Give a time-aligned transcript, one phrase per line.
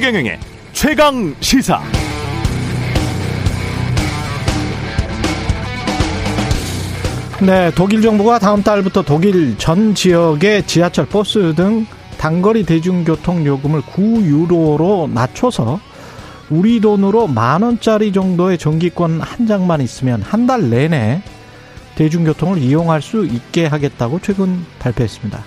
[0.00, 0.40] 최경영의
[0.72, 1.78] 최강 시사.
[7.42, 11.84] 네, 독일 정부가 다음 달부터 독일 전 지역의 지하철, 버스 등
[12.16, 15.78] 단거리 대중교통 요금을 9유로로 낮춰서
[16.48, 21.20] 우리 돈으로 만 원짜리 정도의 전기권 한 장만 있으면 한 달 내내
[21.96, 25.44] 대중교통을 이용할 수 있게 하겠다고 최근 발표했습니다.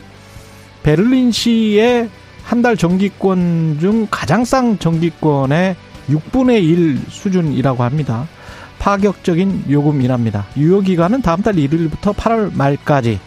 [0.84, 2.10] 베를린시의
[2.44, 5.76] 한 달 전기권 중 가장 싼 전기권의
[6.10, 8.28] 6분의 1 수준이라고 합니다.
[8.80, 10.46] 파격적인 요금이랍니다.
[10.58, 13.20] 유효 기간은 다음 달 1일부터 8월 말까지.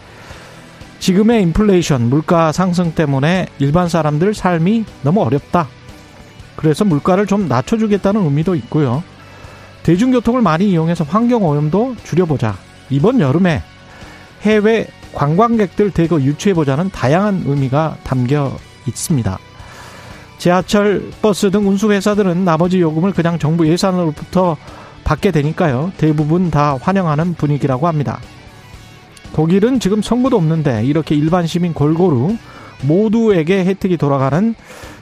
[0.99, 5.67] 지금의 인플레이션, 물가 상승 때문에 일반 사람들 삶이 너무 어렵다.
[6.55, 9.03] 그래서 물가를 좀 낮춰주겠다는 의미도 있고요.
[9.83, 12.55] 대중교통을 많이 이용해서 환경 오염도 줄여보자.
[12.89, 13.61] 이번 여름에
[14.41, 18.55] 해외 관광객들 대거 유치해보자는 다양한 의미가 담겨
[18.87, 19.37] 있습니다.
[20.37, 24.55] 지하철, 버스 등 운수회사들은 나머지 요금을 그냥 정부 예산으로부터
[25.03, 25.91] 받게 되니까요.
[25.97, 28.19] 대부분 다 환영하는 분위기라고 합니다.
[29.33, 32.37] 독일은 지금 선거도 없는데 이렇게 일반 시민 골고루
[32.83, 34.53] 모두에게 혜택이 돌아가는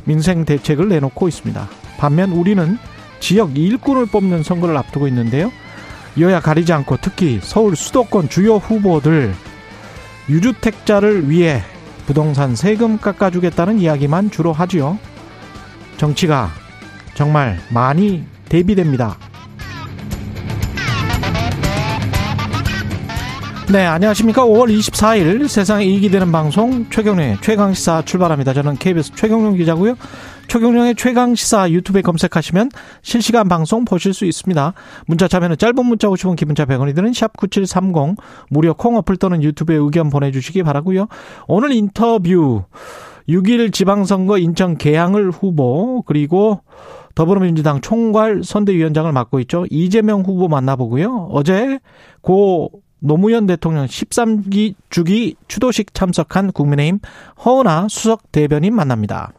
[0.06, 1.68] 민생 대책을 내놓고 있습니다.
[1.98, 2.78] 반면 우리는
[3.20, 5.52] 지역 일꾼을 뽑는 선거를 앞두고 있는데요.
[6.20, 9.34] 여야 가리지 않고 특히 서울 수도권 주요 후보들
[10.30, 11.62] 유주택자를 위해
[12.06, 14.98] 부동산 세금 깎아주겠다는 이야기만 주로 하지요.
[15.98, 16.50] 정치가
[17.16, 19.18] 정말 많이 대비됩니다.
[23.72, 24.46] 네, 안녕하십니까.
[24.46, 28.54] 5월 24일 세상에 이익이 되는 방송 최경련의 최강시사 출발합니다.
[28.54, 29.96] 저는 KBS 최경련 기자고요.
[30.48, 32.70] 최경련의 최강 시사 유튜브에 검색하시면
[33.02, 34.74] 실시간 방송 보실 수 있습니다.
[35.06, 38.18] 문자 참여는 짧은 문자 50원, 기본자 100원이 드는 샵 9730
[38.50, 41.08] 무료 콩 어플 또는 유튜브에 의견 보내주시기 바라고요.
[41.48, 42.64] 오늘 인터뷰
[43.28, 46.62] 6일 지방선거 인천 계양을 후보 그리고
[47.16, 49.66] 더불어민주당 총괄 선대위원장을 맡고 있죠.
[49.70, 51.30] 이재명 후보 만나보고요.
[51.32, 51.80] 어제
[52.22, 57.00] 고 노무현 대통령 13기 주기 추도식 참석한 국민의힘
[57.44, 59.32] 허은하 수석 대변인 만납니다.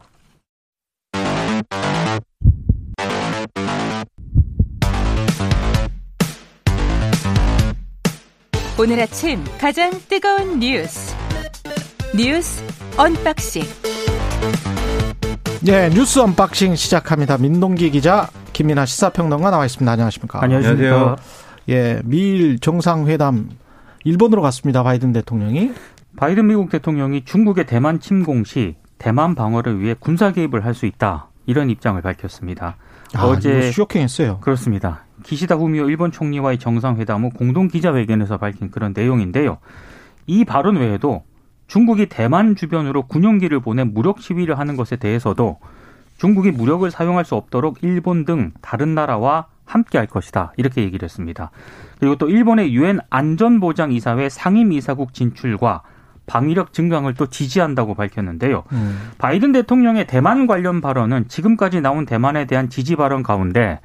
[8.79, 11.15] 오늘 아침 가장 뜨거운 뉴스
[12.15, 12.63] 뉴스
[12.97, 13.63] unboxing
[15.63, 17.37] 네 뉴스 unboxing 시작합니다.
[17.37, 19.91] 민동기 기자 김민아 시사평론가 나와 있습니다.
[19.91, 20.41] 안녕하십니까?
[20.43, 21.15] 안녕하세요.
[21.69, 23.49] 예, 미일 정상회담
[24.03, 24.83] 일본으로 갔습니다.
[24.83, 25.71] 바이든 대통령이.
[26.15, 31.27] 바이든 미국 대통령이 중국의 대만 침공 시 대만 방어를 위해 군사 개입을 할 수 있다.
[31.45, 32.77] 이런 입장을 밝혔습니다.
[33.15, 34.39] 아, 어제 쇼킹했어요.
[34.41, 35.05] 그렇습니다.
[35.23, 39.57] 기시다 후미오 일본 총리와의 정상회담 후 공동 기자회견에서 밝힌 그런 내용인데요.
[40.25, 41.23] 이 발언 외에도
[41.67, 45.57] 중국이 대만 주변으로 군용기를 보내 무력 시위를 하는 것에 대해서도
[46.17, 50.53] 중국이 무력을 사용할 수 없도록 일본 등 다른 나라와 함께 할 것이다.
[50.57, 51.51] 이렇게 얘기를 했습니다.
[51.99, 55.83] 그리고 또 일본의 유엔 안전보장이사회 상임이사국 진출과
[56.25, 58.63] 방위력 증강을 또 지지한다고 밝혔는데요.
[58.71, 59.11] 음.
[59.17, 63.79] 바이든 대통령의 대만 관련 발언은 지금까지 나온 대만에 대한 지지 발언 가운데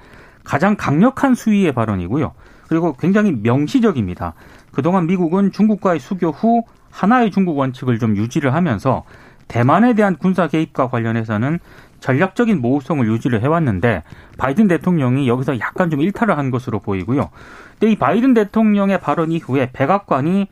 [0.44, 2.32] 가장 강력한 수위의 발언이고요.
[2.68, 4.34] 그리고 굉장히 명시적입니다.
[4.72, 9.04] 그동안 미국은 중국과의 수교 후 하나의 중국 원칙을 좀 유지를 하면서
[9.48, 11.58] 대만에 대한 군사 개입과 관련해서는
[12.00, 14.02] 전략적인 모호성을 유지를 해왔는데
[14.38, 17.30] 바이든 대통령이 여기서 약간 좀 일탈을 한 것으로 보이고요.
[17.78, 20.48] 근데 이 바이든 대통령의 발언 이후에 백악관이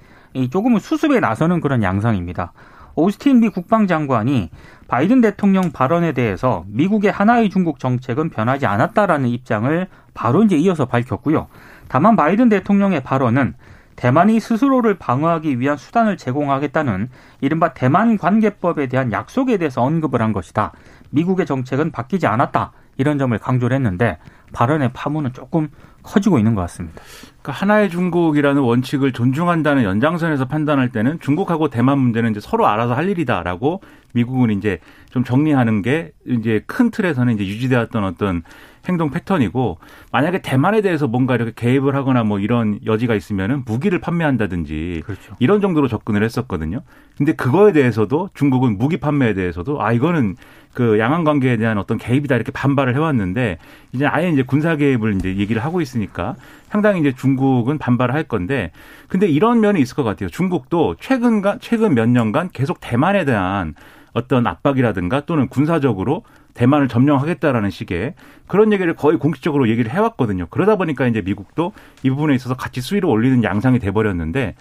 [0.50, 2.52] 조금은 수습에 나서는 그런 양상입니다.
[2.94, 4.50] 오스틴 미 국방장관이
[4.90, 11.46] 바이든 대통령 발언에 대해서 미국의 하나의 중국 정책은 변하지 않았다라는 입장을 바로 이제 이어서 밝혔고요.
[11.86, 13.54] 다만 바이든 대통령의 발언은
[13.94, 17.08] 대만이 스스로를 방어하기 위한 수단을 제공하겠다는
[17.40, 20.72] 이른바 대만 관계법에 대한 약속에 대해서 언급을 한 것이다.
[21.10, 22.72] 미국의 정책은 바뀌지 않았다.
[22.96, 24.18] 이런 점을 강조를 했는데
[24.52, 25.68] 발언의 파문은 조금
[26.02, 27.00] 커지고 있는 것 같습니다.
[27.42, 33.08] 그러니까 하나의 중국이라는 원칙을 존중한다는 연장선에서 판단할 때는 중국하고 대만 문제는 이제 서로 알아서 할
[33.08, 33.80] 일이다라고
[34.12, 34.78] 미국은 이제
[35.10, 38.42] 좀 정리하는 게 이제 큰 틀에서는 이제 유지되었던 어떤
[38.88, 39.78] 행동 패턴이고
[40.10, 45.36] 만약에 대만에 대해서 뭔가 이렇게 개입을 하거나 뭐 이런 여지가 있으면은 무기를 판매한다든지 그렇죠.
[45.38, 46.82] 이런 정도로 접근을 했었거든요.
[47.16, 50.36] 근데 그거에 대해서도 중국은 무기 판매에 대해서도 아 이거는
[50.72, 53.58] 그 양안 관계에 대한 어떤 개입이다 이렇게 반발을 해왔는데
[53.92, 56.36] 이제 아예 이제 군사 개입을 이제 얘기를 하고 있으니까
[56.70, 58.70] 상당히 이제 중국은 반발을 할 건데
[59.08, 60.28] 근데 이런 면이 있을 것 같아요.
[60.28, 63.74] 중국도 최근간 최근 몇 년간 계속 대만에 대한
[64.12, 66.22] 어떤 압박이라든가 또는 군사적으로
[66.54, 68.14] 대만을 점령하겠다라는 식의
[68.46, 70.46] 그런 얘기를 거의 공식적으로 얘기를 해왔거든요.
[70.50, 71.72] 그러다 보니까 이제 미국도
[72.02, 74.54] 이 부분에 있어서 같이 수위를 올리는 양상이 돼버렸는데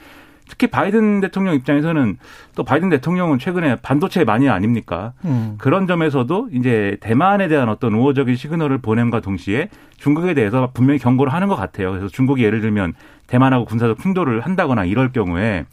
[0.49, 2.17] 특히 바이든 대통령 입장에서는
[2.55, 5.13] 또 바이든 대통령은 최근에 반도체 많이 아닙니까?
[5.23, 5.55] 음.
[5.57, 11.47] 그런 점에서도 이제 대만에 대한 어떤 우호적인 시그널을 보냄과 동시에 중국에 대해서 분명히 경고를 하는
[11.47, 11.91] 것 같아요.
[11.91, 12.93] 그래서 중국이 예를 들면
[13.27, 15.65] 대만하고 군사적 충돌을 한다거나 이럴 경우에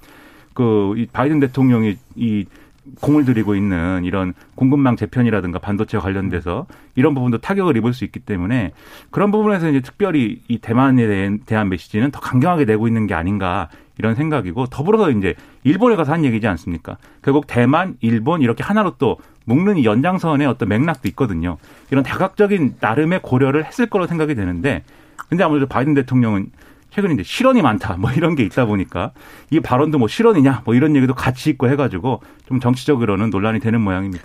[0.54, 2.44] 그 바이든 대통령이 이
[3.00, 8.72] 공을 들이고 있는 이런 공급망 재편이라든가 반도체 관련돼서 이런 부분도 타격을 입을 수 있기 때문에
[9.10, 13.68] 그런 부분에서 이제 특별히 이 대만에 대한 메시지는 더 강경하게 내고 있는 게 아닌가
[13.98, 15.34] 이런 생각이고 더불어서 이제
[15.64, 16.98] 일본에 가서 한 얘기지 않습니까?
[17.22, 21.56] 결국 대만, 일본 이렇게 하나로 또 묶는 이 연장선의 어떤 맥락도 있거든요.
[21.90, 24.82] 이런 다각적인 나름의 고려를 했을 거로 생각이 되는데
[25.28, 26.50] 근데 아무래도 바이든 대통령은
[26.90, 29.12] 최근에 이제 실언이 많다 뭐 이런 게 있다 보니까
[29.50, 34.24] 이 발언도 뭐 실언이냐 뭐 이런 얘기도 같이 있고 해가지고 좀 정치적으로는 논란이 되는 모양입니다.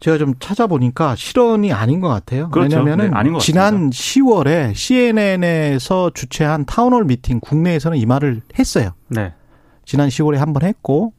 [0.00, 2.48] 제가 좀 찾아보니까 실언이 아닌 것 같아요.
[2.50, 2.78] 그렇죠.
[2.78, 8.92] 왜냐하면 네, 지난 10월에 CNN에서 주최한 town hall meeting 국내에서는 이 말을 했어요.
[9.08, 9.34] 네.
[9.84, 11.12] 지난 10월에 한 번 했고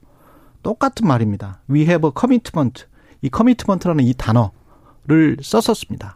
[0.63, 1.61] 똑같은 말입니다.
[1.69, 2.85] We have a commitment.
[3.21, 6.15] 이 commitment라는 이 단어를 썼었습니다.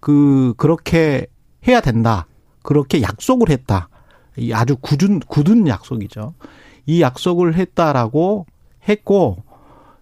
[0.00, 1.26] 그 그렇게
[1.66, 2.26] 해야 된다.
[2.62, 3.88] 그렇게 약속을 했다.
[4.36, 6.34] 이 아주 굳은 굳은 약속이죠.
[6.86, 8.46] 이 약속을 했다라고
[8.88, 9.42] 했고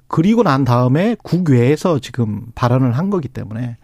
[0.06, 3.77] 그리고 난 다음에 국외에서 지금 발언을 한 거기 때문에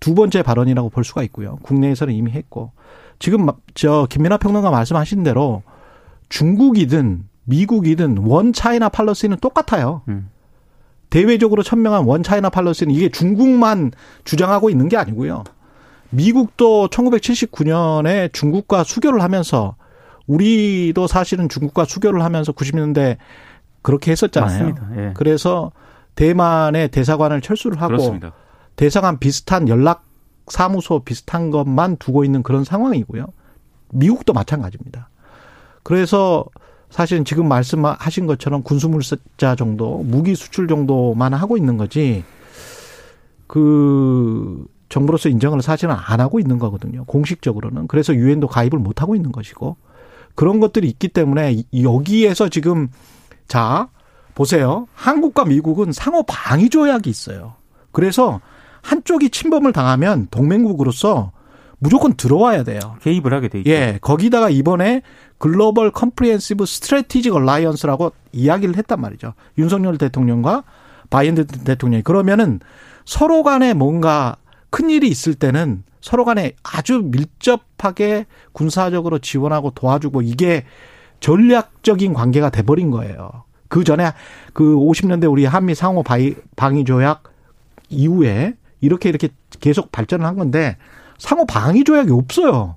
[0.00, 1.56] 두 번째 발언이라고 볼 수가 있고요.
[1.62, 2.72] 국내에서는 이미 했고
[3.18, 5.62] 지금 저 김민하 평론가 말씀하신 대로
[6.28, 10.02] 중국이든 미국이든 원 차이나 팔러스는 똑같아요.
[10.08, 10.28] 음.
[11.10, 13.92] 대외적으로 천명한 원 차이나 팔러스는 이게 중국만
[14.24, 15.44] 주장하고 있는 게 아니고요.
[16.10, 19.76] 미국도 1979년에 중국과 수교를 하면서
[20.26, 23.16] 우리도 사실은 중국과 수교를 하면서 90년대
[23.82, 24.74] 그렇게 했었잖아요.
[24.96, 25.12] 예.
[25.14, 25.72] 그래서
[26.14, 28.32] 대만의 대사관을 철수를 하고 그렇습니다.
[28.76, 30.04] 대사관 비슷한 연락
[30.48, 33.26] 사무소 비슷한 것만 두고 있는 그런 상황이고요.
[33.92, 35.10] 미국도 마찬가지입니다.
[35.82, 36.44] 그래서
[36.90, 42.24] 사실은 지금 말씀하신 것처럼 군수물자 정도, 무기 수출 정도만 하고 있는 거지,
[43.46, 47.04] 그, 정부로서 인정을 사실은 안 하고 있는 거거든요.
[47.04, 47.88] 공식적으로는.
[47.88, 49.76] 그래서 유엔도 가입을 못 하고 있는 것이고,
[50.34, 52.88] 그런 것들이 있기 때문에 여기에서 지금,
[53.48, 53.88] 자,
[54.34, 54.86] 보세요.
[54.94, 57.54] 한국과 미국은 상호 방위 조약이 있어요.
[57.90, 58.40] 그래서
[58.82, 61.32] 한쪽이 침범을 당하면 동맹국으로서
[61.80, 62.78] 무조건 들어와야 돼요.
[63.02, 63.70] 개입을 하게 돼 있죠.
[63.70, 65.02] 예, 거기다가 이번에
[65.38, 69.34] global comprehensive strategic alliance라고 이야기를 했단 말이죠.
[69.58, 70.64] 윤석열 대통령과
[71.10, 72.60] 바이든 대통령이 그러면은
[73.04, 74.36] 서로 간에 뭔가
[74.70, 80.64] 큰 일이 있을 때는 서로 간에 아주 밀접하게 군사적으로 지원하고 도와주고 이게
[81.20, 83.44] 전략적인 관계가 돼버린 거예요.
[83.68, 84.12] 그 전에
[84.52, 87.24] 그 50년대 우리 한미 상호 방위 조약
[87.90, 89.28] 이후에 이렇게 이렇게
[89.60, 90.76] 계속 발전을 한 건데
[91.18, 92.76] 상호 방위 조약이 없어요.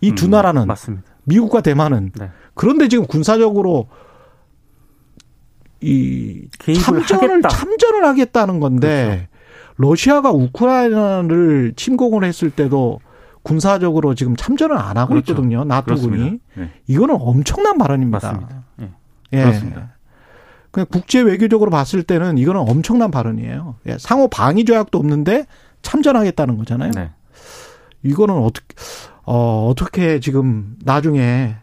[0.00, 1.04] 이두 음, 나라는 맞습니다.
[1.24, 2.30] 미국과 대만은 네.
[2.54, 3.88] 그런데 지금 군사적으로
[5.80, 7.48] 이 참전을 하겠다.
[7.48, 9.28] 참전을 하겠다는 건데
[9.76, 13.00] 러시아가 우크라이나를 침공을 했을 때도
[13.42, 15.32] 군사적으로 지금 참전을 안 하고 그렇죠.
[15.32, 15.64] 있거든요.
[15.64, 16.40] 나토군이.
[16.54, 16.70] 네.
[16.86, 18.32] 이거는 엄청난 발언입니다.
[18.32, 18.64] 맞습니다.
[18.82, 18.90] 예.
[19.32, 19.42] 예.
[19.42, 19.94] 그렇습니다.
[20.70, 23.76] 그냥 국제 외교적으로 봤을 때는 이거는 엄청난 발언이에요.
[23.86, 25.46] 예, 상호 방위 조약도 없는데
[25.82, 26.92] 참전하겠다는 거잖아요.
[26.92, 27.10] 네.
[28.02, 28.66] 이거는 어떻게
[29.24, 31.56] 어 어떻게 지금 나중에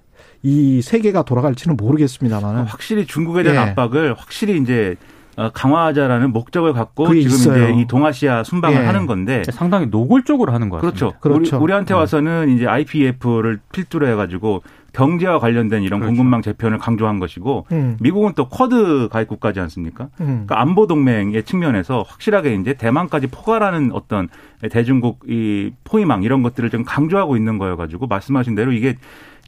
[0.44, 3.72] 이 세계가 돌아갈지는 모르겠습니다만 확실히 중국에 대한 예.
[3.72, 5.17] 압박을 확실히 이제 어,
[5.54, 7.70] 강화하자라는 목적을 갖고 지금 있어요.
[7.70, 8.86] 이제 이 동아시아 순방을 예.
[8.86, 11.12] 하는 건데 상당히 노골적으로 하는 것 그렇죠.
[11.12, 11.20] 같습니다.
[11.20, 11.60] 그렇죠.
[11.64, 12.00] 우리, 한테 네.
[12.00, 14.64] 와서는 이제 IPF를 필두로 해가지고
[14.94, 16.16] 경제와 관련된 이런 그렇죠.
[16.16, 20.06] 공급망 재편을 강조한 것이고 음, 미국은 또 쿼드 가입 국가지 않습니까?
[20.22, 20.26] 음.
[20.48, 24.30] 그러니까 안보 동맹의 측면에서 확실하게 이제 대만까지 포괄하는 어떤
[24.72, 28.96] 대중국 이 포위망 이런 것들을 좀 강조하고 있는 거여가지고 말씀하신 대로 이게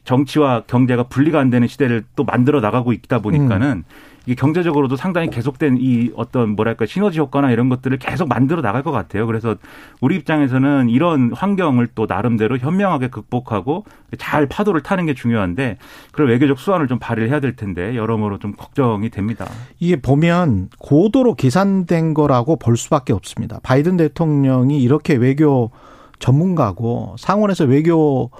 [0.04, 3.84] 정치와 경제가 분리가 안 되는 시대를 또 만들어 나가고 있다 보니까는
[4.30, 8.92] 이게 경제적으로도 상당히 계속된 이 어떤 뭐랄까 시너지 효과나 이런 것들을 계속 만들어 나갈 것
[8.92, 9.26] 같아요.
[9.26, 9.56] 그래서
[10.00, 13.84] 우리 입장에서는 이런 환경을 또 나름대로 현명하게 극복하고
[14.18, 15.78] 잘 파도를 타는 게 중요한데
[16.12, 19.46] 그런 외교적 수완을 좀 발휘를 해야 될 텐데 여러모로 좀 걱정이 됩니다.
[19.80, 23.58] 이게 보면 고도로 계산된 거라고 볼 수밖에 없습니다.
[23.64, 25.72] 바이든 대통령이 이렇게 외교
[26.20, 28.30] 전문가고 상원에서 외교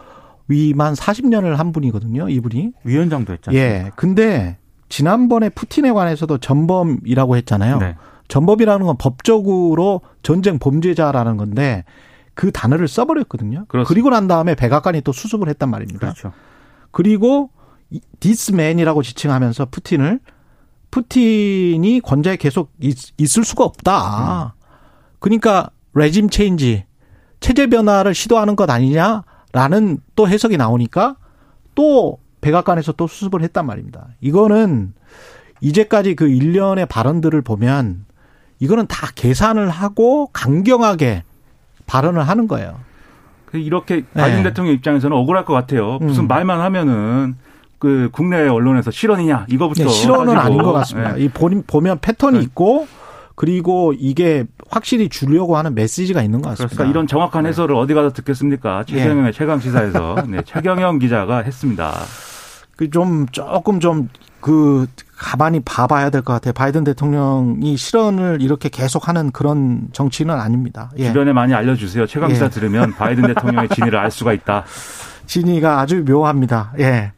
[0.46, 2.28] 위만 40년을 한 분이거든요.
[2.28, 2.74] 이분이.
[2.84, 3.60] 위원장도 했잖아요.
[3.60, 3.90] 예.
[3.96, 4.56] 근데
[4.90, 7.78] 지난번에 푸틴에 관해서도 전범이라고 했잖아요.
[7.78, 7.96] 네.
[8.28, 11.84] 전범이라는 건 법적으로 전쟁 범죄자라는 건데
[12.34, 13.64] 그 단어를 써버렸거든요.
[13.68, 13.88] 그렇습니다.
[13.88, 15.98] 그리고 난 다음에 백악관이 또 수습을 했단 말입니다.
[16.00, 16.32] 그렇죠.
[16.90, 17.50] 그리고
[18.20, 20.20] this man이라고 지칭하면서 푸틴을
[20.90, 24.54] 푸틴이 권좌에 계속 있, 있을 수가 없다.
[25.18, 26.84] 그러니까 regime change
[27.38, 31.16] 체제 변화를 시도하는 것 아니냐라는 또 해석이 나오니까
[31.74, 34.08] 또 백악관에서 또 수습을 했단 말입니다.
[34.20, 34.92] 이거는
[35.60, 38.04] 이제까지 그 일련의 발언들을 보면
[38.58, 41.22] 이거는 다 계산을 하고 강경하게
[41.86, 42.78] 발언을 하는 거예요.
[43.46, 44.50] 그 이렇게 바이든 네.
[44.50, 45.98] 대통령 입장에서는 억울할 것 같아요.
[46.00, 46.28] 무슨 음.
[46.28, 47.36] 말만 하면은
[47.78, 51.18] 그 국내 언론에서 실언이냐 이거부터 네, 실언은 아닌 것 같습니다.
[51.18, 51.24] 예.
[51.24, 52.44] 이 보- 보면 패턴이 네.
[52.44, 52.86] 있고
[53.34, 56.74] 그리고 이게 확실히 주려고 하는 메시지가 있는 것 같습니다.
[56.76, 58.84] 그러니까 이런 정확한 해설을 어디 가서 듣겠습니까?
[58.90, 58.96] 예.
[58.98, 61.92] 최경영의 최강 시사에서 네, 최경영 기자가 했습니다.
[62.84, 64.08] 그좀 조금 좀
[64.40, 64.86] 그
[65.18, 66.54] 가만히 봐봐야 될 것 같아요.
[66.54, 70.90] 바이든 대통령이 실언을 이렇게 계속하는 그런 정치는 아닙니다.
[70.96, 71.08] 예.
[71.08, 72.06] 주변에 많이 알려주세요.
[72.06, 72.48] 최강 시사 예.
[72.48, 74.64] 들으면 바이든 대통령의 진위를 알 수가 있다.
[75.26, 76.72] 진위가 아주 묘합니다.
[76.78, 77.12] 예.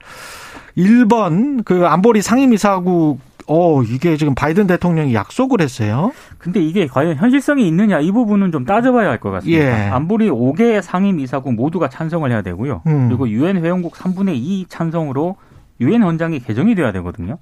[0.77, 6.11] 1번 그 안보리 상임이사국 어 이게 지금 바이든 대통령이 약속을 했어요.
[6.39, 9.63] 근데 이게 과연 현실성이 있느냐 이 부분은 좀 따져봐야 할 것 같습니다.
[9.63, 9.91] 예.
[9.91, 12.83] 안보리 5개 상임 이사국 모두가 찬성을 해야 되고요.
[12.89, 13.07] 음.
[13.07, 15.37] 그리고 유엔 회원국 3분의 2 찬성으로
[15.81, 17.39] 유엔 헌장이 개정이 돼야 되거든요.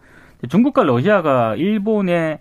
[0.48, 2.38] 중국과 러시아가 일본의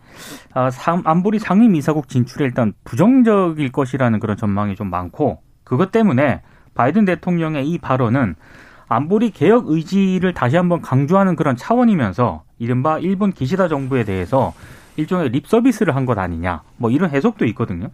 [0.53, 6.41] 아, 상- 안보리 상임 이사국 진출에 일단 부정적일 것이라는 그런 전망이 좀 많고 그것 때문에
[6.75, 8.35] 바이든 대통령의 이 발언은
[8.87, 14.53] 안보리 개혁 의지를 다시 한번 강조하는 그런 차원이면서 이른바 일본 기시다 정부에 대해서
[14.95, 17.89] 일종의 립 서비스를 한 것 아니냐 뭐 이런 해석도 있거든요.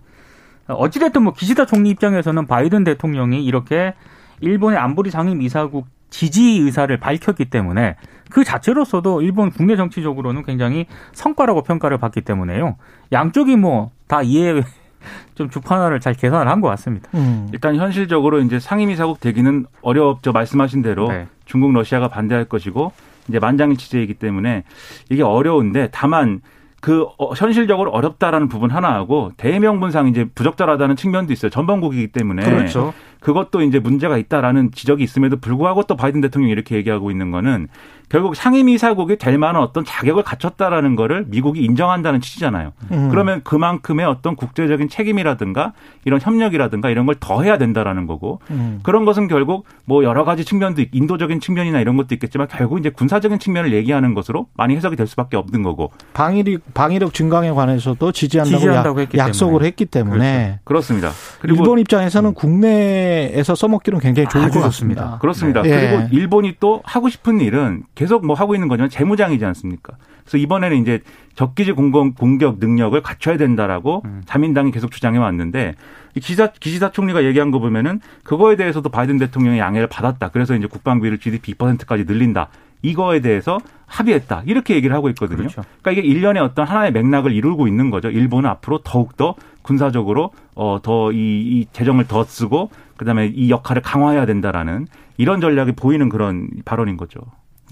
[0.68, 3.94] 어찌됐든 뭐 기시다 총리 입장에서는 바이든 대통령이 이렇게
[4.40, 7.96] 일본의 안보리 상임 이사국 지지 의사를 밝혔기 때문에
[8.30, 12.76] 그 자체로서도 일본 국내 정치적으로는 굉장히 성과라고 평가를 받기 때문에요.
[13.12, 14.62] 양쪽이 뭐 다 이해
[15.36, 17.10] 좀 주판화를 잘 계산을 한 것 같습니다.
[17.16, 17.48] 음.
[17.52, 20.32] 일단 현실적으로 이제 상임이사국 되기는 어렵죠.
[20.32, 21.28] 말씀하신 대로 네.
[21.46, 22.92] 중국, 러시아가 반대할 것이고
[23.28, 24.64] 이제 만장일치제이기 때문에
[25.10, 26.42] 이게 어려운데 다만
[26.82, 31.50] 그 어, 현실적으로 어렵다라는 부분 하나하고 대명분상 이제 부적절하다는 측면도 있어요.
[31.50, 32.94] 전범국이기 때문에 그렇죠.
[33.25, 37.70] 그것도 이제 문제가 있다라는 지적이 있음에도 불구하고 또 바이든 대통령이 이렇게 얘기하고 있는 거는
[38.10, 42.74] 결국 상임이사국이 될 만한 어떤 자격을 갖췄다라는 거를 미국이 인정한다는 취지잖아요.
[42.92, 43.10] 음.
[43.10, 45.74] 그러면 그만큼의 어떤 국제적인 책임이라든가
[46.06, 48.80] 이런 협력이라든가 이런 걸 더 해야 된다라는 거고 음.
[48.84, 52.90] 그런 것은 결국 뭐 여러 가지 측면도 있- 인도적인 측면이나 이런 것도 있겠지만 결국 이제
[52.90, 58.58] 군사적인 측면을 얘기하는 것으로 많이 해석이 될 수밖에 없는 거고 방위력 방위력 증강에 관해서도 지지한다고,
[58.60, 59.68] 지지한다고 약- 했기 약속을 때문에.
[59.68, 61.12] 했기 때문에 그렇습니다.
[61.42, 65.02] 그리고 일본 입장에서는 국내에서 써먹기는 굉장히 좋을 것 좋습니다.
[65.02, 65.18] 같습니다.
[65.20, 65.62] 그렇습니다.
[65.62, 65.70] 네.
[65.70, 66.08] 그리고 예.
[66.12, 69.96] 일본이 또 하고 싶은 일은 계속 뭐 하고 있는 거지만 재무장이지 않습니까?
[70.24, 71.02] 그래서 이번에는 이제
[71.36, 74.22] 적기지 공공 공격 능력을 갖춰야 된다라고 음.
[74.25, 75.75] 자민당이 계속 주장해 왔는데
[76.16, 80.30] 이 기시다 기시다 총리가 얘기한 거 보면은 그거에 대해서도 바이든 대통령의 양해를 받았다.
[80.30, 82.50] 그래서 이제 국방비를 GDP 2%까지 늘린다.
[82.82, 84.44] 이거에 대해서 합의했다.
[84.46, 85.38] 이렇게 얘기를 하고 있거든요.
[85.38, 85.64] 그렇죠.
[85.82, 88.10] 그러니까 이게 일련의 어떤 하나의 맥락을 이루고 있는 거죠.
[88.10, 94.88] 일본은 앞으로 더욱더 군사적으로 어 더이 이 재정을 더 쓰고 그다음에 이 역할을 강화해야 된다라는
[95.18, 97.22] 이런 전략이 보이는 그런 발언인 거죠.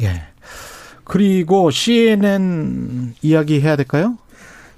[0.01, 0.23] 예.
[1.03, 4.17] 그리고 CNN 이야기 해야 될까요?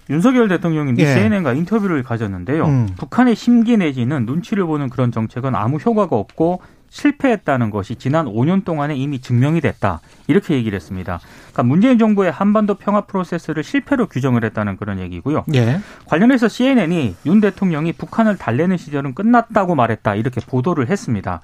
[0.09, 1.13] 윤석열 대통령이 미 예.
[1.13, 2.65] CNN과 인터뷰를 가졌는데요.
[2.65, 2.89] 음.
[2.97, 8.95] 북한의 심기 내지는 눈치를 보는 그런 정책은 아무 효과가 없고 실패했다는 것이 지난 5년 동안에
[8.95, 9.99] 이미 증명이 됐다.
[10.27, 11.19] 이렇게 얘기를 했습니다.
[11.51, 15.43] 그러니까 문재인 정부의 한반도 평화 프로세스를 실패로 규정을 했다는 그런 얘기고요.
[15.55, 15.79] 예.
[16.05, 20.15] 관련해서 CNN이 윤 대통령이 북한을 달래는 시절은 끝났다고 말했다.
[20.15, 21.41] 이렇게 보도를 했습니다.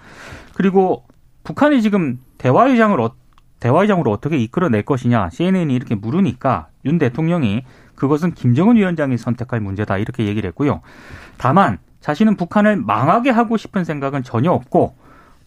[0.54, 1.04] 그리고
[1.44, 3.12] 북한이 지금 대화의장을 어,
[3.62, 7.63] 대화의장으로 어떻게 이끌어낼 것이냐 CNN이 이렇게 물으니까 윤 대통령이
[7.96, 10.82] 그것은 김정은 위원장이 선택할 문제다 이렇게 얘기를 했고요.
[11.38, 14.96] 다만 자신은 북한을 망하게 하고 싶은 생각은 전혀 없고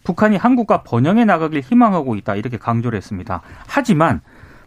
[0.05, 3.41] 북한이 한국과 번영해 나가길 희망하고 있다 이렇게 강조를 했습니다.
[3.67, 4.21] 하지만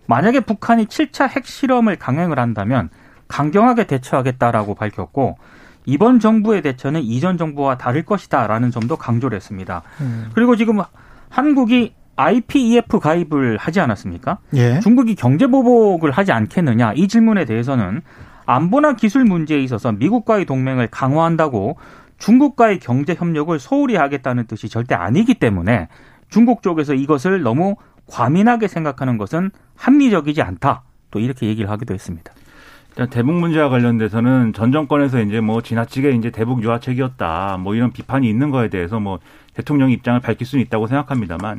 [0.06, 2.90] 만약에 북한이 7차 핵실험을 강행을 한다면
[3.28, 5.38] 강경하게 대처하겠다라고 밝혔고
[5.86, 9.82] 이번 정부의 대처는 이전 정부와 다를 것이다라는 점도 강조를 했습니다.
[10.00, 10.30] 음.
[10.34, 10.80] 그리고 지금
[11.30, 14.38] 한국이 IPEF 가입을 하지 않았습니까?
[14.54, 14.80] 예.
[14.80, 18.02] 중국이 경제 보복을 하지 않겠느냐 이 질문에 대해서는
[18.44, 21.76] 안보나 기술 문제에 있어서 미국과의 동맹을 강화한다고
[22.18, 25.86] 중국과의 경제 협력을 소홀히 하겠다는 뜻이 절대 아니기 때문에
[26.28, 30.82] 중국 쪽에서 이것을 너무 과민하게 생각하는 것은 합리적이지 않다.
[31.12, 32.32] 또 이렇게 얘기를 하기도 했습니다.
[32.90, 38.28] 일단 대북 문제와 관련돼서는 전 정권에서 이제 뭐 지나치게 이제 대북 유화책이었다 뭐 이런 비판이
[38.28, 39.20] 있는 거에 대해서 뭐
[39.54, 41.58] 대통령 입장을 밝힐 수는 있다고 생각합니다만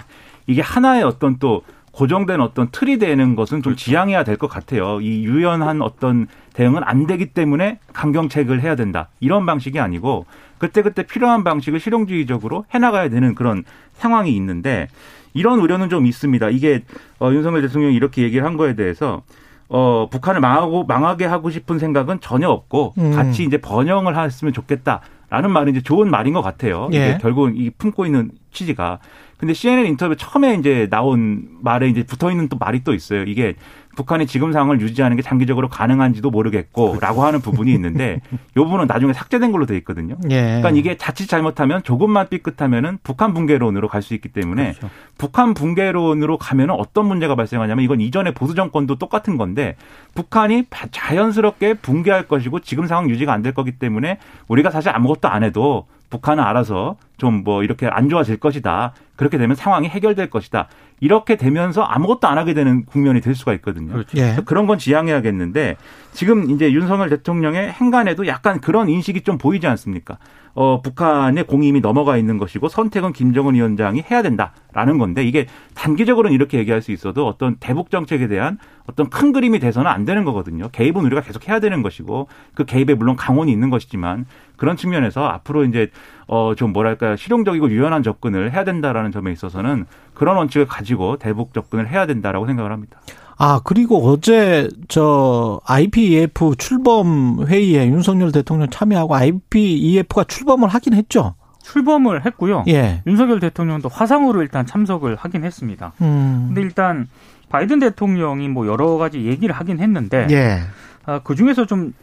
[0.50, 5.00] 이게 하나의 어떤 또 고정된 어떤 틀이 되는 것은 좀 지양해야 될 것 같아요.
[5.02, 9.10] 이 유연한 어떤 대응은 안 되기 때문에 강경책을 해야 된다.
[9.20, 10.26] 이런 방식이 아니고
[10.58, 13.64] 그때그때 필요한 방식을 실용주의적으로 해나가야 되는 그런
[13.94, 14.88] 상황이 있는데
[15.34, 16.50] 이런 우려는 좀 있습니다.
[16.50, 16.84] 이게
[17.20, 19.22] 어, 윤석열 대통령이 이렇게 얘기를 한 거에 대해서
[19.68, 23.12] 어, 북한을 망하고 망하게 하고 싶은 생각은 전혀 없고 음.
[23.14, 26.90] 같이 이제 번영을 했으면 좋겠다 라는 말이 이제 좋은 말인 것 같아요.
[26.94, 26.98] 예.
[26.98, 28.98] 이게 결국은 이 품고 있는 취지가
[29.40, 33.24] 근데 CNN 인터뷰 처음에 이제 나온 말에 이제 붙어 있는 또 말이 또 있어요.
[33.24, 33.56] 이게
[33.96, 38.20] 북한이 지금 상황을 유지하는 게 장기적으로 가능한지도 모르겠고라고 하는 부분이 있는데
[38.58, 40.16] 요 부분은 나중에 삭제된 걸로 돼 있거든요.
[40.30, 40.42] 예.
[40.62, 44.90] 그러니까 이게 자칫 잘못하면 조금만 삐끗하면은 북한 붕괴론으로 갈 수 있기 때문에 그렇죠.
[45.18, 49.76] 북한 붕괴론으로 가면은 어떤 문제가 발생하냐면 이건 이전에 보수 정권도 똑같은 건데
[50.16, 54.18] 북한이 바- 자연스럽게 붕괴할 것이고 지금 상황 유지가 안 될 거기 때문에
[54.50, 58.94] 우리가 사실 아무것도 안 해도 북한은 알아서 좀 뭐 이렇게 안 좋아질 것이다.
[59.16, 60.68] 그렇게 되면 상황이 해결될 것이다.
[61.02, 63.94] 이렇게 되면서 아무것도 안 하게 되는 국면이 될 수가 있거든요.
[63.94, 64.18] 그렇죠.
[64.18, 64.38] 예.
[64.46, 65.78] 그런 건 지양해야겠는데
[66.14, 70.18] 지금 이제 윤석열 대통령의 행간에도 약간 그런 인식이 좀 보이지 않습니까?
[70.62, 76.58] 어, 북한의 공임이 넘어가 있는 것이고 선택은 김정은 위원장이 해야 된다라는 건데 이게 단기적으로는 이렇게
[76.58, 80.68] 얘기할 수 있어도 어떤 대북 정책에 대한 어떤 큰 그림이 돼서는 안 되는 거거든요.
[80.74, 84.26] 개입은 우리가 계속 해야 되는 것이고 그 개입에 물론 강원이 있는 것이지만
[84.58, 85.92] 그런 측면에서 앞으로 이제
[86.28, 91.88] 어, 좀 뭐랄까 실용적이고 유연한 접근을 해야 된다라는 점에 있어서는 그런 원칙을 가지고 대북 접근을
[91.88, 93.00] 해야 된다라고 생각을 합니다.
[93.42, 101.36] 아, 그리고 어제 저 IPEF 출범 회의에 윤석열 대통령 참여하고 IPEF가 출범을 하긴 했죠.
[101.64, 102.66] 출범을 했고요.
[102.68, 103.02] 예.
[103.08, 105.94] 윤석열 대통령도 화상으로 일단 참석을 하긴 했습니다.
[106.02, 106.46] 음.
[106.48, 107.08] 근데 일단
[107.48, 110.60] 바이든 대통령이 뭐 여러 가지 얘기를 하긴 했는데 예.
[111.06, 111.94] 아, 그 중에서 좀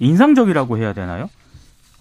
[0.00, 1.30] 인상적이라고 해야 되나요?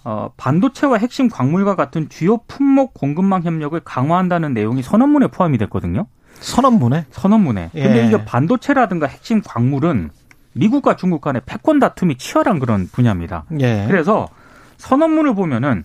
[0.03, 6.07] 어, 반도체와 핵심 광물과 같은 주요 품목 공급망 협력을 강화한다는 내용이 선언문에 포함이 됐거든요.
[6.39, 7.69] 선언문에 선언문에.
[7.73, 8.07] 근데 예.
[8.07, 10.09] 이게 반도체라든가 핵심 광물은
[10.53, 13.45] 미국과 중국 간의 패권 다툼이 치열한 그런 분야입니다.
[13.59, 13.85] 예.
[13.87, 14.27] 그래서
[14.77, 15.83] 선언문을 보면은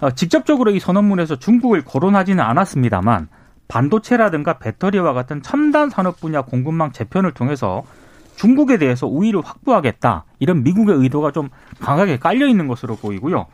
[0.00, 3.28] 어, 직접적으로 이 선언문에서 중국을 거론하지는 않았습니다만
[3.68, 7.82] 반도체라든가 배터리와 같은 첨단 산업 분야 공급망 재편을 통해서
[8.36, 11.48] 중국에 대해서 우위를 확보하겠다 이런 미국의 의도가 좀
[11.80, 13.46] 강하게 깔려 있는 것으로 보이고요.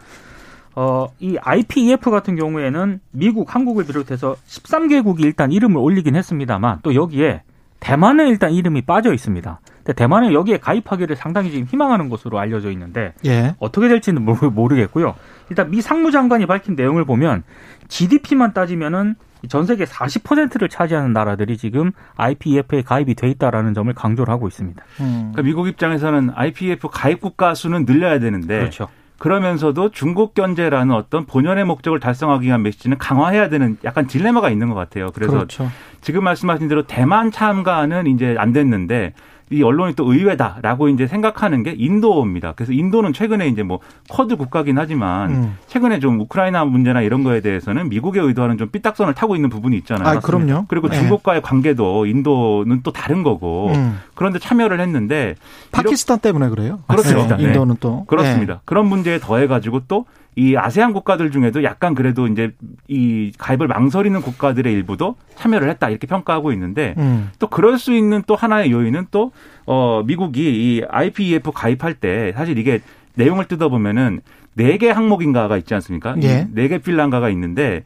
[0.75, 7.43] 어, 이 IPEF 같은 경우에는 미국, 한국을 비롯해서 13개국이 일단 이름을 올리긴 했습니다만 또 여기에
[7.81, 9.61] 대만은 일단 이름이 빠져 있습니다.
[9.79, 13.55] 근데 대만은 여기에 가입하기를 상당히 지금 희망하는 것으로 알려져 있는데 예.
[13.59, 15.15] 어떻게 될지는 모르- 모르겠고요.
[15.51, 17.43] 일단 미 상무장관이 밝힌 내용을 보면
[17.89, 19.17] GDP만 따지면은
[19.49, 24.81] 전 세계 40%를 차지하는 나라들이 지금 IPEF에 가입이 돼 있다라는 점을 강조를 하고 있습니다.
[25.01, 25.15] 음.
[25.33, 28.87] 그러니까 미국 입장에서는 IPF 가입 국가 수는 늘려야 되는데 그렇죠.
[29.23, 34.75] 그러면서도 중국 견제라는 어떤 본연의 목적을 달성하기 위한 메시지는 강화해야 되는 약간 딜레마가 있는 것
[34.75, 35.13] 같아요.
[35.15, 35.71] 그래서 그렇죠.
[36.01, 39.15] 지금 말씀하신 대로 대만 참가는 이제 안 됐는데
[39.53, 42.53] 이 언론이 또 의외다라고 이제 생각하는 게 인도입니다.
[42.53, 45.59] 그래서 인도는 최근에 이제 뭐 쿼드 국가긴 하지만 음.
[45.67, 50.19] 최근에 좀 우크라이나 문제나 이런 거에 대해서는 미국의 의도와는 좀 삐딱선을 타고 있는 부분이 있잖아요.
[50.19, 50.67] 아, 그럼요.
[50.69, 50.99] 그리고 네.
[50.99, 53.99] 중국과의 관계도 인도는 또 다른 거고 음.
[54.15, 55.35] 그런데 참여를 했는데
[55.73, 56.81] 파키스탄 때문에 그래요.
[56.87, 57.37] 그렇습니다.
[57.37, 58.61] 네, 인도는 또 그렇습니다.
[58.65, 62.53] 그런 문제에 더해 가지고 또 이 아세안 국가들 중에도 약간 그래도 이제
[62.89, 67.01] 이 가입을 망설이는 국가들의 일부도 참여를 했다 이렇게 평가하고 있는데 예.
[67.03, 67.31] 음.
[67.39, 69.33] 또 그럴 수 있는 또 하나의 요인은 또
[69.67, 72.81] 어, 미국이 이 IPEF 가입할 때 사실 이게
[73.15, 74.21] 내용을 뜯어보면은
[74.55, 76.15] 네 개 항목인가가 있지 않습니까?
[76.23, 76.47] 예.
[76.53, 77.85] 네개 필란가가 있는데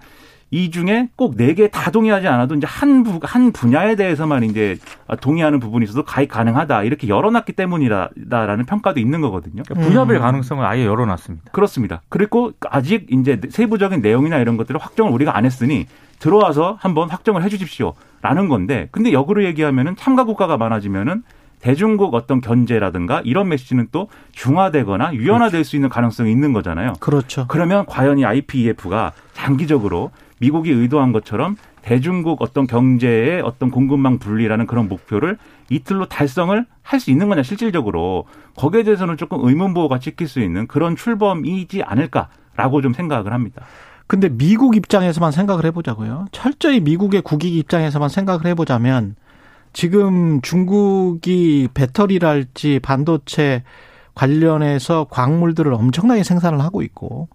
[0.51, 4.77] 이 중에 꼭 네 개 다 동의하지 않아도 이제 한, 부, 한 분야에 대해서만 이제
[5.21, 9.63] 동의하는 부분이 있어도 가입 가능하다 이렇게 열어놨기 때문이다라는 평가도 있는 거거든요.
[9.67, 10.21] 그러니까 분야별 음.
[10.21, 11.51] 가능성을 아예 열어놨습니다.
[11.51, 12.03] 그렇습니다.
[12.09, 15.87] 그리고 아직 이제 세부적인 내용이나 이런 것들을 확정을 우리가 안 했으니
[16.21, 21.23] 들어와서 한번 확정을 해 주십시오 라는 건데 근데 역으로 얘기하면은 참가 국가가 많아지면은
[21.59, 26.93] 대중국 어떤 견제라든가 이런 메시지는 또 중화되거나 유연화될 수 있는 가능성이 있는 거잖아요.
[27.01, 27.47] 그렇죠.
[27.49, 34.89] 그러면 과연 이 IPEF가 장기적으로 미국이 의도한 것처럼 대중국 어떤 경제의 어떤 공급망 분리라는 그런
[34.89, 35.39] 목표를
[35.71, 40.97] 이틀로 달성을 할 수 있는 거냐 실질적으로 거기에 대해서는 조금 의문보호가 찍힐 수 있는 그런
[40.97, 43.63] 출범이지 않을까라고 좀 생각을 합니다.
[44.07, 46.27] 근데 미국 입장에서만 생각을 해보자고요.
[46.31, 49.17] 철저히 미국의 국익 입장에서만 생각을 해보자면
[49.73, 53.63] 지금 중국이 배터리랄지 반도체
[54.15, 57.29] 관련해서 광물들을 엄청나게 생산을 하고 있고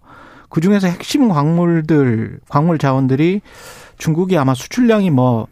[0.52, 3.40] 그 중에서 핵심 광물들 광물 자원들이
[3.98, 5.48] 중국이 아마 수출량이 뭐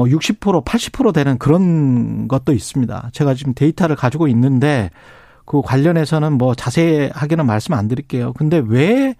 [0.00, 3.10] 뭐 60% 80% 되는 그런 것도 있습니다.
[3.12, 4.90] 제가 지금 데이터를 가지고 있는데
[5.44, 8.32] 그 관련해서는 뭐 자세하게는 말씀 안 드릴게요.
[8.32, 9.14] 근데 왜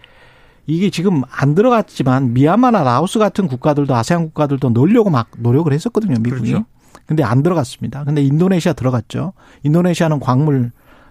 [0.67, 6.53] 이게 지금 안 들어갔지만 미얀마나 라오스 같은 국가들도 아세안 국가들도 넣으려고 막 노력을 했었거든요, 미국이.
[6.53, 6.65] 그렇죠.
[7.05, 8.05] 근데 안 들어갔습니다.
[8.05, 9.35] 근데 인도네시아 들어갔죠.
[9.65, 10.71] 인도네시아는 광물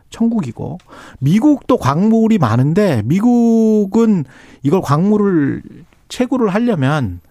[0.10, 0.78] 천국이고
[1.20, 4.26] 미국도 광물이 많은데 미국은
[4.64, 5.62] 이걸 광물을
[6.08, 7.22] 채굴을 하려면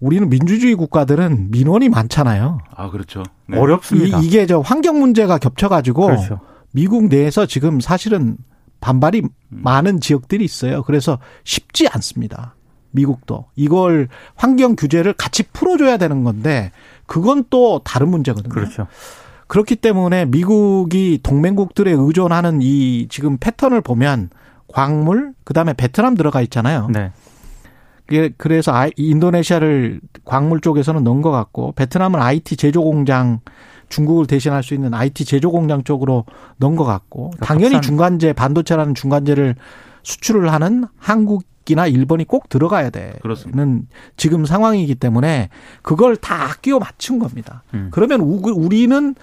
[0.00, 2.60] 우리는 민주주의 국가들은 민원이 많잖아요.
[2.74, 3.22] 아 그렇죠.
[3.46, 3.58] 네.
[3.58, 4.20] 어렵습니다.
[4.20, 6.40] 이, 게저 환경 문제가 겹쳐가지고 그렇죠.
[6.72, 8.36] 미국 내에서 지금 사실은
[8.80, 10.82] 반발이 많은 지역들이 있어요.
[10.82, 12.54] 그래서 쉽지 않습니다.
[12.90, 16.70] 미국도 이걸 환경 규제를 같이 풀어줘야 되는 건데
[17.06, 18.52] 그건 또 다른 문제거든요.
[18.52, 18.86] 그렇죠.
[19.54, 24.30] 그렇기 때문에 미국이 동맹국들에 의존하는 이 지금 패턴을 보면
[24.66, 26.88] 광물 그다음에 베트남 들어가 있잖아요.
[26.92, 27.12] 네.
[28.36, 33.38] 그래서 인도네시아를 광물 쪽에서는 넣은 것 같고 베트남은 IT 제조 공장
[33.90, 36.24] 중국을 대신할 수 있는 IT 제조 공장 쪽으로
[36.56, 39.54] 넣은 것 같고 그러니까 당연히 중간재 반도체라는 중간재를
[40.04, 43.64] 수출을 하는 한국이나 일본이 꼭 들어가야 되는 그렇습니다.
[44.16, 45.48] 지금 상황이기 때문에
[45.82, 47.64] 그걸 다 끼워 맞춘 겁니다.
[47.74, 47.88] 음.
[47.90, 49.14] 그러면 우- 우리는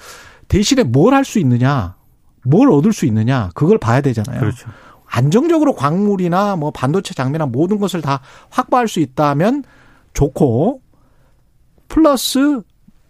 [0.50, 1.96] 대신에 뭘 할 수 있느냐,
[2.44, 4.40] 뭘 얻을 수 있느냐 그걸 봐야 되잖아요.
[4.40, 4.68] 그렇죠.
[5.06, 9.64] 안정적으로 광물이나 뭐 반도체 장비나 모든 것을 다 확보할 수 있다면
[10.14, 10.82] 좋고
[11.88, 12.62] 플러스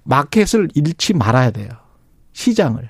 [0.03, 1.69] 마켓을 잃지 말아야 돼요.
[2.33, 2.89] 시장을.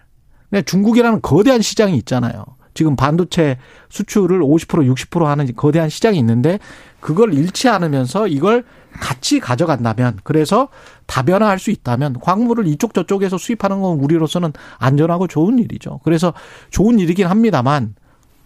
[0.50, 2.44] 근데 중국이라는 거대한 시장이 있잖아요.
[2.74, 3.58] 지금 반도체
[3.90, 6.60] 수출을 50% 60% 하는 거대한 시장이 있는데
[7.00, 10.68] 그걸 잃지 않으면서 이걸 같이 가져간다면 그래서
[11.06, 16.00] 다변화할 수 있다면 광물을 이쪽 저쪽에서 수입하는 건 우리로서는 안전하고 좋은 일이죠.
[16.04, 16.34] 그래서
[16.70, 17.96] 좋은 일이긴 합니다만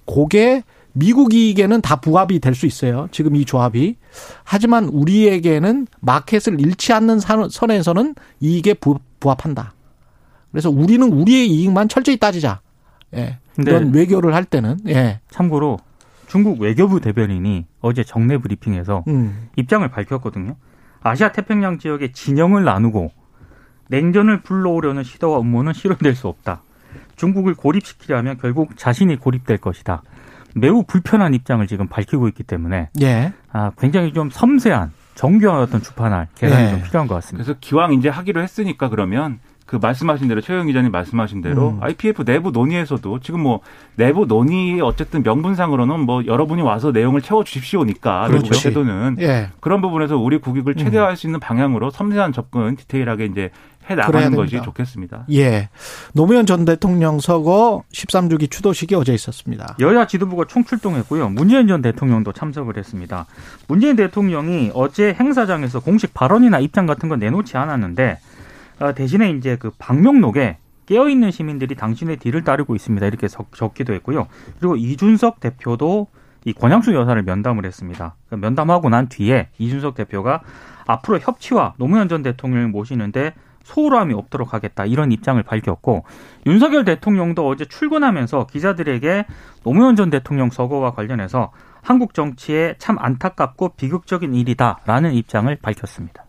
[0.06, 3.10] 그게 미국 이익에는 다 부합이 될 수 있어요.
[3.12, 3.98] 지금 이 조합이.
[4.46, 9.74] 하지만 우리에게는 마켓을 잃지 않는 산- 선에서는 이익에 부, 부합한다.
[10.52, 12.62] 그래서 우리는 우리의 이익만 철저히 따지자.
[13.15, 13.39] 예.
[13.58, 13.99] 이런 네.
[13.99, 15.19] 외교를 할 때는 예.
[15.30, 15.78] 참고로
[16.28, 19.49] 중국 외교부 대변인이 어제 정례 브리핑에서 음.
[19.56, 20.56] 입장을 밝혔거든요.
[21.01, 23.12] 아시아 태평양 지역의 진영을 나누고
[23.89, 26.63] 냉전을 불러오려는 시도와 음모는 실현될 수 없다.
[27.15, 30.01] 중국을 고립시키려면 결국 자신이 고립될 것이다.
[30.56, 33.34] 매우 불편한 입장을 지금 밝히고 있기 때문에 예.
[33.51, 36.71] 아, 굉장히 좀 섬세한 정교한 어떤 주판할 계산이 네.
[36.71, 37.43] 좀 필요한 것 같습니다.
[37.45, 41.78] 그래서 기왕 이제 하기로 했으니까 그러면 그 말씀하신 대로 최영 기자님 말씀하신 대로 음.
[41.82, 43.62] IPF 내부 논의에서도 지금 뭐
[43.95, 48.54] 내부 논의 어쨌든 명분상으로는 뭐 여러분이 와서 내용을 채워 주십시오니까 그렇죠.
[48.54, 49.49] 태도는 예.
[49.60, 53.49] 그런 부분에서 우리 국익을 최대화할 수 있는 방향으로 섬세한 접근 디테일하게 이제
[53.89, 54.62] 해 나가는 것이.
[54.62, 55.25] 좋겠습니다.
[55.32, 55.69] 예.
[56.13, 59.75] 노무현 전 대통령 서거 13주기 추도식이 어제 있었습니다.
[59.80, 61.30] 여야 지도부가 총출동했고요.
[61.30, 63.25] 문재인 전 대통령도 참석을 했습니다.
[63.67, 68.35] 문재인 대통령이 어제 행사장에서 공식 발언이나 입장 같은 건 내놓지 않았는데 어,
[68.96, 73.06] 대신에 이제 그 방명록에 깨어 있는 시민들이 당신의 뒤를 따르고 있습니다.
[73.08, 74.28] 이렇게 적, 적기도 했고요.
[74.60, 76.08] 그리고 이준석 대표도
[76.46, 78.16] 이 권양수 여사를 면담을 했습니다.
[78.30, 80.42] 그 면담하고 난 뒤에 이준석 대표가
[80.86, 83.34] 앞으로 협치와 노무현 전 대통령을 모시는데
[83.64, 86.04] 소홀함이 없도록 하겠다 이런 입장을 밝혔고
[86.46, 89.26] 윤석열 대통령도 어제 출근하면서 기자들에게
[89.64, 96.25] 노무현 전 대통령 서거와 관련해서 한국 정치에 참 안타깝고 비극적인 일이다라는 입장을 밝혔습니다.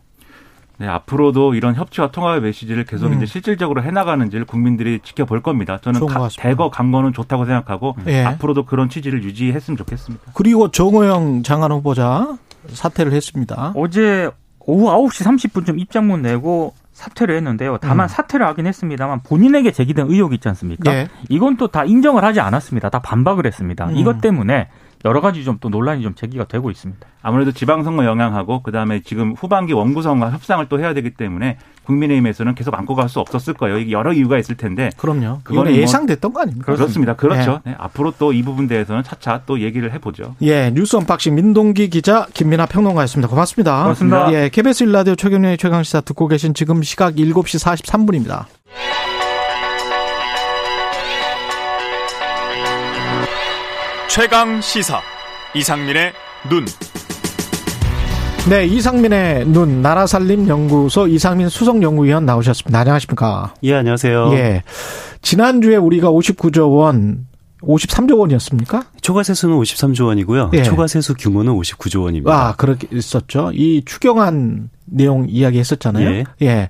[0.79, 3.15] 네, 앞으로도 이런 협치와 통합의 메시지를 계속 음.
[3.15, 5.79] 이제 실질적으로 해나가는지를 국민들이 지켜볼 겁니다.
[5.81, 6.29] 저는 가-.
[6.37, 8.23] 대거 간 거는 좋다고 생각하고 예.
[8.23, 10.31] 앞으로도 그런 취지를 유지했으면 좋겠습니다.
[10.35, 12.37] 그리고 정호영 장관 후보자
[12.69, 13.73] 사퇴를 했습니다.
[13.75, 17.77] 어제 오후 9시 30분쯤 입장문 내고 사퇴를 했는데요.
[17.79, 18.07] 다만 음.
[18.07, 20.91] 사퇴를 하긴 했습니다만 본인에게 제기된 의혹이 있지 않습니까?
[20.93, 21.07] 예.
[21.29, 22.89] 이건 또 다 인정을 하지 않았습니다.
[22.89, 23.85] 다 반박을 했습니다.
[23.87, 23.95] 음.
[23.97, 24.67] 이것 때문에
[25.05, 27.05] 여러 가지 좀 또 논란이 좀 제기가 되고 있습니다.
[27.23, 32.95] 아무래도 지방선거 영향하고 그다음에 지금 후반기 원구성과 협상을 또 해야 되기 때문에 국민의힘에서는 계속 안고
[32.95, 33.77] 갈 수 없었을 거예요.
[33.79, 35.39] 이게 여러 이유가 있을 텐데 그럼요.
[35.43, 36.73] 그거는 뭐- 예상됐던 거 아닙니까?
[36.75, 37.15] 그렇습니다.
[37.15, 37.61] 그렇죠.
[37.65, 40.35] 네, 앞으로 또 이 부분 대해서는 차차 또 얘기를 해보죠.
[40.41, 43.29] 예, 뉴스 unboxing 민동기 기자 김민아 평론가였습니다.
[43.29, 43.81] 고맙습니다.
[43.83, 44.33] 고맙습니다.
[44.33, 48.45] 예, KBS 1라디오 최경영의 최강시사 듣고 계신 지금 시각 7시 43분입니다.
[54.17, 54.99] 최강 시사
[55.55, 56.11] 이상민의
[56.49, 56.65] 눈.
[58.49, 62.79] 네, 이상민의 눈 나라 살림 연구소 이상민 수석 연구위원 나오셨습니다.
[62.79, 63.53] 안녕하십니까?
[63.61, 64.33] 예, 안녕하세요.
[64.33, 64.63] 예.
[65.21, 67.27] 지난주에 우리가 59조 원
[67.61, 68.83] 53조 원이었습니까?
[69.01, 70.51] 초과세수는 53조 원이고요.
[70.53, 70.63] 예.
[70.63, 72.31] 초과세수 규모는 59조 원입니다.
[72.31, 73.51] 아, 그렇게 있었죠.
[73.53, 76.09] 이 추경안 내용 이야기 했었잖아요.
[76.09, 76.23] 예.
[76.41, 76.69] 예.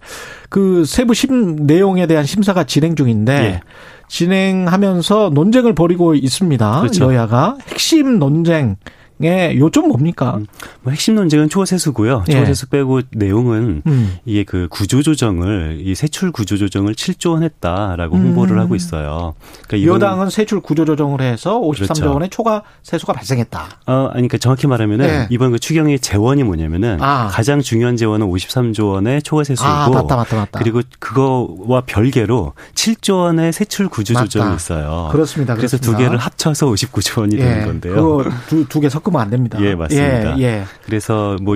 [0.50, 3.60] 그 세부 심 내용에 대한 심사가 진행 중인데 예.
[4.08, 6.80] 진행하면서 논쟁을 벌이고 있습니다.
[6.80, 7.06] 그렇죠.
[7.06, 8.78] 여야가 핵심 논쟁
[9.20, 10.40] 의 요점 뭡니까?
[10.82, 12.26] 뭐 핵심 논쟁은 초과세수고요.
[12.28, 12.34] 예.
[12.34, 14.18] 초과세수 빼고 내용은 음.
[14.26, 18.28] 이게 그 구조조정을 이 세출 구조조정을 7조 원 했다라고 음.
[18.28, 19.34] 홍보를 하고 있어요.
[19.68, 22.14] 그러니까 여당은 세출 구조 조정을 해서 53조 그렇죠.
[22.14, 23.68] 원의 초과 세수가 발생했다.
[23.88, 25.28] 어, 아니, 그러니까 정확히 말하면은 예.
[25.32, 27.28] 이번 그 추경의 재원이 뭐냐면은 아.
[27.32, 30.60] 가장 중요한 재원은 53조 원의 초과 세수이고 아, 맞다, 맞다, 맞다.
[30.60, 34.56] 그리고 그거와 별개로 7조 원의 세출 구조조정이.
[34.58, 35.10] 있어요.
[35.12, 35.56] 그렇습니다.
[35.56, 36.10] 그래서 두 그렇습니다.
[36.10, 37.96] 개를 합쳐서 59조 원이 예, 되는 건데요.
[37.96, 39.58] 그거 두, 두개 섞어 섞으면 안 됩니다.
[39.62, 40.38] 예, 맞습니다.
[40.40, 40.64] 예, 예.
[40.86, 41.56] 그래서 뭐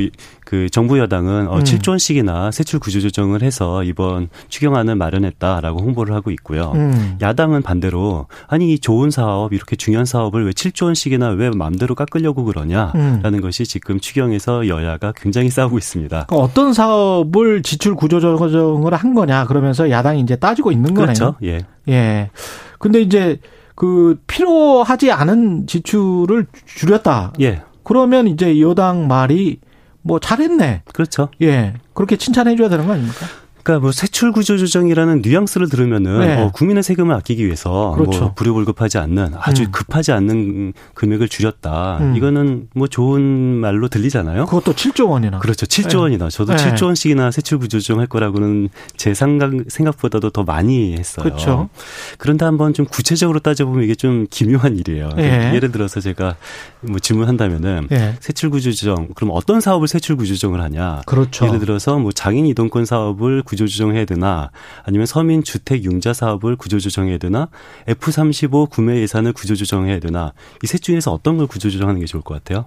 [0.51, 1.63] 그 정부 여당은 어, 음.
[1.63, 6.73] 7조 원씩이나 세출 구조 조정을 해서 이번 추경안을 마련했다라고 홍보를 하고 있고요.
[6.75, 7.17] 음.
[7.21, 12.43] 야당은 반대로 아니 이 좋은 사업 이렇게 중요한 사업을 왜 7조 원씩이나 왜 마음대로 깎으려고
[12.43, 13.41] 그러냐라는 음.
[13.41, 16.27] 것이 지금 추경에서 여야가 굉장히 싸우고 있습니다.
[16.31, 21.13] 어떤 사업을 지출 구조 조정을 한 거냐 그러면서 야당이 이제 따지고 있는 거네요.
[21.13, 21.35] 그렇죠.
[21.43, 21.61] 예.
[21.87, 22.29] 예.
[22.77, 23.39] 근데 이제
[23.81, 27.33] 그 필요하지 않은 지출을 줄였다.
[27.41, 27.63] 예.
[27.83, 29.59] 그러면 이제 여당 말이
[30.03, 30.83] 뭐 잘했네.
[30.93, 31.29] 그렇죠.
[31.41, 31.73] 예.
[31.95, 33.25] 그렇게 칭찬해 줘야 되는 거 아닙니까?
[33.63, 36.41] 그러니까 뭐 세출 구조 조정이라는 뉘앙스를 들으면은 네.
[36.41, 38.19] 어, 국민의 세금을 아끼기 위해서 그렇죠.
[38.19, 39.71] 뭐 불효 불급하지 않는 아주 음.
[39.71, 41.97] 급하지 않는 금액을 줄였다.
[42.01, 42.15] 음.
[42.15, 44.45] 이거는 뭐 좋은 말로 들리잖아요.
[44.45, 45.39] 그것도 7조 원이나.
[45.39, 45.65] 그렇죠.
[45.65, 45.97] 7조 네.
[45.97, 46.71] 원이나 저도 네.
[46.71, 51.23] 7조 원씩이나 세출 구조 조정할 거라고는 제 생각 생각보다도 더 많이 했어요.
[51.23, 51.69] 그렇죠.
[52.17, 55.09] 그런데 한번 좀 구체적으로 따져 보면 이게 좀 기묘한 일이에요.
[55.17, 55.51] 예.
[55.53, 56.35] 예를 들어서 제가
[56.81, 58.15] 뭐 질문한다면은 예.
[58.19, 61.01] 세출 구조 조정 그럼 어떤 사업을 세출 구조 조정을 하냐?
[61.05, 61.45] 그렇죠.
[61.45, 64.49] 예를 들어서 뭐 장인 이동권 사업을 구조 조정해야 되나
[64.85, 67.49] 아니면 서민 주택 융자 사업을 구조 조정해야 되나
[67.85, 70.31] F35 구매 예산을 구조 조정해야 되나
[70.63, 72.65] 이 셋 중에서 어떤 걸 구조 조정하는 게 좋을 것 같아요?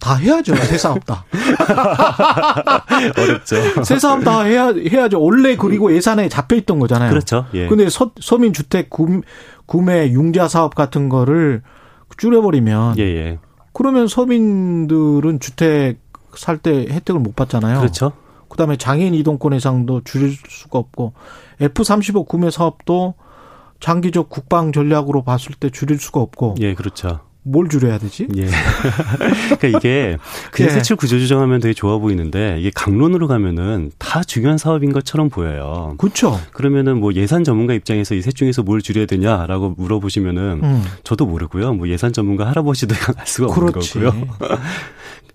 [0.00, 0.54] 다 해야죠.
[0.56, 1.24] 새 사업 다.
[3.18, 3.84] 어렵죠.
[3.84, 5.20] 새 사업 다 해야 해야죠.
[5.20, 7.10] 원래 그리고 예산에 잡혀 있던 거잖아요.
[7.10, 7.44] 그렇죠.
[7.52, 7.66] 예.
[7.68, 9.20] 근데 서, 서민 주택 구,
[9.66, 11.62] 구매 융자 사업 같은 거를
[12.16, 13.38] 줄여버리면 예, 예.
[13.74, 15.98] 그러면 서민들은 주택
[16.34, 17.78] 살 때 혜택을 못 받잖아요.
[17.80, 18.12] 그렇죠.
[18.48, 21.12] 그다음에 장애인 이동권 해상도 줄일 수가 없고
[21.60, 23.14] F35 구매 사업도
[23.80, 27.20] 장기적 국방 전략으로 봤을 때 줄일 수가 없고 예, 그렇죠.
[27.46, 28.26] 뭘 줄여야 되지?
[28.36, 28.46] 예.
[29.58, 30.16] 그러니까 이게
[30.50, 30.74] 그냥 예.
[30.74, 35.94] 세출 구조 조정하면 되게 좋아 보이는데 이게 강론으로 가면은 다 중요한 사업인 것처럼 보여요.
[35.98, 36.40] 그렇죠.
[36.52, 40.82] 그러면은 뭐 예산 전문가 입장에서 이셋 중에서 뭘 줄여야 되냐라고 물어보시면은 음.
[41.04, 41.74] 저도 모르고요.
[41.74, 44.00] 뭐 예산 전문가 할아버지도 알 수가 없는 그렇지.
[44.00, 44.26] 거고요.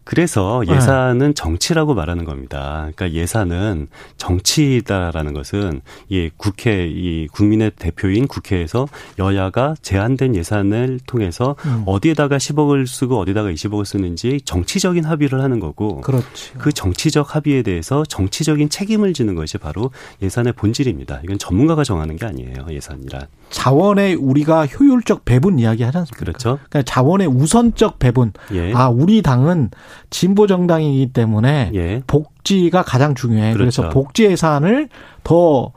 [0.09, 0.75] 그래서 네.
[0.75, 2.89] 예산은 정치라고 말하는 겁니다.
[2.95, 8.87] 그러니까 예산은 정치다라는 것은 이 국회 이 국민의 대표인 국회에서
[9.19, 11.83] 여야가 제한된 예산을 통해서 음.
[11.85, 16.53] 어디에다가 10억을 쓰고 어디다가 20억을 쓰는지 정치적인 합의를 하는 거고 그렇지.
[16.57, 19.91] 그 정치적 합의에 대해서 정치적인 책임을 지는 것이 바로
[20.23, 21.21] 예산의 본질입니다.
[21.23, 22.65] 이건 전문가가 정하는 게 아니에요.
[22.67, 23.27] 예산이란.
[23.49, 26.19] 자원의 우리가 효율적 배분 이야기 하지 않습니까?
[26.19, 26.59] 그렇죠.
[26.69, 28.31] 그러니까 자원의 우선적 배분.
[28.53, 28.73] 예.
[28.73, 29.69] 아, 우리 당은
[30.09, 32.01] 진보 정당이기 때문에 예.
[32.07, 33.53] 복지가 가장 중요해.
[33.53, 33.93] 그래서 그렇죠.
[33.93, 34.89] 복지 예산을
[35.23, 35.71] 더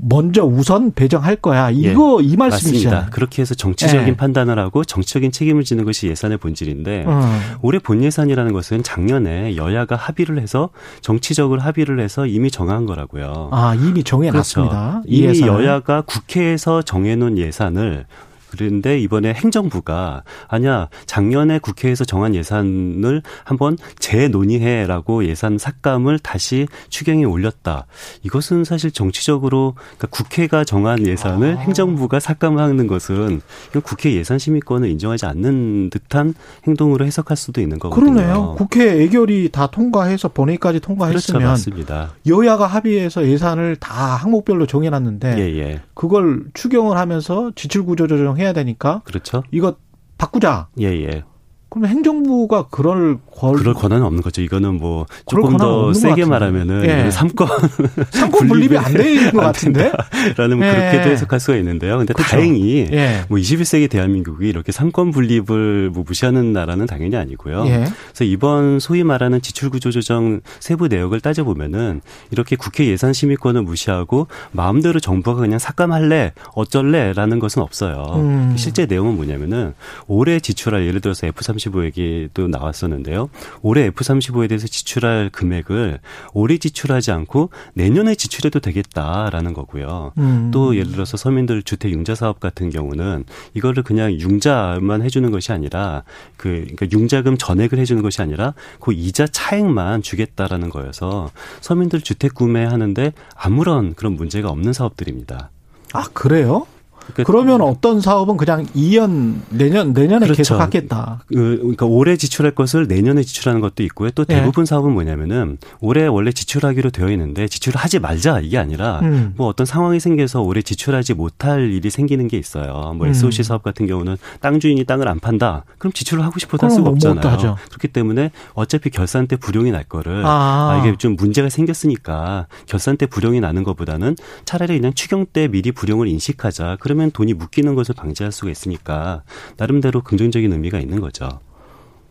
[0.00, 1.70] 먼저 우선 배정할 거야.
[1.70, 3.00] 이거 이 말씀이시잖아요.
[3.00, 3.14] 맞습니다.
[3.14, 4.16] 그렇게 해서 정치적인 예.
[4.16, 7.40] 판단을 하고 정치적인 책임을 지는 것이 예산의 본질인데 음.
[7.62, 13.48] 올해 본 예산이라는 것은 작년에 여야가 합의를 해서 정치적으로 합의를 해서 이미 정한 거라고요.
[13.52, 15.02] 아, 이미 정해놨습니다.
[15.06, 15.64] 이 이미 예산을.
[15.64, 18.06] 여야가 국회에서 정해놓은 예산을
[18.50, 27.86] 그런데 이번에 행정부가 아니야 작년에 국회에서 정한 예산을 한번 재논의해라고 예산 삭감을 다시 추경에 올렸다.
[28.22, 31.60] 이것은 사실 정치적으로 그러니까 국회가 정한 예산을 아.
[31.60, 33.40] 행정부가 삭감하는 것은
[33.82, 36.34] 국회 예산 심의권을 인정하지 않는 듯한
[36.66, 38.12] 행동으로 해석할 수도 있는 거거든요.
[38.12, 38.54] 그러네요.
[38.56, 42.12] 국회 애결이 다 통과해서 본회의까지 그렇죠, 통과했으면 맞습니다.
[42.26, 48.52] 여야가 합의해서 예산을 다 항목별로 정해놨는데 예, 예, 그걸 추경을 하면서 지출 구조 조정해 야
[48.52, 49.42] 되니까 그렇죠.
[49.50, 49.76] 이거
[50.16, 50.68] 바꾸자.
[50.80, 51.22] 예, 예.
[51.70, 54.40] 그럼 행정부가 그럴 권 그럴 권한은 없는 거죠.
[54.40, 56.24] 이거는 뭐 조금 더 세게.
[56.24, 57.10] 말하면은 예.
[57.10, 57.48] 삼권
[58.10, 59.92] 상권 분립이 안 되는 것 같은데.
[60.36, 60.70] 라는 예.
[60.70, 61.98] 그렇게도 해석할 수가 있는데요.
[61.98, 62.30] 근데 그렇죠.
[62.30, 63.24] 다행히 예.
[63.28, 67.66] 뭐 21세기 대한민국이 이렇게 삼권 분립을 뭐 무시하는 나라는 당연히 아니고요.
[67.66, 67.84] 예.
[68.08, 72.00] 그래서 이번 소위 말하는 지출구조 조정 세부 내역을 따져 보면은
[72.30, 78.04] 이렇게 국회 예산 심의권을 무시하고 마음대로 정부가 그냥 삭감할래 어쩔래라는 것은 없어요.
[78.16, 78.54] 음.
[78.56, 79.74] 실제 내용은 뭐냐면은
[80.06, 81.26] 올해 지출할 예를 들어서
[81.58, 83.28] F35 얘기도 나왔었는데요.
[83.62, 85.98] 올해 F35에 대해서 지출할 금액을
[86.32, 90.12] 올해 지출하지 않고 내년에 지출해도 되겠다라는 거고요.
[90.18, 90.50] 음.
[90.52, 96.04] 또 예를 들어서 서민들 주택 융자 사업 같은 경우는 이거를 그냥 융자만 해주는 것이 아니라
[96.36, 103.12] 그 그러니까 융자금 전액을 해주는 것이 아니라 그 이자 차액만 주겠다라는 거여서 서민들 주택 구매하는데
[103.34, 105.50] 아무런 그런 문제가 없는 사업들입니다.
[105.92, 106.66] 아 그래요?
[107.12, 110.36] 그러니까 그러면 어떤 사업은 그냥 2년 내년 내년에 그렇죠.
[110.36, 111.20] 계속 하겠다.
[111.28, 114.10] 그, 그러니까 올해 지출할 것을 내년에 지출하는 것도 있고요.
[114.10, 114.34] 또 예.
[114.34, 119.34] 대부분 사업은 뭐냐면은 올해 원래 지출하기로 되어 있는데 지출을 하지 말자 이게 아니라 음.
[119.36, 122.94] 뭐 어떤 상황이 생겨서 올해 지출하지 못할 일이 생기는 게 있어요.
[122.96, 123.10] 뭐 음.
[123.10, 125.64] SOC 사업 같은 경우는 땅 주인이 땅을 안 판다.
[125.78, 127.56] 그럼 지출을 하고 싶어도 할 수가 못 없잖아요.
[127.68, 130.48] 그렇기 때문에 어차피 결산 때 불용이 날 거를 아.
[130.48, 135.72] 아, 이게 좀 문제가 생겼으니까 결산 때 불용이 나는 것보다는 차라리 그냥 추경 때 미리
[135.72, 136.78] 불용을 인식하자.
[136.80, 139.22] 그러면 돈이 묶이는 것을 방지할 수가 있으니까
[139.56, 141.40] 나름대로 긍정적인 의미가 있는 거죠.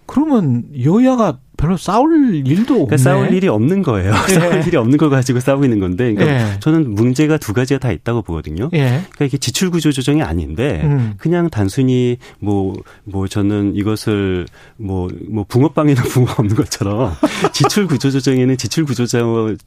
[0.08, 2.86] 그러면 여야가 별로 싸울 일도 없네.
[2.86, 4.14] 그러니까 싸울 일이 없는 거예요.
[4.30, 4.34] 예.
[4.34, 6.60] 싸울 일이 없는 거 가지고 싸우고 있는 건데, 그러니까 예.
[6.60, 8.70] 저는 문제가 두 가지가 다 있다고 보거든요.
[8.74, 9.02] 예.
[9.10, 11.16] 그러니까 이게 지출 구조 조정이 아닌데 음.
[11.18, 14.46] 그냥 단순히 뭐뭐 저는 이것을
[14.78, 17.14] 뭐뭐 붕어빵에는 붕어 없는 것처럼
[17.52, 19.58] 지출 구조 조정에는 지출 구조 조정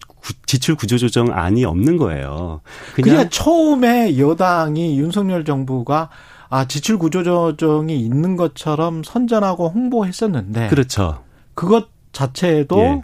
[0.46, 2.60] 지출 구조 조정 안이 없는 거예요.
[2.94, 6.08] 그냥 그냥 처음에 여당이 윤석열 정부가
[6.50, 11.22] 아 지출 구조 조정이 있는 것처럼 선전하고 홍보했었는데 그렇죠.
[11.54, 13.02] 그것 자체도 예.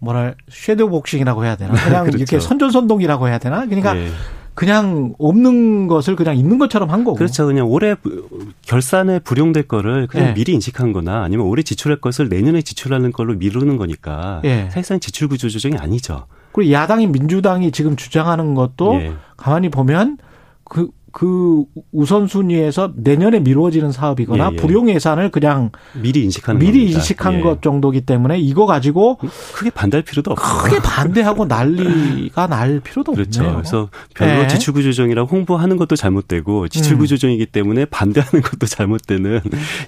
[0.00, 2.16] 뭐랄 섀도우 복싱이라고 해야 되나 그냥 그렇죠.
[2.18, 4.08] 이렇게 선전선동이라고 해야 되나 그러니까 예.
[4.54, 7.46] 그냥 없는 것을 그냥 있는 것처럼 한 거고 그렇죠.
[7.46, 8.28] 그냥 올해 부-
[8.62, 10.34] 결산에 불용될 거를 그냥 예.
[10.34, 14.64] 미리 인식한 거나 아니면 올해 지출할 것을 내년에 지출하는 걸로 미루는 거니까 예.
[14.70, 16.26] 사실상 지출 구조 조정이 아니죠.
[16.52, 19.12] 그리고 야당이 민주당이 지금 주장하는 것도 예.
[19.36, 20.16] 가만히 보면
[20.64, 24.56] 그, 그 우선순위에서 내년에 미루어지는 사업이거나 예, 예.
[24.56, 26.98] 불용 예산을 그냥 미리 인식하는 미리 겁니다.
[26.98, 27.40] 인식한 예.
[27.40, 29.18] 것 정도기 때문에 이거 가지고
[29.54, 30.62] 크게 반대할 필요도 없어요.
[30.62, 33.40] 크게 반대하고 난리가 날 필요도 그렇죠.
[33.42, 33.56] 없네요.
[33.58, 34.48] 그래서 별로 예.
[34.48, 39.40] 지출구 조정이라고 홍보하는 것도 잘못되고 지출구조정이기 때문에 반대하는 것도 잘못되는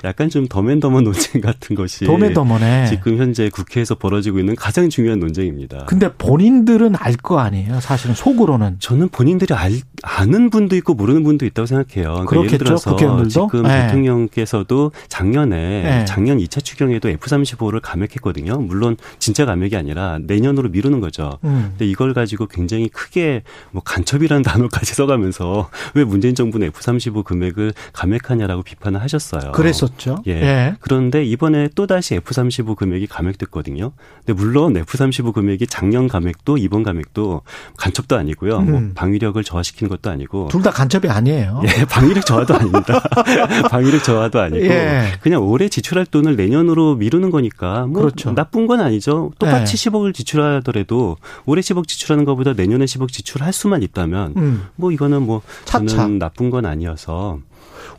[0.04, 2.86] 약간 좀 더맨더머 논쟁 같은 것이 도매도머네.
[2.88, 5.84] 지금 현재 국회에서 벌어지고 있는 가장 중요한 논쟁입니다.
[5.86, 7.78] 근데 본인들은 알 거 아니에요.
[7.80, 8.76] 사실은 속으로는.
[8.80, 12.10] 저는 본인들이 알, 아는 분도 있고 모르는 분도 있다고 생각해요.
[12.12, 13.30] 그러니까 그렇겠죠, 예를 들어서 국회의원들도?
[13.30, 13.86] 지금 네.
[13.86, 16.04] 대통령께서도 작년에 네.
[16.06, 18.58] 작년 2차 추경에도 F-35를 감액했거든요.
[18.60, 21.38] 물론 진짜 감액이 아니라 내년으로 미루는 거죠.
[21.44, 21.66] 음.
[21.70, 28.62] 근데 이걸 가지고 굉장히 크게 뭐 간첩이라는 단어까지 써가면서 왜 문재인 정부는 F-35 금액을 감액하냐라고
[28.62, 29.52] 비판을 하셨어요.
[29.52, 30.22] 그랬었죠.
[30.26, 30.32] 예.
[30.32, 30.74] 예.
[30.80, 33.92] 그런데 이번에 또 다시 F-35 금액이 감액됐거든요.
[34.24, 37.42] 근데 물론 F-35 금액이 작년 감액도 이번 감액도
[37.76, 38.60] 간첩도 아니고요.
[38.60, 38.92] 뭐 음.
[38.94, 41.62] 방위력을 저하시키는 것도 아니고 둘 다 간첩 이 아니에요.
[41.64, 43.02] 예, 방위력 저하도 아닙니다.
[43.70, 45.12] 방위력 저하도 아니고 예.
[45.20, 48.34] 그냥 올해 지출할 돈을 내년으로 미루는 거니까 뭐 그렇죠.
[48.34, 49.32] 나쁜 건 아니죠.
[49.38, 49.90] 똑같이 예.
[49.90, 54.66] 10억을 지출하더라도 올해 10억 지출하는 것보다 내년에 10억 지출할 수만 있다면 음.
[54.76, 55.86] 뭐 이거는 뭐 차차.
[55.86, 57.38] 저는 나쁜 건 아니어서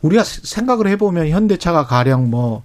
[0.02, 2.62] 우리가 생각을 해보면 현대차가 가령 뭐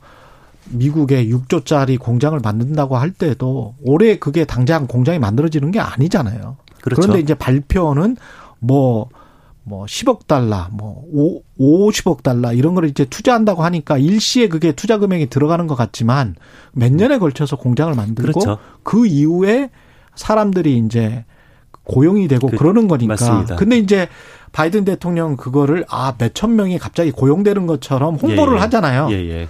[0.72, 6.58] 미국에 6조짜리 공장을 만든다고 할 때도 올해 그게 당장 공장이 만들어지는 게 아니잖아요.
[6.82, 7.02] 그렇죠.
[7.02, 8.18] 런데 이제 발표는
[8.60, 9.10] 뭐,
[9.70, 14.98] 뭐 10억 달러, 뭐 5, 50억 달러 이런 거를 이제 투자한다고 하니까 일시에 그게 투자
[14.98, 16.36] 금액이 들어가는 것 같지만
[16.74, 18.58] 몇 년에 걸쳐서 공장을 만들고 그렇죠.
[18.82, 19.70] 그 이후에
[20.16, 21.24] 사람들이 이제
[21.84, 23.12] 고용이 되고 그- 그, 러는 거니까.
[23.14, 23.56] 맞습니다.
[23.58, 24.08] 근데 이제
[24.54, 28.62] 바이든 대통령 그거를 아 몇천 명이 갑자기 고용되는 것처럼 홍보를 예, 예.
[28.62, 29.08] 하잖아요.
[29.12, 29.48] 예, 예.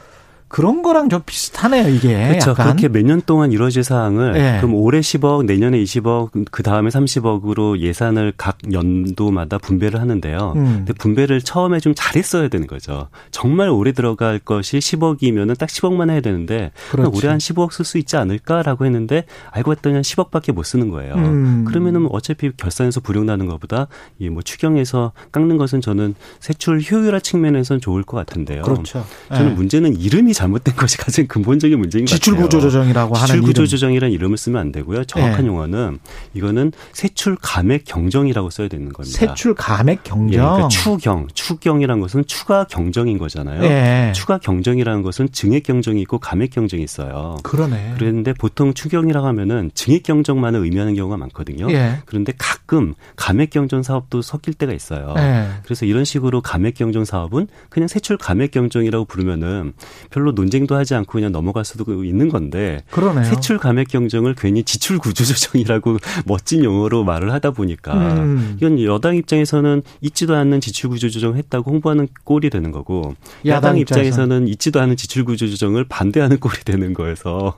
[0.49, 2.27] 그런 거랑 좀 비슷하네요, 이게.
[2.27, 2.51] 그렇죠.
[2.51, 2.65] 약간.
[2.75, 4.57] 그렇게 몇 년 동안 이루어질 사항을 예.
[4.59, 10.53] 그럼 올해 10억, 내년에 20억, 그 다음에 30억으로 예산을 각 연도마다 분배를 하는데요.
[10.55, 10.65] 음.
[10.79, 13.09] 근데 분배를 처음에 좀 잘했어야 되는 거죠.
[13.31, 16.71] 정말 오래 들어갈 것이 10억이면은 딱 10억만 해야 되는데.
[17.13, 21.13] 올해 한 15억 쓸 수 있지 않을까라고 했는데 알고 봤더니 한 10억밖에 못 쓰는 거예요.
[21.15, 21.65] 음.
[21.67, 23.87] 그러면은 뭐 어차피 결산에서 불용 나는 것보다
[24.19, 28.61] 이 뭐 추경에서 깎는 것은 저는 세출 효율화 측면에서는 좋을 것 같은데요.
[28.63, 29.05] 그렇죠.
[29.29, 29.53] 저는 예.
[29.55, 32.47] 문제는 이름이 잘못된 것이 가장 근본적인 문제인 것 지출 같아요.
[32.47, 33.69] 구조 조정이라고 하는 지출 구조 이름.
[33.69, 35.03] 조정이라는 이름을 쓰면 안 되고요.
[35.03, 35.47] 정확한 예.
[35.47, 35.99] 용어는
[36.33, 39.17] 이거는 세출 감액 경정이라고 써야 되는 겁니다.
[39.17, 40.31] 세출 감액 경정.
[40.31, 43.63] 예, 그러니까 추경, 추경이라는 것은 추가 경정인 거잖아요.
[43.63, 44.13] 예.
[44.15, 47.35] 추가 경정이라는 것은 증액 경정이 있고 감액 경정이 있어요.
[47.43, 47.95] 그러네.
[47.97, 51.69] 그런데 보통 추경이라고 하면은 증액 경정만을 의미하는 경우가 많거든요.
[51.71, 51.97] 예.
[52.05, 55.15] 그런데 가끔 감액 경정 사업도 섞일 때가 있어요.
[55.17, 55.47] 예.
[55.65, 59.73] 그래서 이런 식으로 감액 경정 사업은 그냥 세출 감액 경정이라고 부르면은
[60.09, 63.23] 별로 논쟁도 하지 않고 그냥 넘어갈 수도 있는 건데 그러네요.
[63.23, 68.55] 세출 감액 경정을 괜히 지출 구조 조정이라고 멋진 용어로 말을 하다 보니까 음.
[68.57, 73.15] 이건 여당 입장에서는 있지도 않는 지출 구조 조정 했다고 홍보하는 꼴이 되는 거고
[73.45, 74.47] 야당 야당 입장에서는.
[74.47, 77.57] 있지도 않은 지출 구조 조정을 반대하는 꼴이 되는 거여서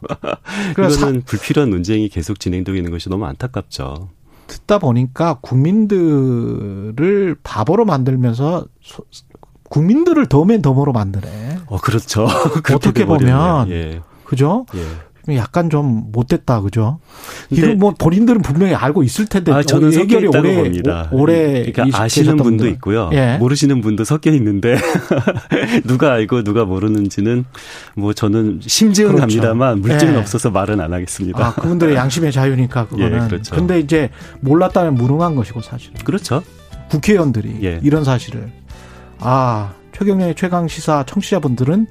[0.72, 4.10] 이거는 불필요한 논쟁이 계속 진행되고 있는 것이 너무 안타깝죠.
[4.48, 9.06] 듣다 보니까 국민들을 바보로 만들면서 소-
[9.70, 11.60] 국민들을 더맨 더머로 만드네.
[11.72, 12.28] 어 그렇죠.
[12.64, 13.06] 그렇게 어떻게.
[13.06, 14.02] 보면 예.
[14.26, 14.66] 그죠?
[14.76, 14.82] 예.
[15.38, 17.00] 약간 좀 못됐다, 그죠?
[17.52, 21.10] 이거 뭐 본인들은 분명히 알고 있을 텐데 아, 저는 섞여 해결이 있다고 오래 봅니다.
[21.12, 22.72] 오- 오래 그러니까 이식 아시는 분도 분들은.
[22.74, 23.10] 있고요.
[23.14, 23.38] 예.
[23.38, 24.76] 모르시는 분도 섞여 있는데
[25.86, 27.46] 누가 알고 누가 모르는지는
[27.96, 29.22] 뭐 저는 심증은 그렇죠.
[29.42, 30.18] 갑니다만 물증은 예.
[30.18, 31.48] 없어서 말은 안 하겠습니다.
[31.48, 33.24] 아, 그분들의 양심의 자유니까 그거는.
[33.24, 33.56] 예, 그렇죠.
[33.56, 34.10] 근데 이제
[34.42, 35.96] 몰랐다면 무능한 것이고 사실은.
[36.04, 36.42] 그렇죠.
[36.90, 37.80] 국회의원들이 예.
[37.84, 38.52] 이런 사실을
[39.20, 39.72] 아
[40.02, 41.86] 최경영의 최강 시사 청취자분들은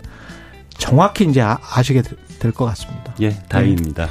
[0.77, 2.03] 정확히 이제 아, 아시게
[2.41, 3.15] 될 것 같습니다.
[3.21, 4.09] 예, 다행입니다.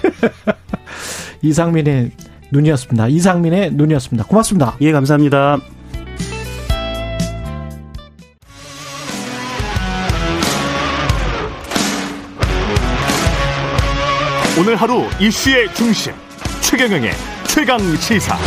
[1.43, 2.12] 이상민의
[2.50, 3.10] 눈이었습니다.
[3.10, 4.24] 이상민의 눈이었습니다.
[4.26, 4.78] 고맙습니다.
[4.80, 5.58] 예, 감사합니다.
[14.58, 16.14] 오늘 하루 이슈의 중심
[16.62, 17.12] 최경영의
[17.47, 18.38] 최강 시사.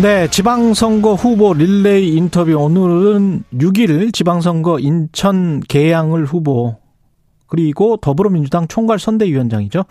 [0.00, 6.76] 네, 지방선거 후보 릴레이 인터뷰 오늘은 6일 지방선거 인천 계양을 후보
[7.48, 9.82] 그리고 더불어민주당 총괄 선대위원장이죠.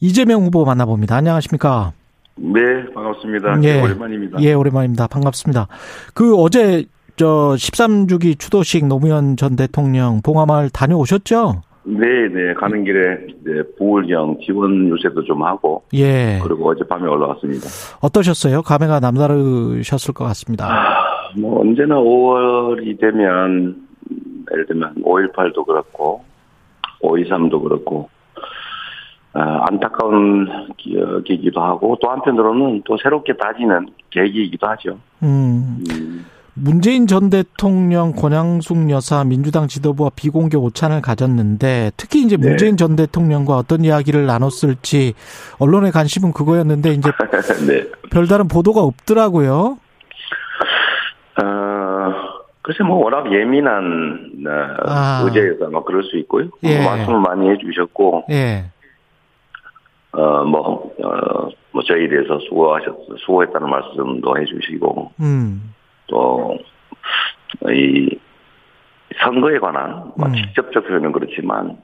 [0.00, 1.16] 이재명 후보 만나봅니다.
[1.16, 1.92] 안녕하십니까?
[2.36, 2.60] 네,
[2.94, 3.62] 반갑습니다.
[3.62, 3.80] 예.
[3.80, 4.38] 오랜만입니다.
[4.42, 5.06] 예, 오랜만입니다.
[5.06, 5.68] 반갑습니다.
[6.12, 6.84] 그 어제
[7.16, 11.62] 저 13주기 추도식 노무현 전 대통령 봉화마을 다녀오셨죠?
[11.88, 16.38] 네, 네, 가는 길에 네, 보울경 지원 요새도 좀 하고 예.
[16.42, 17.66] 그리고 어젯밤에 올라왔습니다.
[18.02, 18.60] 어떠셨어요?
[18.60, 20.66] 감회가 남다르셨을 것 같습니다.
[20.66, 26.22] 아, 뭐 언제나 5월이 되면 음, 예를 들면 5.18도 그렇고
[27.02, 28.10] 5.23도 그렇고
[29.32, 34.98] 아, 안타까운 기억이기도 하고 또 한편으로는 또 새롭게 다지는 계기이기도 하죠.
[35.22, 35.84] 음.
[35.90, 36.26] 음,
[36.60, 42.48] 문재인 전 대통령 권양숙 여사 민주당 지도부와 비공개 오찬을 가졌는데 특히 이제 네.
[42.48, 45.14] 문재인 전 대통령과 어떤 이야기를 나눴을지
[45.58, 47.10] 언론의 관심은 그거였는데 이제
[47.66, 47.88] 네.
[48.10, 49.78] 별다른 보도가 없더라고요.
[51.40, 52.14] 어,
[52.62, 55.22] 글쎄 뭐 워낙 예민한 어, 아.
[55.24, 56.48] 의제여서 아마 그럴 수 있고요.
[56.64, 56.80] 예.
[56.80, 58.70] 뭐 말씀을 많이 해주셨고 예.
[60.12, 65.74] 어, 뭐, 어, 뭐, 저희에 대해서 수고하셨, 수고했다는 말씀도 해주시고, 음.
[66.08, 66.58] 또,
[67.70, 68.18] 이,
[69.22, 70.34] 선거에 관한, 뭐 음.
[70.34, 71.78] 직접적 표현은 그렇지만,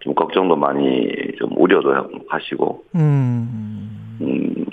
[0.00, 4.18] 좀 걱정도 많이, 좀 우려도 하시고, 음.
[4.20, 4.64] 음,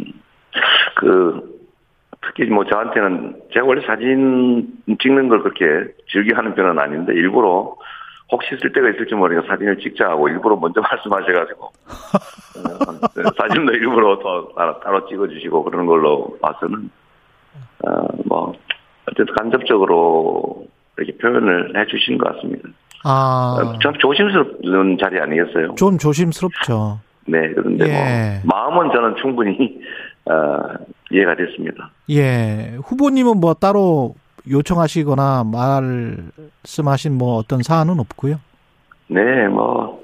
[0.95, 1.55] 그,
[2.21, 4.67] 특히 뭐 저한테는, 제가 원래 사진
[5.01, 7.75] 찍는 걸 그렇게 즐겨하는 편은 아닌데, 일부러,
[8.31, 14.49] 혹시 쓸 때가 있을지 모르니까 사진을 찍자 하고 일부러 먼저 말씀하셔가지고 어, 사진도 일부러 더
[14.55, 16.89] 따로, 따로 찍어주시고 그러는 걸로 봐서는
[17.85, 18.53] 어, 뭐
[19.15, 22.69] 어쨌든 간접적으로 이렇게 표현을 해주신 것 같습니다.
[23.03, 23.57] 아.
[23.59, 25.75] 어, 참 조심스러운 자리 아니겠어요?
[25.75, 26.99] 좀 조심스럽죠.
[27.27, 28.41] 네, 그런데 예.
[28.45, 29.79] 뭐 마음은 저는 충분히
[30.25, 30.59] 어,
[31.11, 31.91] 이해가 됐습니다.
[32.09, 32.77] 예.
[32.83, 34.15] 후보님은 뭐 따로
[34.49, 38.39] 요청하시거나 말씀하신 뭐 어떤 사안은 없고요.
[39.07, 40.03] 네, 뭐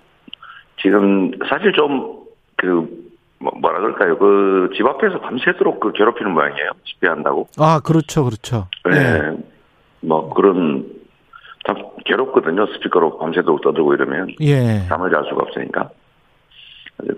[0.82, 2.22] 지금 사실 좀
[2.62, 3.01] 그
[3.42, 4.18] 뭐라 그럴까요?
[4.18, 6.70] 그 집 앞에서 밤새도록 그 괴롭히는 모양이에요.
[6.86, 7.48] 집회한다고.
[7.58, 8.24] 아, 그렇죠.
[8.24, 8.68] 그렇죠.
[8.90, 8.98] 네.
[8.98, 9.38] 예.
[10.02, 10.86] 뭐 그런
[11.68, 12.66] 참 괴롭거든요.
[12.74, 14.86] 스피커로 밤새도록 떠들고 이러면 예.
[14.88, 15.90] 잠을 잘 수가 없으니까.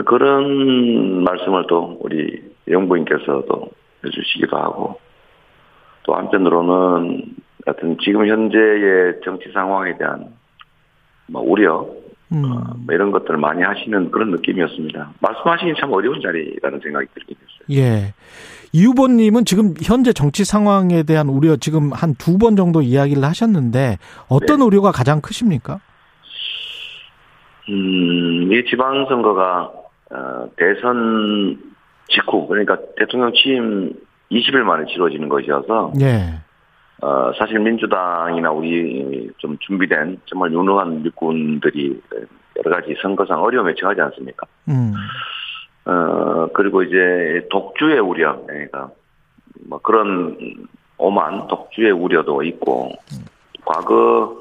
[0.05, 3.69] 그런 말씀을 또 우리 영부인께서도
[4.05, 4.99] 해주시기도 하고
[6.03, 10.33] 또 한편으로는 하여튼 지금 현재의 정치 상황에 대한
[11.27, 11.85] 뭐 우려
[12.33, 12.43] 음.
[12.45, 15.13] 어, 뭐 이런 것들을 많이 하시는 그런 느낌이었습니다.
[15.19, 17.79] 말씀하시기 참 어려운 자리라는 생각이 들게 됐어요.
[17.79, 18.13] 예.
[18.75, 23.97] 이 후보님은 지금 현재 정치 상황에 대한 우려 지금 한 두 번 정도 이야기를 하셨는데
[24.29, 24.63] 어떤 네.
[24.65, 25.79] 우려가 가장 크십니까?
[27.69, 29.71] 음, 이 지방선거가
[30.11, 31.57] 어, 대선
[32.09, 33.93] 직후 그러니까 대통령 취임
[34.31, 36.41] 20일 만에 치러지는 것이어서 예.
[37.01, 42.01] 어, 사실 민주당이나 우리 좀 준비된 정말 유능한 일꾼들이
[42.57, 44.47] 여러 가지 선거상 어려움에 처하지 않습니까?
[44.69, 44.93] 음.
[45.85, 48.89] 어, 그리고 이제 독주의 우려, 그러니까
[49.67, 50.37] 뭐 그런
[50.97, 52.91] 오만 독주의 우려도 있고,
[53.65, 54.37] 과거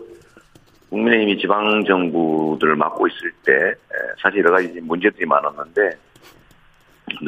[0.91, 3.75] 국민의힘이 지방정부들을 맡고 있을 때 에,
[4.23, 5.91] 사실 여러 가지 문제들이 많았는데,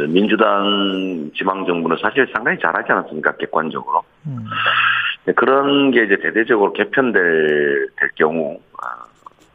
[0.09, 4.03] 민주당 지방정부는 사실 상당히 잘하지 않았습니까, 객관적으로.
[4.27, 4.45] 음.
[5.27, 9.05] 네, 그런 게 이제 대대적으로 개편될 될 경우 아,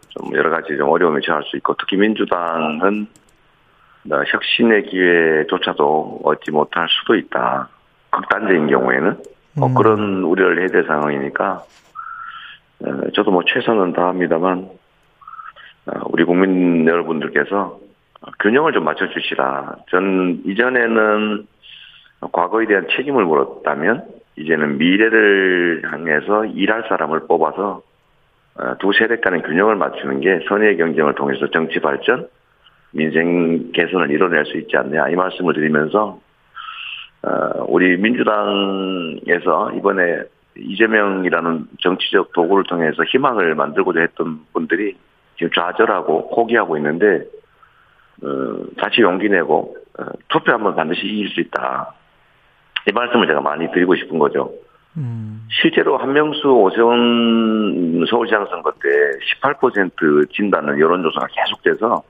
[0.10, 3.08] 좀 여러 가지 좀 어려움에 처할 수 있고 특히 민주당은
[4.12, 7.70] 어, 혁신의 기회조차도 얻지 못할 수도 있다.
[8.10, 9.18] 극단적인 경우에는
[9.58, 9.74] 뭐 음.
[9.76, 11.64] 그런 우려를 해야 될 상황이니까
[12.82, 14.70] 어, 저도 뭐 최선은 다합니다만
[15.86, 17.80] 어, 우리 국민 여러분들께서
[18.40, 19.76] 균형을 좀 맞춰주시라.
[19.92, 21.48] 전 이전에는
[22.32, 27.82] 과거에 대한 책임을 물었다면 이제는 미래를 향해서 일할 사람을 뽑아서
[28.56, 32.28] 어, 두 세대 간의 균형을 맞추는 게 선의의 경쟁을 통해서 정치 발전,
[32.92, 36.20] 민생 개선을 이뤄낼 수 있지 않냐 이 말씀을 드리면서
[37.22, 40.24] 어, 우리 민주당에서 이번에
[40.58, 44.98] 이재명이라는 정치적 도구를 통해서 희망을 만들고자 했던 분들이
[45.38, 47.26] 지금 좌절하고 포기하고 있는데
[48.24, 51.94] 어, 다시 용기 내고 어, 투표하면 반드시 이길 수 있다.
[52.88, 54.52] 이 말씀을 제가 많이 드리고 싶은 거죠.
[54.98, 55.48] 음.
[55.50, 58.90] 실제로 한명수 오세훈 서울시장 선거 때
[59.42, 62.04] 18% 진다는 여론조사가 계속돼서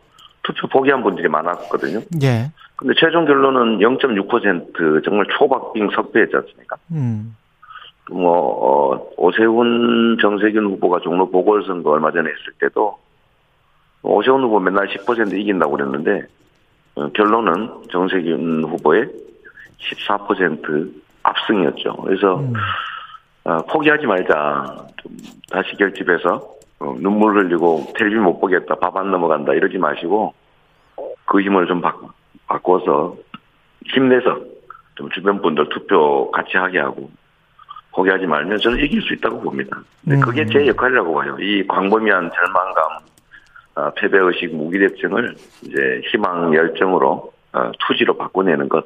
[0.44, 2.00] 투표 포기한 분들이 많았거든요.
[2.24, 2.52] 예.
[2.76, 6.78] 근데 최종 결론은 0.6% 정말 초박빙 석패했지 않습니까?
[6.92, 7.36] 음.
[8.10, 12.98] 뭐, 어, 오세훈 정세균 후보가 종로 보궐선거 얼마 전에 했을 때도
[14.02, 16.26] 오세훈 후보 맨날 10% 이긴다고 그랬는데
[16.96, 19.10] 어, 결론은 정세균 후보의
[19.80, 20.92] 14%
[21.24, 21.96] 압승이었죠.
[21.98, 22.54] 그래서 음.
[23.46, 24.88] 어, 포기하지 말자.
[25.02, 25.12] 좀
[25.52, 28.76] 다시 결집해서 어, 눈물 흘리고 텔레비전 못 보겠다.
[28.76, 29.54] 밥 안 넘어간다.
[29.54, 30.34] 이러지 마시고
[31.26, 31.94] 그 힘을 좀 바,
[32.48, 33.16] 바꿔서
[33.86, 34.40] 힘내서
[34.96, 37.10] 좀 주변 분들 투표 같이 하게 하고
[37.94, 39.78] 포기하지 말면 저는 이길 수 있다고 봅니다.
[40.04, 40.22] 근데 음.
[40.22, 41.38] 그게 제 역할이라고 봐요.
[41.40, 42.84] 이 광범위한 절망감,
[43.76, 48.86] 어, 패배의식, 무기력증을 이제 희망 열정으로 어, 투지로 바꿔내는 것.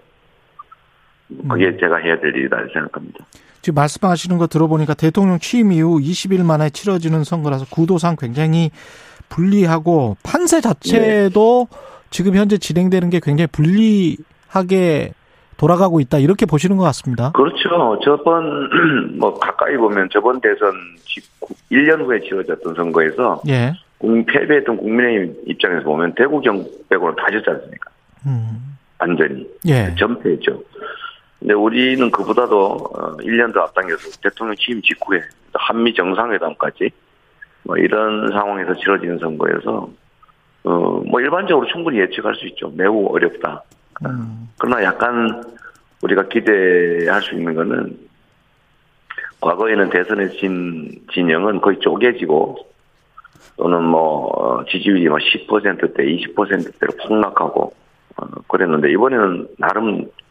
[1.50, 1.78] 그게 음.
[1.80, 3.26] 제가 해야 될 일이다 생각합니다.
[3.62, 8.72] 지금 말씀하시는 거 들어보니까 대통령 취임 이후 20일 만에 치러지는 선거라서 구도상 굉장히
[9.30, 11.68] 불리하고 판세 자체도
[12.10, 15.14] 지금 현재 진행되는 게 굉장히 불리하게
[15.58, 17.32] 돌아가고 있다 이렇게 보시는 것 같습니다.
[17.32, 18.00] 그렇죠.
[18.04, 18.70] 저번
[19.18, 20.72] 뭐 가까이 보면 저번 대선
[21.06, 23.74] 직후 1년 후에 치러졌던 선거에서 예.
[23.98, 27.90] 국- 패배했던 국민의힘 입장에서 보면 대구 경북 빼고는 다 졌지 않습니까?
[28.26, 28.76] 음.
[29.00, 29.94] 완전히 예.
[29.98, 30.62] 전패했죠.
[31.44, 35.20] 근데 우리는 그보다도 어, 1년 더 앞당겨서 대통령 취임 직후에
[35.54, 36.90] 한미 정상회담까지
[37.64, 39.90] 뭐 이런 상황에서 치러지는 선거여서
[40.64, 42.72] 어 뭐 일반적으로 충분히 예측할 수 있죠.
[42.76, 43.62] 매우 어렵다.
[44.06, 44.50] 음.
[44.58, 45.44] 그러나 약간
[46.02, 47.98] 우리가 기대할 수 있는 거는
[49.40, 52.58] 과거에는 대선에 진 진영은 거의 쪼개지고
[53.58, 57.74] 또는 뭐 어, 지지율이 뭐 10%대, 20%대로 폭락하고
[58.16, 60.23] 어, 그랬는데 이번에는 나름 어,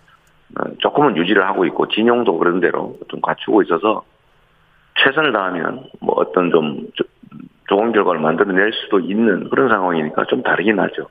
[0.78, 4.02] 조금은 유지를 하고 있고 진영도 그런 대로 좀 갖추고 있어서
[5.02, 7.04] 최선을 다하면 뭐 어떤 좀 조-
[7.68, 11.06] 좋은 결과를 만들어낼 수도 있는 그런 상황이니까 좀 다르긴 하죠.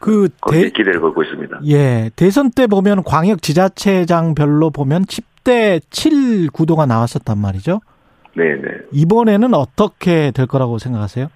[0.00, 1.60] 그 대, 기대를 걸고 있습니다.
[1.68, 7.80] 예, 대선 때 보면 광역 지자체장별로 보면 10대 7 구도가 나왔었단 말이죠.
[8.34, 8.68] 네 네.
[8.92, 11.28] 이번에는 어떻게 될 거라고 생각하세요?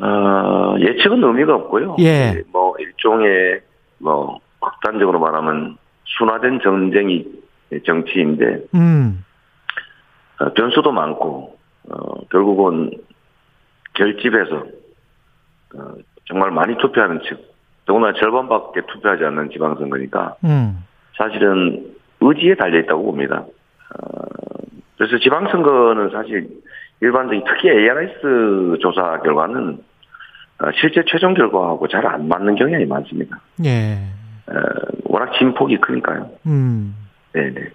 [0.00, 1.96] 어, 예측은 의미가 없고요.
[2.00, 2.42] 예.
[2.52, 3.60] 뭐 일종의
[3.98, 7.26] 뭐 극단적으로 말하면 순화된 전쟁이
[7.86, 9.24] 정치인데 음.
[10.40, 11.58] 어, 변수도 많고
[11.90, 12.90] 어, 결국은
[13.94, 14.56] 결집해서
[15.74, 15.94] 어,
[16.26, 17.56] 정말 많이 투표하는 측
[17.86, 20.84] 더구나 절반밖에 투표하지 않는 지방선거니까 음.
[21.16, 23.44] 사실은 의지에 달려 있다고 봅니다.
[23.44, 24.08] 어,
[24.96, 26.48] 그래서 지방선거는 사실
[27.00, 29.78] 일반적인 특히 ARS 조사 결과는
[30.60, 33.38] 어, 실제 최종 결과하고 잘 안 맞는 경향이 많습니다.
[33.64, 33.98] 예.
[34.48, 34.52] 어,
[35.04, 36.30] 워낙 진폭이 크니까요.
[36.46, 36.94] 음.
[37.32, 37.70] 네네.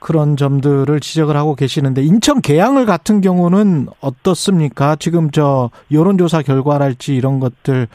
[0.00, 4.96] 그런 점들을 지적을 하고 계시는데 인천 계양을 같은 경우는 어떻습니까?
[4.96, 7.88] 지금 저 여론조사 결과랄지 이런 것들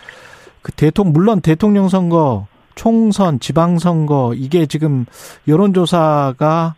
[0.61, 5.05] 그 대통령 물론 대통령 선거, 총선, 지방 선거 이게 지금
[5.47, 6.75] 여론조사가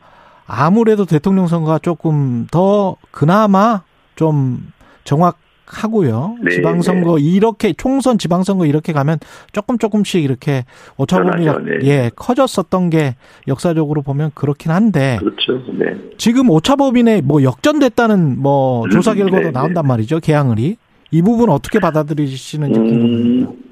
[0.48, 3.82] 아무래도 대통령 선거가 조금 더 그나마
[4.16, 4.72] 좀
[5.04, 6.38] 정확 하고요.
[6.42, 9.20] 네, 지방선거 이렇게 총선, 지방선거 이렇게 가면
[9.52, 10.66] 조금 조금씩 이렇게
[10.98, 11.72] 오차범위가 네.
[11.84, 13.16] 예 커졌었던 게
[13.48, 15.62] 역사적으로 보면 그렇긴 한데 그렇죠.
[15.74, 15.96] 네.
[16.18, 20.20] 지금 오차범위내 뭐 역전됐다는 뭐 조사 음, 결과도 네, 나온단 말이죠.
[20.20, 20.78] 개항을이
[21.12, 23.50] 이 부분 어떻게 받아들이시는지 궁금합니다.
[23.52, 23.64] 음,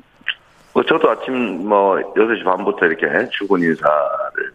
[0.73, 4.53] 뭐 저도 아침 뭐 6시 반부터 이렇게 출근 인사를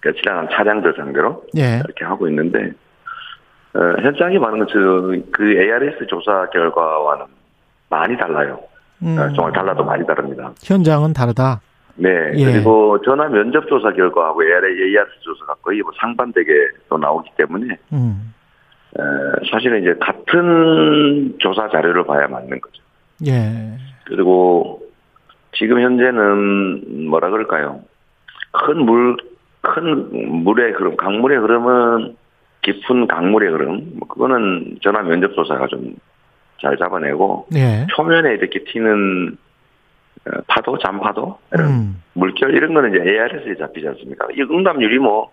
[0.00, 1.80] 그러니까 지나간 차량들 상대로 예.
[1.84, 2.72] 이렇게 하고 있는데
[3.74, 7.26] 어, 현장에 많은 저그 ARS 조사 결과와는
[7.90, 8.60] 많이 달라요.
[9.02, 10.52] 음, 어, 정말 달라도 많이 다릅니다.
[10.62, 11.60] 현장은 다르다.
[11.96, 12.08] 네.
[12.34, 12.44] 예.
[12.44, 16.52] 그리고 전화 면접 조사 결과하고 ARS 조사가 거의 뭐 상반되게
[16.88, 18.34] 또 나오기 때문에 음.
[18.96, 19.02] 에,
[19.50, 22.82] 사실은 이제 같은 조사 자료를 봐야 맞는 거죠.
[23.26, 23.76] 예.
[24.04, 24.82] 그리고
[25.56, 27.80] 지금 현재는 뭐라 그럴까요?
[28.52, 29.16] 큰 물,
[29.60, 32.16] 큰 물의 흐름, 강물의 흐름은
[32.64, 35.94] 깊은 강물의 흐름, 뭐 그거는 전화 면접 조사가 좀
[36.62, 37.86] 잘 잡아내고 예.
[37.94, 39.36] 표면에 이렇게 튀는
[40.26, 42.02] 어, 파도, 잔파도 이런 음.
[42.14, 44.28] 물결 이런 거는 이제 ARS에 잡히지 않습니까?
[44.34, 45.24] 이 응답률이 뭐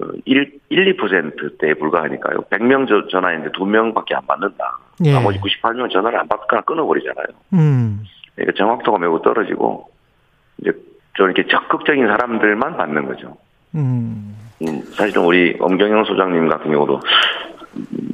[0.00, 2.38] 어, 1, 1, 2%대에 불과하니까요.
[2.50, 4.78] 100명 저- 전화했는데 2명밖에 안 받는다.
[5.04, 5.12] 예.
[5.12, 7.26] 나머지 98명 전화를 안 받거나 끊어버리잖아요.
[7.52, 8.02] 음.
[8.34, 9.88] 그러니까 정확도가 매우 떨어지고
[10.58, 10.72] 이제
[11.12, 13.36] 좀 이렇게 적극적인 사람들만 받는 거죠.
[13.74, 14.36] 음.
[14.62, 17.00] 음, 사실은 우리 엄경영 소장님 같은 경우도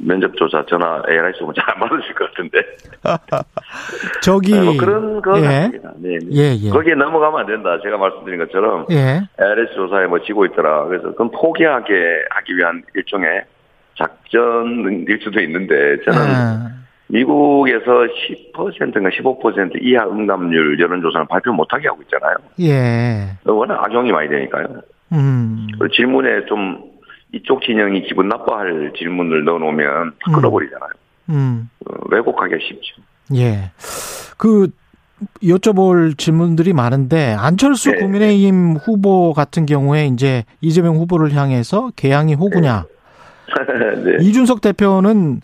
[0.03, 2.59] 면접조사 전화 ARS 보면 잘안 받으실 것 같은데
[4.23, 5.43] 저기 뭐 그런 거 예.
[5.43, 5.93] 같습니다.
[5.97, 6.17] 네.
[6.31, 6.69] 예, 예.
[6.69, 7.79] 거기에 넘어가면 안 된다.
[7.83, 9.21] 제가 말씀드린 것처럼 예.
[9.39, 10.85] ARS 조사에 뭐 지고 있더라.
[10.85, 11.93] 그래서 그건 포기하게
[12.31, 13.43] 하기 위한 일종의
[13.97, 16.71] 작전일 수도 있는데 저는 아.
[17.07, 18.07] 미국에서
[18.55, 22.35] 10%인가 15% 이하 응답률 여론조사는 발표 못하게 하고 있잖아요.
[22.61, 23.37] 예.
[23.45, 24.81] 워낙 악용이 많이 되니까요.
[25.11, 25.67] 음.
[25.93, 26.91] 질문에 좀
[27.33, 30.33] 이쪽 진영이 기분 나빠할 질문을 넣어놓으면 음.
[30.33, 30.89] 끊어버리잖아요.
[31.29, 31.69] 음.
[31.85, 33.01] 어, 왜곡하기가 쉽죠.
[33.35, 33.71] 예.
[34.37, 34.69] 그
[35.43, 37.99] 여쭤볼 질문들이 많은데 안철수 네.
[37.99, 42.85] 국민의힘 후보 같은 경우에 이제 이재명 후보를 향해서 개항이 호구냐.
[44.03, 44.17] 네.
[44.25, 45.41] 이준석 대표는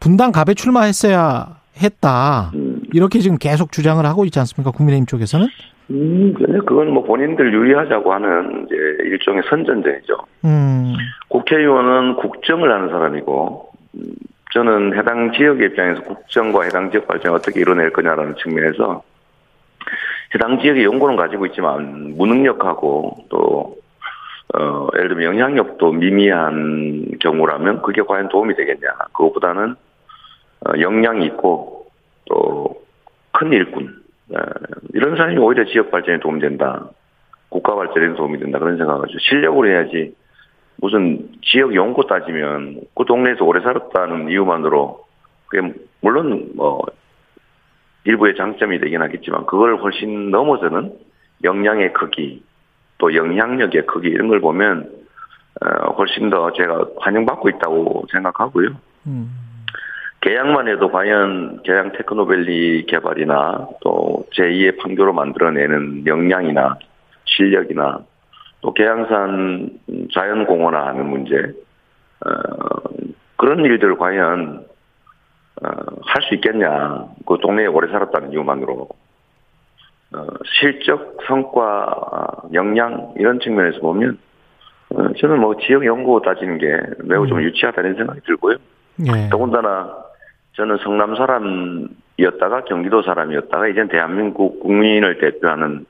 [0.00, 2.50] 분당 갑에 출마했어야 했다.
[2.54, 4.72] 음, 이렇게 지금 계속 주장을 하고 있지 않습니까?
[4.72, 5.46] 국민의힘 쪽에서는?
[5.92, 6.34] 음,
[6.64, 10.16] 그건 뭐 본인들 유리하자고 하는 이제 일종의 선전전이죠.
[10.44, 10.94] 음.
[11.28, 14.00] 국회의원은 국정을 하는 사람이고, 음,
[14.52, 19.02] 저는 해당 지역의 입장에서 국정과 해당 지역 발전을 어떻게 이뤄낼 거냐라는 측면에서
[20.34, 23.76] 해당 지역의 연구는 가지고 있지만 무능력하고 또
[24.54, 28.88] 어, 예를 들면 영향력도 미미한 경우라면 그게 과연 도움이 되겠냐.
[29.12, 29.74] 그것보다는
[30.66, 31.86] 어, 역량이 있고
[32.26, 32.82] 또
[33.32, 34.01] 큰 일꾼 어,
[34.94, 36.90] 이런 사람이 오히려 지역 발전에 도움된다.
[37.48, 39.18] 국가 발전에 도움이 된다 그런 생각을 하죠.
[39.18, 40.14] 실력으로 해야지
[40.76, 45.04] 무슨 지역 연구 따지면 그 동네에서 오래 살았다는 이유만으로
[45.46, 46.82] 그게 물론 뭐
[48.04, 50.92] 일부의 장점이 되긴 하겠지만 그걸 훨씬 넘어서는
[51.44, 52.42] 역량의 크기
[52.98, 54.90] 또 영향력의 크기 이런 걸 보면
[55.60, 58.70] 어, 훨씬 더 제가 환영받고 있다고 생각하고요.
[59.06, 59.51] 음.
[60.22, 66.78] 계양만 해도 과연 계양 테크노밸리 개발이나 또 제2의 판교로 만들어내는 역량이나
[67.24, 67.98] 실력이나
[68.60, 69.70] 또 계양산
[70.14, 71.34] 자연공원화하는 문제
[72.24, 72.30] 어,
[73.36, 74.64] 그런 일들을 과연
[75.60, 75.68] 어,
[76.06, 78.88] 할 수 있겠냐 그 동네에 오래 살았다는 이유만으로
[80.14, 80.26] 어,
[80.60, 81.96] 실적 성과
[82.52, 84.18] 역량 이런 측면에서 보면
[84.90, 87.42] 어, 저는 뭐 지역 연구 따지는 게 매우 좀 음.
[87.42, 88.58] 유치하다는 생각이 들고요.
[89.06, 89.28] 예.
[89.30, 90.11] 더군다나
[90.54, 95.86] 저는 성남 사람이었다가 경기도 사람이었다가 이젠 대한민국 국민을 대표하는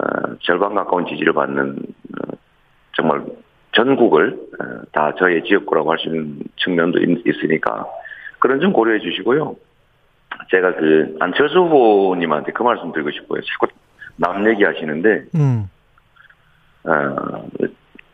[0.00, 2.32] 어, 절반 가까운 지지를 받는 어,
[2.92, 3.24] 정말
[3.72, 7.86] 전국을 어, 다 저의 지역구라고 할 수 있는 측면도 있, 있으니까
[8.38, 9.56] 그런 점 고려해 주시고요.
[10.50, 13.40] 제가 그 안철수 후보님한테 그 말씀 드리고 싶어요.
[13.42, 13.66] 자꾸
[14.16, 15.68] 남 얘기하시는데 음.
[16.84, 17.48] 어,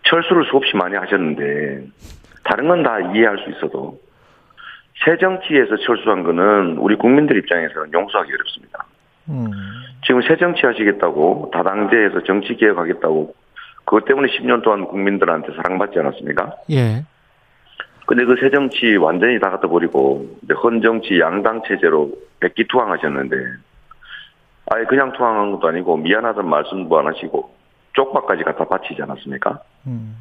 [0.05, 1.87] 철수를 수없이 많이 하셨는데
[2.45, 4.01] 다른 건 다 이해할 수 있어도
[5.05, 8.85] 새 정치에서 철수한 거는 우리 국민들 입장에서는 용서하기 어렵습니다.
[9.29, 9.51] 음.
[10.05, 13.35] 지금 새 정치 하시겠다고 다당제에서 정치 개혁하겠다고
[13.85, 16.53] 그것 때문에 10년 동안 국민들한테 사랑받지 않았습니까?
[16.71, 17.05] 예.
[18.07, 23.37] 근데 그 새 정치 완전히 다 갖다 버리고 이제 헌 정치 양당 체제로 백기 투항하셨는데
[24.71, 27.51] 아예 그냥 투항한 것도 아니고 미안하다는 말씀도 안 하시고
[27.93, 29.61] 쪽박까지 갖다 바치지 않았습니까?
[29.87, 30.17] 음.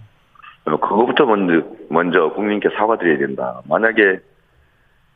[0.65, 3.61] 어, 그거부터 먼저, 먼저 국민께 사과드려야 된다.
[3.69, 4.19] 만약에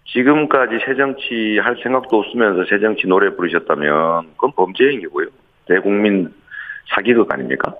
[0.05, 5.27] 지금까지 새정치 할 생각도 없으면서 새정치 노래 부르셨다면 그건 범죄 행위고요.
[5.67, 6.33] 대국민
[6.93, 7.73] 사기극 아닙니까?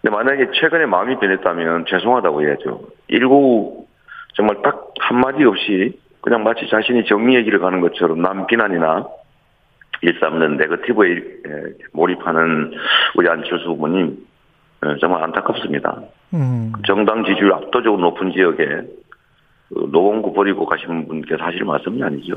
[0.00, 2.82] 근데 만약에 최근에 마음이 변했다면 죄송하다고 해야죠.
[3.08, 3.86] 일구
[4.34, 9.06] 정말 딱 한마디 없이 그냥 마치 자신이 정리의 길을 가는 것처럼 남 비난이나
[10.02, 11.18] 일삼는 네거티브에 에,
[11.92, 12.72] 몰입하는
[13.14, 14.18] 우리 안철수 후보님
[14.84, 16.00] 에, 정말 안타깝습니다.
[16.34, 16.72] 음.
[16.86, 18.66] 정당 지지율 압도적으로 높은 지역에
[19.10, 19.11] 그
[19.74, 22.34] 노원구 버리고 가시는 분께 사실 말씀이 아니죠.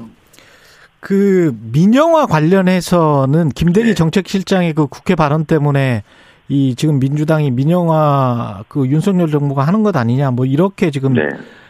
[1.00, 3.94] 그 민영화 관련해서는 김대기 네.
[3.94, 6.04] 정책실장의 그 국회 발언 때문에
[6.48, 11.30] 이 지금 민주당이 민영화 그 윤석열 정부가 하는 것 아니냐 뭐 이렇게 지금 네.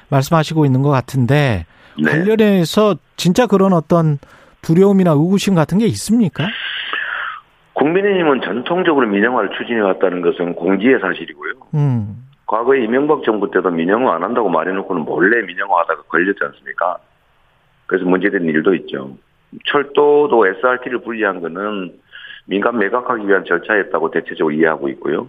[0.10, 1.66] 말씀하시고 있는 것 같은데
[2.02, 2.12] 네.
[2.12, 4.20] 관련해서 진짜 그런 어떤
[4.62, 6.48] 두려움이나 의구심 같은 게 있습니까?
[7.74, 11.54] 국민의힘은 전통적으로 민영화를 추진해 왔다는 것은 공지의 사실이고요.
[11.76, 12.25] 음.
[12.46, 16.98] 과거에 이명박 정부 때도 민영화 안 한다고 말해놓고는 몰래 민영화하다가 걸렸지 않습니까?
[17.88, 19.18] 그래서 문제된 일도 있죠.
[19.66, 21.94] 철도도 SRT를 분리한 거는
[22.46, 25.28] 민간 매각하기 위한 절차였다고 대체적으로 이해하고 있고요.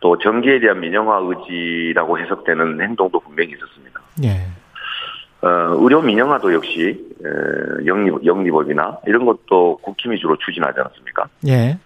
[0.00, 4.00] 또 전기에 대한 민영화 의지라고 해석되는 행동도 분명히 있었습니다.
[4.24, 5.46] 예.
[5.46, 11.28] 어, 의료 민영화도 역시 에, 영리, 영리법이나 이런 것도 국힘이 주로 추진하지 않았습니까?
[11.48, 11.78] 예.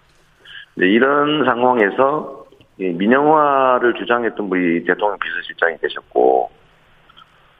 [0.75, 2.36] 네, 이런 상황에서
[2.79, 6.51] 이 민영화를 주장했던 분이 대통령 비서실장이 되셨고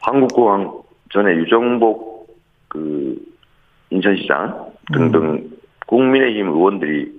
[0.01, 2.28] 한국공항 전에 유정복
[2.68, 3.15] 그
[3.89, 5.49] 인천시장 등등
[5.88, 7.11] 국민의힘 의원들이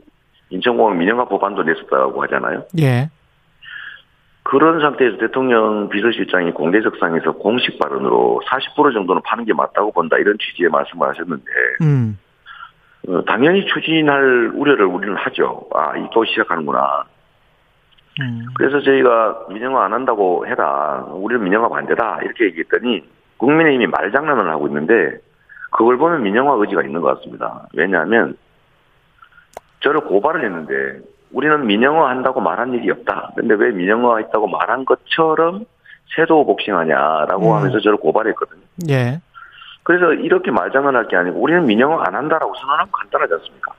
[0.50, 2.64] 인천공항 민영화 법안도 냈었다고 하잖아요.
[2.80, 3.10] 예.
[4.44, 10.70] 그런 상태에서 대통령 비서실장이 공개석상에서 공식 발언으로 40% 정도는 파는 게 맞다고 본다 이런 취지의
[10.70, 11.44] 말씀을 하셨는데
[11.82, 12.18] 음.
[13.08, 15.68] 어, 당연히 추진할 우려를 우리는 하죠.
[15.74, 17.04] 아, 이또 시작하는구나.
[18.20, 18.46] 음.
[18.54, 21.04] 그래서 저희가 민영화 안 한다고 해라.
[21.10, 22.20] 우리는 민영화 반대다.
[22.22, 23.04] 이렇게 얘기했더니
[23.36, 25.18] 국민의힘이 말장난을 하고 있는데
[25.70, 27.68] 그걸 보면 민영화 의지가 있는 것 같습니다.
[27.74, 28.36] 왜냐하면
[29.80, 31.00] 저를 고발을 했는데
[31.32, 33.32] 우리는 민영화 한다고 말한 일이 없다.
[33.36, 35.64] 근데 왜 민영화 했다고 말한 것처럼
[36.16, 37.56] 세도 복싱하냐라고 음.
[37.56, 38.62] 하면서 저를 고발했거든요.
[38.90, 39.20] 예.
[39.82, 43.72] 그래서 이렇게 말장난할 게 아니고 우리는 민영화 안 한다라고 선언하면 간단하지 않습니까?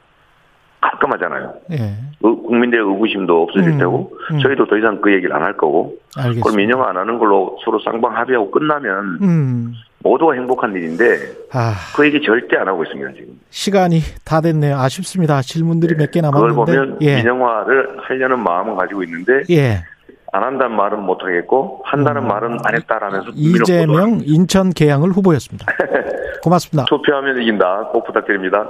[0.82, 1.54] 깔끔하잖아요.
[1.72, 1.76] 예.
[1.76, 4.40] 의- 국민들의 의구심도 없어질 음, 테고 음.
[4.40, 6.44] 저희도 더 이상 그 얘기를 안 할 거고 알겠습니다.
[6.44, 9.74] 그걸 민영화 안 하는 걸로 서로 쌍방 합의하고 끝나면 음.
[10.02, 11.06] 모두가 행복한 일인데
[11.54, 13.40] 아, 그 얘기 절대 안 하고 있습니다 지금.
[13.50, 14.78] 시간이 다 됐네요.
[14.78, 15.42] 아쉽습니다.
[15.42, 16.56] 질문들이 몇개 그걸 남았는데.
[16.56, 17.18] 보면 예.
[17.18, 19.84] 민영화를 하려는 마음은 가지고 있는데 예.
[20.32, 23.34] 안 한다는 말은 못 하겠고 한다는 말은 안 했다라면서 음.
[23.36, 25.66] 이재명 인천 계양을 후보였습니다.
[26.44, 26.86] 고맙습니다.
[26.88, 27.90] 투표하면 이긴다.
[27.92, 28.68] 꼭 부탁드립니다.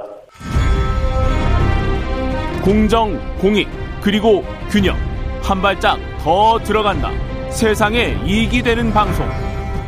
[2.69, 3.67] 공정, 공익,
[3.99, 4.95] 그리고 균형.
[5.41, 7.09] 한 발짝 더 들어간다.
[7.49, 9.27] 세상에 이익이 되는 방송.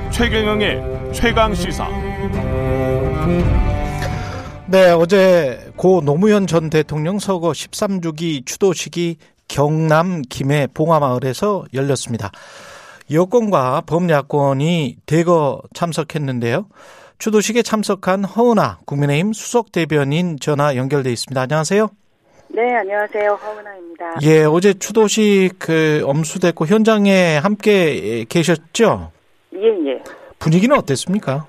[0.10, 1.88] 최경영의 최강 시사.
[4.66, 9.18] 네, 어제 고 노무현 전 대통령 서거 13주기 추도식이
[9.48, 12.32] 경남 김해 봉화마을에서 열렸습니다.
[13.12, 16.66] 여권과 범야권이 대거 참석했는데요.
[17.20, 21.40] 추도식에 참석한 허은아 국민의힘 수석 대변인 전화 연결돼 있습니다.
[21.40, 22.01] 안녕하세요.
[22.54, 23.32] 네, 안녕하세요.
[23.32, 24.16] 허은아입니다.
[24.24, 29.12] 예, 어제 추도식 그 엄수됐고 현장에 함께 계셨죠?
[29.56, 30.04] 예, 예.
[30.38, 31.46] 분위기는 어땠습니까?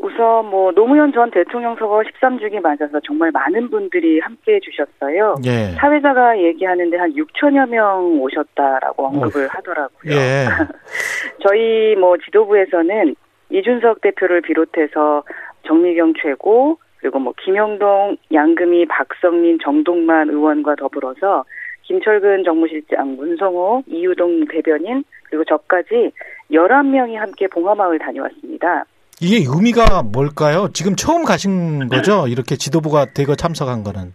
[0.00, 5.36] 우선 뭐 노무현 전 대통령 서거 13주기 맞아서 정말 많은 분들이 함께 해 주셨어요.
[5.46, 5.74] 예.
[5.76, 10.12] 사회자가 얘기하는데 한 6천여 명 오셨다라고 언급을 하더라고요.
[10.12, 10.46] 예.
[11.46, 13.14] 저희 뭐 지도부에서는
[13.50, 15.22] 이준석 대표를 비롯해서
[15.66, 21.44] 정미경 최고 그리고 뭐 김영동, 양금희, 박성민, 정동만 의원과 더불어서
[21.82, 26.10] 김철근 정무실장, 문성호, 이유동 대변인 그리고 저까지
[26.50, 28.86] 11명이 함께 봉화마을 다녀왔습니다.
[29.20, 30.66] 이게 의미가 뭘까요?
[30.74, 32.26] 지금 처음 가신 거죠?
[32.26, 34.12] 이렇게 지도부가 대거 참석한 거는.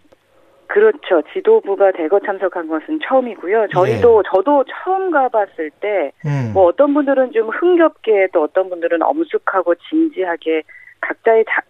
[0.67, 1.21] 그렇죠.
[1.31, 3.67] 지도부가 대거 참석한 것은 처음이고요.
[3.73, 6.51] 저희도 저도 처음 가봤을 때 음.
[6.53, 10.63] 뭐 어떤 분들은 좀 흥겹게 또 어떤 분들은 엄숙하고 진지하게
[10.99, 11.61] 각자의 자-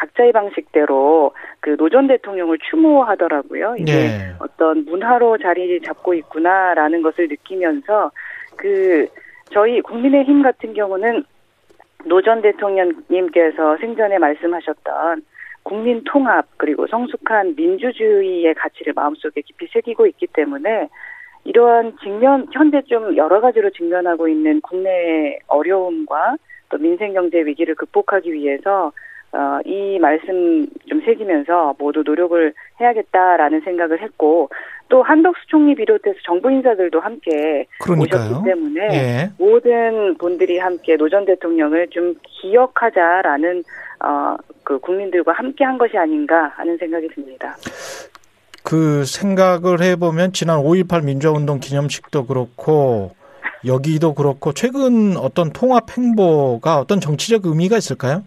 [0.00, 3.76] 각자의 방식대로 그 노전 대통령을 추모하더라고요.
[3.78, 4.32] 이게 네.
[4.38, 8.10] 어떤 문화로 자리 잡고 있구나라는 것을 느끼면서
[8.56, 9.06] 그
[9.50, 11.24] 저희 국민의힘 같은 경우는
[12.06, 15.22] 노전 대통령님께서 생전에 말씀하셨던
[15.64, 20.88] 국민 통합 그리고 성숙한 민주주의의 가치를 마음속에 깊이 새기고 있기 때문에
[21.44, 26.36] 이러한 직면 현재 좀 여러 가지로 직면하고 있는 국내 어려움과
[26.70, 28.92] 또 민생 경제 위기를 극복하기 위해서
[29.32, 34.50] 어, 이 말씀 좀 새기면서 모두 노력을 해야겠다라는 생각을 했고
[34.88, 38.30] 또 한덕수 총리 비롯해서 정부 인사들도 함께 그러니까요.
[38.30, 39.30] 오셨기 때문에 예.
[39.38, 43.62] 모든 분들이 함께 노 전 대통령을 좀 기억하자라는
[44.04, 47.56] 어, 그 국민들과 함께 한 것이 아닌가 하는 생각이 듭니다.
[48.64, 53.12] 그 생각을 해보면 지난 5.18 민주화운동 기념식도 그렇고
[53.66, 58.22] 여기도 그렇고 최근 어떤 통합 행보가 어떤 정치적 의미가 있을까요?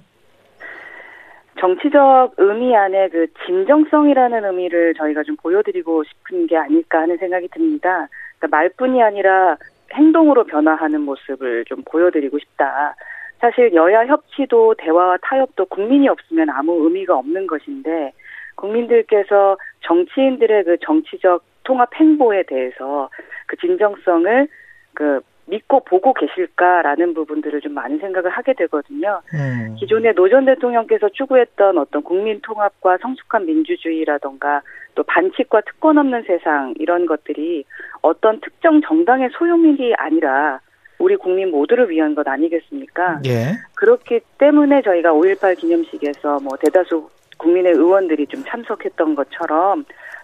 [1.64, 8.10] 정치적 의미 안에 그 진정성이라는 의미를 저희가 좀 보여드리고 싶은 게 아닐까 하는 생각이 듭니다.
[8.38, 9.56] 그러니까 말뿐이 아니라
[9.94, 12.96] 행동으로 변화하는 모습을 좀 보여드리고 싶다.
[13.40, 18.12] 사실 여야 협치도 대화와 타협도 국민이 없으면 아무 의미가 없는 것인데
[18.56, 19.56] 국민들께서
[19.88, 23.10] 정치인들의 그 정치적 통합 행보에 대해서
[23.48, 24.50] 그 진정성을
[24.96, 29.22] 그 믿고 보고 계실까라는 부분들을 좀 많은 생각을 하게 되거든요.
[29.34, 29.76] 음.
[29.78, 34.62] 기존의 노전 대통령께서 추구했던 어떤 국민 통합과 성숙한 민주주의라던가
[34.96, 37.66] 또 반칙과 특권 없는 세상 이런 것들이
[38.02, 40.60] 어떤 특정 정당의 소유물이 아니라
[41.00, 43.20] 우리 국민 모두를 위한 것 아니겠습니까?
[43.26, 43.58] 예.
[43.76, 49.84] 그렇기 때문에 저희가 5.18 기념식에서 뭐 대다수 국민의 의원들이 좀 참석했던 것처럼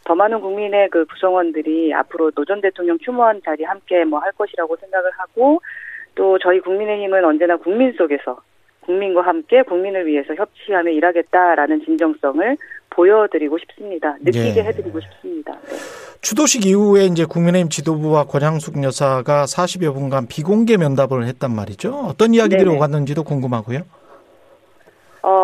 [0.09, 5.11] 더 많은 국민의 그 구성원들이 앞으로 노전 대통령 추모한 자리 함께 뭐 할 것이라고 생각을
[5.11, 5.61] 하고
[6.15, 8.41] 또 저희 국민의힘은 언제나 국민 속에서
[8.81, 12.57] 국민과 함께 국민을 위해서 협치하며 일하겠다라는 진정성을
[12.89, 14.17] 보여드리고 싶습니다.
[14.21, 14.63] 느끼게 예.
[14.63, 15.51] 해드리고 싶습니다.
[15.51, 15.75] 네.
[16.21, 21.93] 추도식 이후에 이제 국민의힘 지도부와 권양숙 여사가 40여 분간 비공개 면담을 했단 말이죠.
[21.93, 22.75] 어떤 이야기들이 네네.
[22.77, 23.81] 오갔는지도 궁금하고요.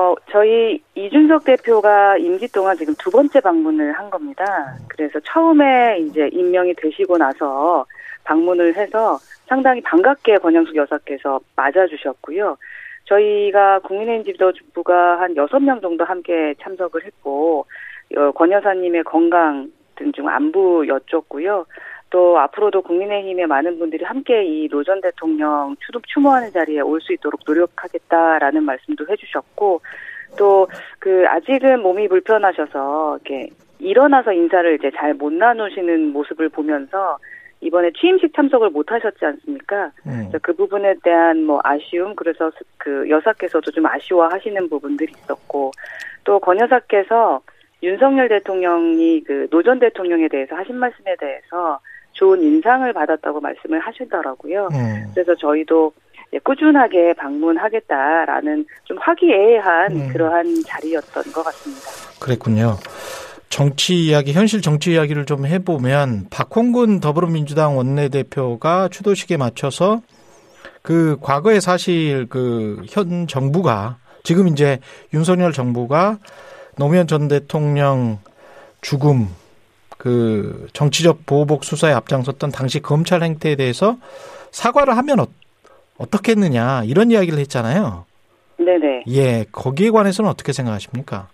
[0.05, 4.77] 어, 저희 이준석 대표가 임기 동안 지금 두 번째 방문을 한 겁니다.
[4.87, 7.85] 그래서 처음에 이제 임명이 되시고 나서
[8.23, 12.55] 방문을 해서 상당히 반갑게 권영숙 여사께서 맞아주셨고요.
[13.05, 17.65] 저희가 국민의힘 지도부가 한 여섯 명 정도 함께 참석을 했고,
[18.15, 21.65] 어, 권 여사님의 건강 등중 안부 여쭙고요.
[22.09, 27.41] 또 앞으로도 국민의힘의 많은 분들이 함께 이 노전 대통령 추, 추모하는 자리에 올 수 있도록
[27.45, 29.81] 노력하겠다라는 말씀도 해주셨고
[30.37, 30.67] 또
[30.99, 33.49] 그 아직은 몸이 불편하셔서 이렇게
[33.79, 37.17] 일어나서 인사를 이제 잘 못 나누시는 모습을 보면서
[37.61, 39.91] 이번에 취임식 참석을 못 하셨지 않습니까?
[40.05, 40.29] 음.
[40.41, 45.71] 그 부분에 대한 뭐 아쉬움, 그래서 스- 그 여사께서도 좀 아쉬워하시는 부분들이 있었고,
[46.23, 47.41] 또 권 여사께서
[47.81, 51.79] 윤석열 대통령이 그 노 전 대통령에 대해서 하신 말씀에 대해서
[52.15, 54.69] 좋은 인상을 받았다고 말씀을 하시더라고요.
[54.73, 55.11] 음.
[55.13, 55.93] 그래서 저희도
[56.43, 60.09] 꾸준하게 방문하겠다라는 좀 화기애애한 음.
[60.11, 61.81] 그러한 자리였던 것 같습니다.
[62.19, 62.77] 그랬군요.
[63.49, 70.01] 정치 이야기, 현실 정치 이야기를 좀 해보면 박홍근 더불어민주당 원내대표가 추도식에 맞춰서
[70.81, 74.79] 그 과거에 사실 그 현 정부가 지금 이제
[75.13, 76.17] 윤석열 정부가
[76.77, 78.19] 노무현 전 대통령
[78.81, 79.29] 죽음
[79.97, 83.97] 그 정치적 보복 수사에 앞장섰던 당시 검찰 행태에 대해서
[84.51, 85.27] 사과를 하면 어,
[85.97, 88.05] 어떻겠느냐 이런 이야기를 했잖아요.
[88.57, 89.03] 네네.
[89.07, 91.27] 예, 거기에 관해서는 어떻게 생각하십니까?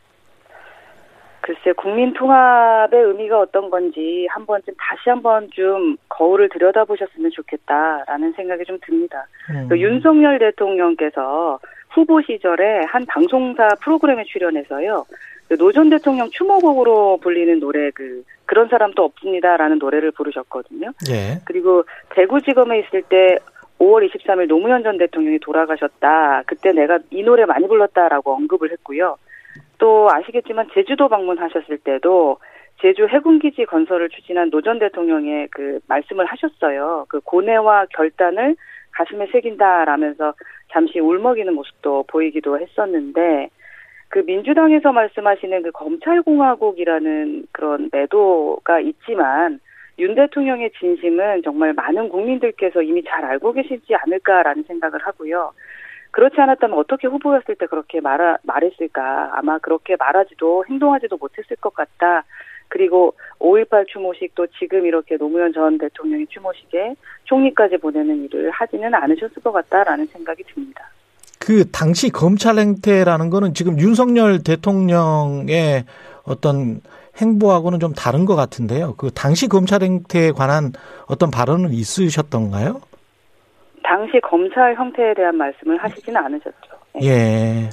[1.42, 8.34] 글쎄 국민 통합의 의미가 어떤 건지 한 번쯤 다시 한 번 좀 거울을 들여다보셨으면 좋겠다라는
[8.34, 9.26] 생각이 좀 듭니다.
[9.50, 9.68] 음.
[9.68, 11.60] 그 윤석열 대통령께서
[11.94, 15.06] 후보 시절에 한 방송사 프로그램에 출연해서요.
[15.50, 20.92] 그노전 대통령 추모곡으로 불리는 노래 그 그런 사람도 없습니다라는 노래를 부르셨거든요.
[21.10, 21.40] 예.
[21.46, 21.84] 그리고
[22.16, 23.38] 대구지검에 있을 때
[23.80, 26.44] 5월 23일 노무현 전 대통령이 돌아가셨다.
[26.46, 29.18] 그때 내가 이 노래 많이 불렀다라고 언급을 했고요.
[29.78, 32.38] 또 아시겠지만 제주도 방문하셨을 때도
[32.82, 37.06] 제주 해군기지 건설을 추진한 노 전 대통령의 그 말씀을 하셨어요.
[37.10, 38.56] 그 고뇌와 결단을
[38.92, 40.34] 가슴에 새긴다라면서
[40.72, 43.50] 잠시 울먹이는 모습도 보이기도 했었는데
[44.10, 49.60] 그 민주당에서 말씀하시는 그 검찰공화국이라는 그런 매도가 있지만
[50.00, 55.54] 윤 대통령의 진심은 정말 많은 국민들께서 이미 잘 알고 계시지 않을까라는 생각을 하고요.
[56.12, 59.32] 그렇지 않았다면 어떻게 후보였을 때 그렇게 말 말했을까?
[59.34, 62.26] 아마 그렇게 말하지도 행동하지도 못했을 것 같다.
[62.72, 66.96] 그리고 5.18 추모식 또 지금 이렇게 노무현 전 대통령의 추모식에
[67.26, 70.90] 총리까지 보내는 일을 하지는 않으셨을 것 같다라는 생각이 듭니다.
[71.38, 75.84] 그 당시 검찰 행태라는 거는 지금 윤석열 대통령의
[76.24, 76.80] 어떤
[77.20, 78.96] 행보하고는 좀 다른 것 같은데요.
[78.98, 80.72] 그 당시 검찰 행태에 관한
[81.08, 82.80] 어떤 발언은 있으셨던가요?
[83.84, 86.72] 당시 검찰 형태에 대한 말씀을 하시지는 않으셨죠.
[86.94, 87.08] 네.
[87.08, 87.70] 예.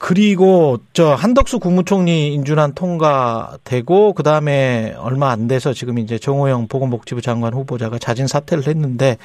[0.00, 7.20] 그리고 저 한덕수 국무총리 인준안 통과되고 그 다음에 얼마 안 돼서 지금 이제 정호영 보건복지부
[7.20, 9.18] 장관 후보자가 자진 사퇴를 했는데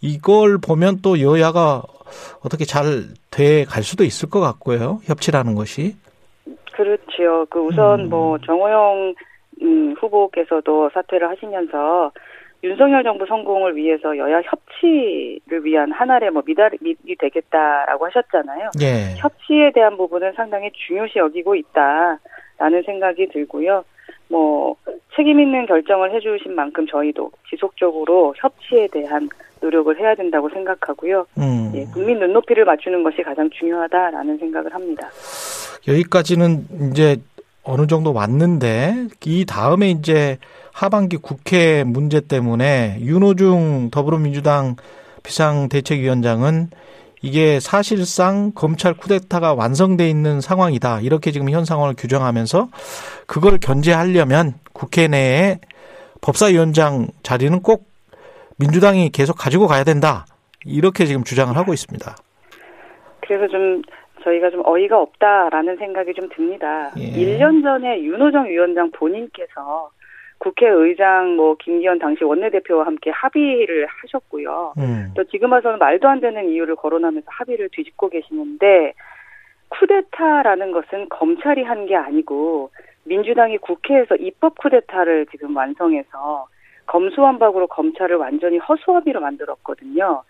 [0.00, 1.82] 이걸 보면 또 여야가
[2.42, 5.00] 어떻게 잘 돼 갈 수도 있을 것 같고요.
[5.04, 5.94] 협치라는 것이.
[6.72, 7.46] 그렇지요.
[7.50, 8.08] 그 우선 음.
[8.08, 9.14] 뭐 정호영
[9.62, 12.10] 음, 후보께서도 사퇴를 하시면서
[12.66, 18.70] 윤석열 정부 성공을 위해서 여야 협치를 위한 하나의 뭐 미달이 미- 되겠다라고 하셨잖아요.
[18.82, 19.14] 예.
[19.16, 23.84] 협치에 대한 부분은 상당히 중요시 여기고 있다라는 생각이 들고요.
[24.28, 24.74] 뭐
[25.14, 29.28] 책임 있는 결정을 해주신 만큼 저희도 지속적으로 협치에 대한
[29.60, 31.26] 노력을 해야 된다고 생각하고요.
[31.38, 31.72] 음.
[31.74, 35.08] 예, 국민 눈높이를 맞추는 것이 가장 중요하다라는 생각을 합니다.
[35.86, 37.16] 여기까지는 이제
[37.62, 40.38] 어느 정도 왔는데 이 다음에 이제
[40.76, 44.76] 하반기 국회 문제 때문에 윤호중 더불어민주당
[45.22, 46.68] 비상대책위원장은
[47.22, 51.00] 이게 사실상 검찰 쿠데타가 완성돼 있는 상황이다.
[51.00, 52.68] 이렇게 지금 현 상황을 규정하면서
[53.26, 55.60] 그걸 견제하려면 국회 내에
[56.20, 57.86] 법사위원장 자리는 꼭
[58.58, 60.26] 민주당이 계속 가지고 가야 된다.
[60.66, 62.14] 이렇게 지금 주장을 하고 있습니다.
[63.26, 63.80] 그래서 좀
[64.24, 66.90] 저희가 좀 어이가 없다라는 생각이 좀 듭니다.
[66.98, 67.12] 예.
[67.12, 69.88] 1년 전에 윤호정 위원장 본인께서
[70.38, 74.74] 국회의장 뭐 김기현 당시 원내대표와 함께 합의를 하셨고요.
[74.78, 75.12] 음.
[75.16, 78.92] 또 지금 와서는 말도 안 되는 이유를 거론하면서 합의를 뒤집고 계시는데
[79.68, 82.70] 쿠데타라는 것은 검찰이 한 게 아니고
[83.04, 86.46] 민주당이 국회에서 입법 쿠데타를 지금 완성해서
[86.86, 90.22] 검수완박으로 검찰을 완전히 허수아비로 만들었거든요.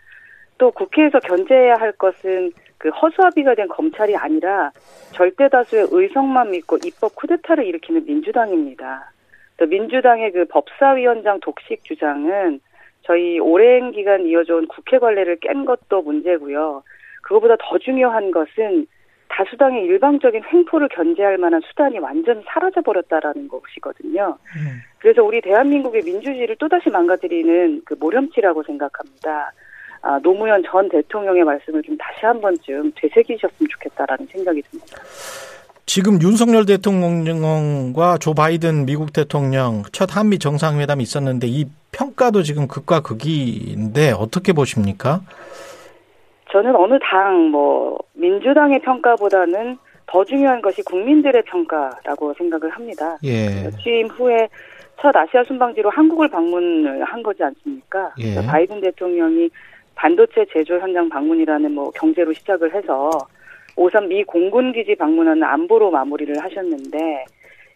[0.58, 4.70] 또 국회에서 견제해야 할 것은 그 허수아비가 된 검찰이 아니라
[5.12, 9.10] 절대 다수의 의석만 믿고 입법 쿠데타를 일으키는 민주당입니다.
[9.56, 12.60] 또 민주당의 그 법사위원장 독식 주장은
[13.02, 16.82] 저희 오랜 기간 이어져온 국회 관례를 깬 것도 문제고요.
[17.22, 18.86] 그거보다 더 중요한 것은
[19.28, 24.38] 다수당의 일방적인 횡포를 견제할 만한 수단이 완전히 사라져 버렸다라는 것이거든요.
[24.56, 24.80] 음.
[24.98, 29.52] 그래서 우리 대한민국의 민주주의를 또다시 망가뜨리는 그 모렴치라고 생각합니다.
[30.02, 34.96] 아, 노무현 전 대통령의 말씀을 좀 다시 한 번쯤 되새기셨으면 좋겠다라는 생각이 듭니다.
[35.86, 43.00] 지금 윤석열 대통령과 조 바이든 미국 대통령 첫 한미 정상회담이 있었는데 이 평가도 지금 극과
[43.00, 45.20] 극인데 어떻게 보십니까?
[46.50, 53.16] 저는 어느 당, 뭐, 민주당의 평가보다는 더 중요한 것이 국민들의 평가라고 생각을 합니다.
[53.24, 53.70] 예.
[53.82, 54.48] 취임 후에
[55.00, 58.12] 첫 아시아 순방지로 한국을 방문을 한 거지 않습니까?
[58.18, 58.44] 예.
[58.44, 59.50] 바이든 대통령이
[59.94, 63.10] 반도체 제조 현장 방문이라는 뭐 경제로 시작을 해서
[63.76, 67.24] 오선 미 공군 기지 방문은 안보로 마무리를 하셨는데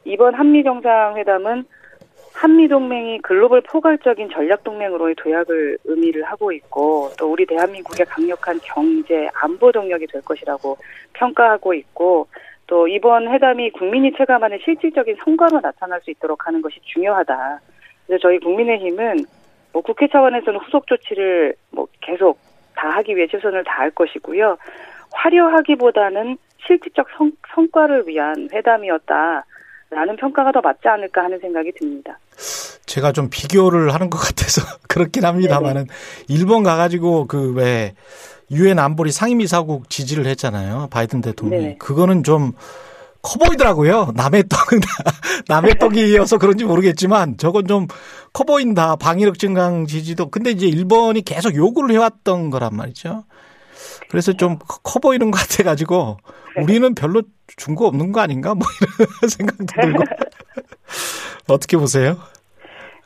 [0.04, 1.64] 이번 한미 정상회담은
[2.32, 9.28] 한미 동맹이 글로벌 포괄적인 전략 동맹으로의 도약을 의미를 하고 있고 또 우리 대한민국의 강력한 경제
[9.34, 10.78] 안보 동력이 될 것이라고
[11.12, 12.28] 평가하고 있고
[12.66, 17.60] 또 이번 회담이 국민이 체감하는 실질적인 성과로 나타날 수 있도록 하는 것이 중요하다.
[18.06, 19.24] 그래서 저희 국민의힘은
[19.72, 22.38] 뭐 국회 차원에서는 후속 조치를 뭐 계속
[22.74, 24.56] 다 하기 위해 최선을 다할 것이고요.
[25.12, 29.44] 화려하기보다는 실질적 성, 성과를 위한 회담이었다
[29.90, 32.18] 라는 평가가 더 맞지 않을까 하는 생각이 듭니다.
[32.86, 35.86] 제가 좀 비교를 하는 것 같아서 그렇긴 합니다만은
[36.28, 37.94] 일본 가가지고 그 왜
[38.52, 41.62] 유엔 안보리 상임이사국 지지를 했잖아요 바이든 대통령이.
[41.62, 41.76] 네네.
[41.78, 42.52] 그거는 좀
[43.22, 44.12] 커 보이더라고요.
[44.14, 44.80] 남의 떡은
[45.46, 47.86] 남의 떡이어서 그런지 모르겠지만 저건 좀
[48.32, 48.96] 커 보인다.
[48.96, 50.30] 방위력 증강 지지도.
[50.30, 53.24] 근데 이제 일본이 계속 요구를 해왔던 거란 말이죠
[54.10, 56.16] 그래서 좀 커 보이는 것 같아가지고
[56.56, 57.22] 우리는 별로
[57.56, 60.02] 준 거 없는 거 아닌가 뭐 이런 생각도 들고
[61.48, 62.16] 어떻게 보세요?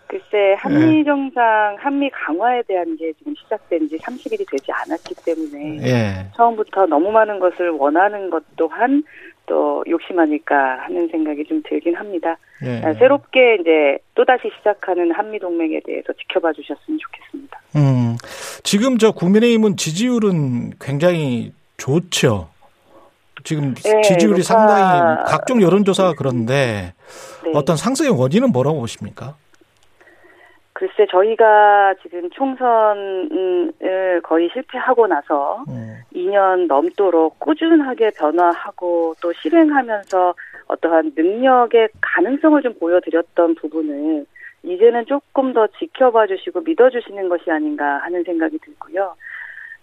[0.07, 6.27] 글쎄 한미 정상, 한미 강화에 대한 게 지금 시작된 지 30일이 되지 않았기 때문에 예.
[6.37, 9.03] 처음부터 너무 많은 것을 원하는 것 또한
[9.47, 10.55] 또 욕심하니까
[10.87, 12.37] 하는 생각이 좀 들긴 합니다.
[12.65, 12.81] 예.
[12.85, 17.61] 아, 새롭게 이제 또다시 시작하는 한미 동맹에 대해서 지켜봐 주셨으면 좋겠습니다.
[17.77, 18.17] 음,
[18.63, 22.49] 지금 저 국민의힘은 지지율은 굉장히 좋죠.
[23.43, 26.95] 지금 네, 지지율이 높아- 상당히 각종 여론조사가 그런데
[27.45, 27.51] 네.
[27.55, 29.37] 어떤 상승의 원인은 뭐라고 보십니까?
[30.75, 40.35] 글쎄 저희가 지금 총선을 거의 실패하고 나서 음, 2년 넘도록 꾸준하게 변화하고 또 실행하면서
[40.67, 44.27] 어떠한 능력의 가능성을 좀 보여드렸던 부분을
[44.65, 49.15] 이제는 조금 더 지켜봐 주시고 믿어 주시는 것이 아닌가 하는 생각이 들고요.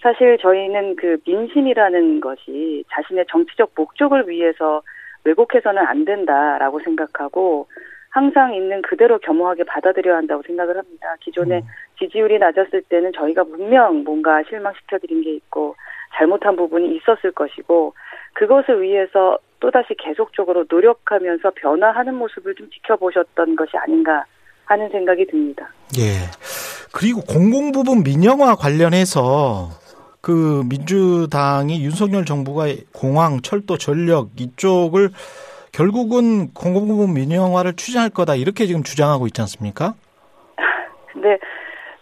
[0.01, 4.81] 사실 저희는 그 민심이라는 것이 자신의 정치적 목적을 위해서
[5.23, 7.67] 왜곡해서는 안 된다라고 생각하고
[8.11, 11.15] 항상 있는 그대로 겸허하게 받아들여야 한다고 생각을 합니다.
[11.21, 11.63] 기존에
[11.97, 15.75] 지지율이 낮았을 때는 저희가 분명 뭔가 실망시켜드린 게 있고
[16.15, 17.93] 잘못한 부분이 있었을 것이고
[18.33, 24.25] 그것을 위해서 또다시 계속적으로 노력하면서 변화하는 모습을 좀 지켜보셨던 것이 아닌가
[24.65, 25.69] 하는 생각이 듭니다.
[25.97, 26.27] 예.
[26.93, 29.69] 그리고 공공부문 민영화 관련해서
[30.19, 35.09] 그 민주당이 윤석열 정부가 공항, 철도, 전력 이쪽을
[35.71, 39.93] 결국은 공공부문 민영화를 추진할 거다 이렇게 지금 주장하고 있지 않습니까?
[41.11, 41.37] 근데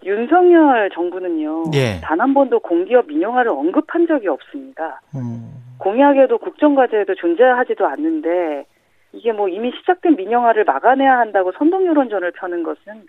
[0.04, 1.66] 윤석열 정부는요.
[1.74, 2.02] 예.
[2.02, 5.02] 단한 번도 공기업 민영화를 언급한 적이 없습니다.
[5.16, 8.66] 음, 공약에도 국정과제에도 존재하지도 않는데
[9.14, 13.06] 이게 뭐 이미 시작된 민영화를 막아내야 한다고 선동 여론전을 펴는 것은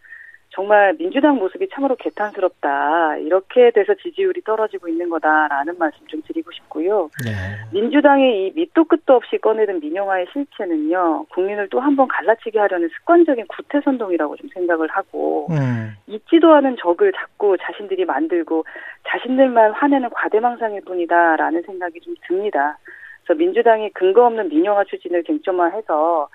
[0.53, 3.19] 정말 민주당 모습이 참으로 개탄스럽다.
[3.19, 7.09] 이렇게 돼서 지지율이 떨어지고 있는 거다라는 말씀 좀 드리고 싶고요.
[7.25, 7.31] 네.
[7.73, 11.27] 민주당의 이 밑도 끝도 없이 꺼내든 민영화의 실체는요.
[11.31, 16.77] 국민을 또 한 번 갈라치게 하려는 습관적인 구태 선동이라고 좀 생각을 하고 음, 있지도 않은
[16.81, 18.65] 적을 자꾸 자신들이 만들고
[19.09, 22.77] 자신들만 화내는 과대망상일 뿐이다라는 생각이 좀 듭니다.
[23.25, 26.29] 그래서 민주당이 근거 없는 민영화 추진을 쟁점화해서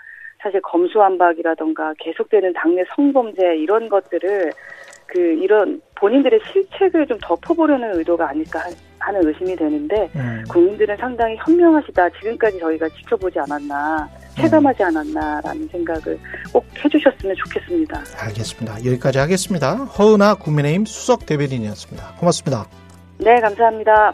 [0.45, 4.51] 사실 검수완박이라던가 계속되는 당내 성범죄 이런 것들을
[5.07, 8.69] 그 이런 본인들의 실책을 좀 덮어보려는 의도가 아닐까 하-
[9.07, 10.43] 하는 의심이 되는데 음.
[10.47, 12.09] 국민들은 상당히 현명하시다.
[12.11, 16.19] 지금까지 저희가 지켜보지 않았나, 체감하지 않았나라는 생각을
[16.53, 18.03] 꼭 해주셨으면 좋겠습니다.
[18.19, 18.85] 알겠습니다.
[18.85, 19.75] 여기까지 하겠습니다.
[19.75, 22.17] 허은아 국민의힘 수석 대변인이었습니다.
[22.19, 22.65] 고맙습니다.
[23.17, 24.13] 네, 감사합니다.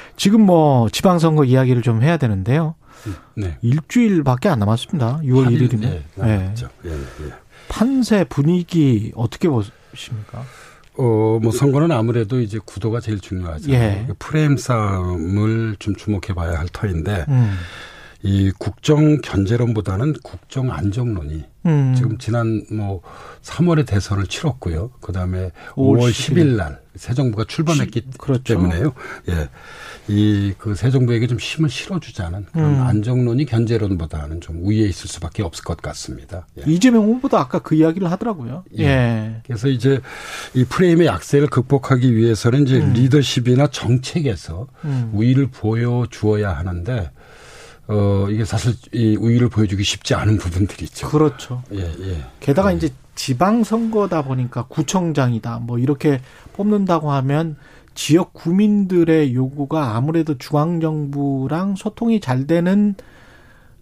[0.21, 2.75] 지금 뭐 지방선거 이야기를 좀 해야 되는데요.
[3.33, 3.57] 네.
[3.63, 5.21] 일주일밖에 안 남았습니다.
[5.23, 5.79] 6월 1일이면.
[5.79, 6.69] 네, 남았죠.
[6.85, 7.33] 예, 예.
[7.67, 10.43] 판세 분위기 어떻게 보십니까?
[10.99, 13.71] 어, 뭐 선거는 아무래도 이제 구도가 제일 중요하죠.
[13.71, 14.03] 예.
[14.09, 17.57] 그 프레임 싸움을 좀 주목해 봐야 할 터인데 음,
[18.23, 21.93] 이 국정 견제론보다는 국정 안정론이 음.
[21.95, 23.01] 지금 지난 뭐
[23.41, 24.91] 3월에 대선을 치렀고요.
[25.01, 28.43] 그다음에 5월 5월 10일 10일 날 새 정부가 출범했기 그렇죠.
[28.43, 28.93] 때문에요.
[29.29, 29.49] 예.
[30.09, 32.81] 이 그 새 정부에게 좀 힘을 실어 주자는 그런 음.
[32.81, 36.47] 안정론이 견제론보다는 좀 우위에 있을 수밖에 없을 것 같습니다.
[36.59, 36.69] 예.
[36.69, 38.65] 이재명 후보도 아까 그 이야기를 하더라고요.
[38.77, 38.83] 예.
[38.83, 39.41] 예.
[39.45, 40.01] 그래서 이제
[40.53, 42.91] 이 프레임의 약세를 극복하기 위해서는 이제 음.
[42.93, 45.11] 리더십이나 정책에서 음.
[45.13, 47.09] 우위를 보여 주어야 하는데
[47.91, 51.09] 어 이게 사실 이 우위를 보여주기 쉽지 않은 부분들이 있죠.
[51.09, 51.61] 그렇죠.
[51.73, 52.23] 예, 예.
[52.39, 56.21] 게다가 이제 지방선거다 보니까 구청장이다 뭐 이렇게
[56.53, 57.57] 뽑는다고 하면
[57.93, 62.95] 지역 구민들의 요구가 아무래도 중앙정부랑 소통이 잘 되는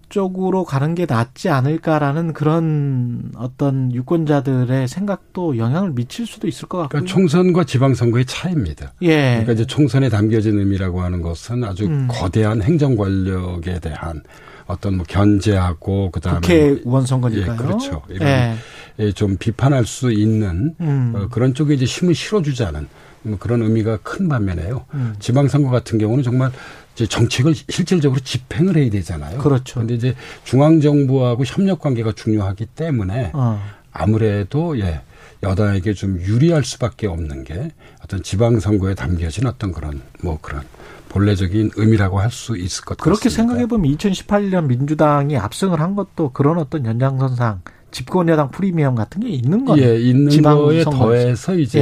[0.10, 7.02] 쪽으로 가는 게 낫지 않을까라는 그런 어떤 유권자들의 생각도 영향을 미칠 수도 있을 것 같고요.
[7.02, 8.94] 그러니까 총선과 지방선거의 차이입니다.
[9.04, 9.30] 예.
[9.32, 12.08] 그러니까 이제 총선에 담겨진 의미라고 하는 것은 아주 음.
[12.10, 14.22] 거대한 행정 권력에 대한
[14.68, 17.54] 어떤 뭐 견제하고 그다음에 국회의원 선거니까요.
[17.54, 18.04] 예, 그렇죠.
[18.10, 18.56] 이런 예.
[19.00, 21.14] 예, 좀 비판할 수 있는 음.
[21.16, 22.88] 어, 그런 쪽에 이제 힘을 실어주자는
[23.24, 24.86] 뭐 그런 의미가 큰 반면에요.
[24.94, 25.16] 음.
[25.20, 26.52] 지방선거 같은 경우는 정말
[26.96, 29.40] 이제 정책을 실질적으로 집행을 해야 되잖아요.
[29.40, 29.76] 그렇죠.
[29.76, 33.62] 그런데 이제 중앙 정부하고 협력 관계가 중요하기 때문에 어.
[33.92, 35.02] 아무래도 예
[35.44, 37.72] 여당에게 좀 유리할 수밖에 없는 게
[38.04, 40.64] 어떤 지방 선거에 담겨진 어떤 그런 뭐 그런
[41.08, 43.36] 본래적인 의미라고 할 수 있을 것 그렇게 같습니다.
[43.54, 47.62] 생각해 보면 2018년 민주당이 압승을 한 것도 그런 어떤 연장선상
[47.92, 49.84] 집권여당 프리미엄 같은 게 있는 거예요.
[49.90, 50.84] 예, 있는 지방 거에.
[50.84, 51.80] 더해서 이제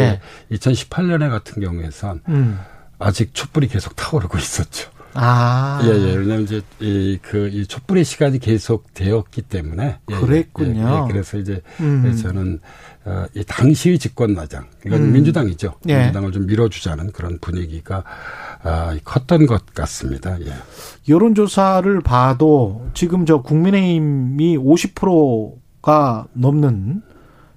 [0.51, 0.55] 예.
[0.55, 2.59] 2018년에 같은 경우에선 음.
[2.99, 4.89] 아직 촛불이 계속 타오르고 있었죠.
[5.19, 5.79] 아.
[5.83, 6.15] 예, 예.
[6.15, 9.97] 왜냐하면 이제 이, 그, 이 촛불의 시간이 계속 되었기 때문에.
[10.11, 10.79] 예, 예, 그랬군요.
[10.79, 11.11] 예, 예.
[11.11, 12.15] 그래서 이제 음.
[12.15, 12.59] 저는
[13.05, 15.13] 어, 이 당시의 집권마장, 그러니까 음.
[15.13, 15.73] 민주당이죠.
[15.87, 15.97] 예.
[15.97, 18.03] 민주당을 좀 밀어주자는 그런 분위기가
[18.61, 20.39] 아, 컸던 것 같습니다.
[20.41, 20.53] 예.
[21.09, 27.01] 여론조사를 봐도 지금 저 국민의힘이 50%가 넘는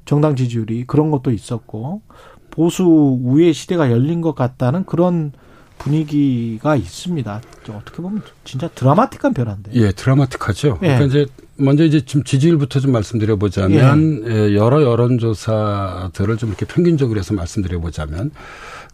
[0.05, 2.03] 정당 지지율이 그런 것도 있었고
[2.51, 5.33] 보수 우회 시대가 열린 것 같다는 그런
[5.81, 7.41] 분위기가 있습니다.
[7.65, 9.73] 좀 어떻게 보면 진짜 드라마틱한 변화인데.
[9.75, 10.79] 예, 드라마틱하죠.
[10.83, 10.87] 예.
[10.87, 11.27] 그러니까 이제
[11.57, 17.81] 먼저 이제 좀 지지율부터 좀 말씀드려 보자면 예, 여러 여론조사들을 좀 이렇게 평균적으로 해서 말씀드려
[17.81, 18.31] 보자면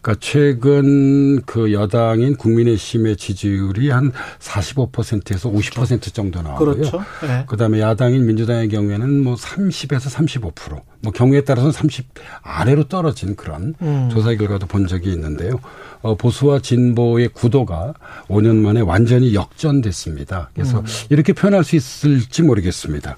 [0.06, 6.74] 그러니까 최근 그 여당인 국민의힘의 지지율이 한 45%에서 50% 정도 나오고요.
[6.76, 7.02] 그렇죠.
[7.24, 7.44] 예.
[7.48, 10.08] 그다음에 야당인 민주당의 경우에는 뭐 30에서
[10.54, 12.06] 35%, 뭐 경우에 따라서는 30
[12.42, 14.08] 아래로 떨어진 그런 음.
[14.12, 15.58] 조사 결과도 본 적이 있는데요.
[16.02, 17.94] 어, 보수와 진보의 구도가
[18.28, 20.50] 5년 만에 완전히 역전됐습니다.
[20.54, 20.84] 그래서 음.
[21.10, 23.16] 이렇게 표현할 수 있을지 모르겠습니다.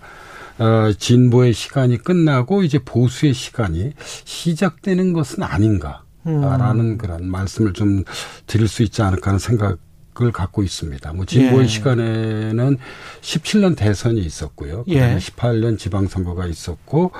[0.58, 3.92] 어, 진보의 시간이 끝나고 이제 보수의 시간이
[4.24, 6.07] 시작되는 것은 아닌가.
[6.26, 6.40] 음.
[6.40, 8.04] 라는 그런 말씀을 좀
[8.46, 9.78] 드릴 수 있지 않을까 하는 생각
[10.20, 11.12] 을 갖고 있습니다.
[11.12, 11.68] 뭐 진보의 예.
[11.68, 12.78] 시간에는
[13.20, 14.82] 17년 대선이 있었고요.
[14.82, 15.16] 그다음에 예.
[15.16, 17.12] 18년 지방선거가 있었고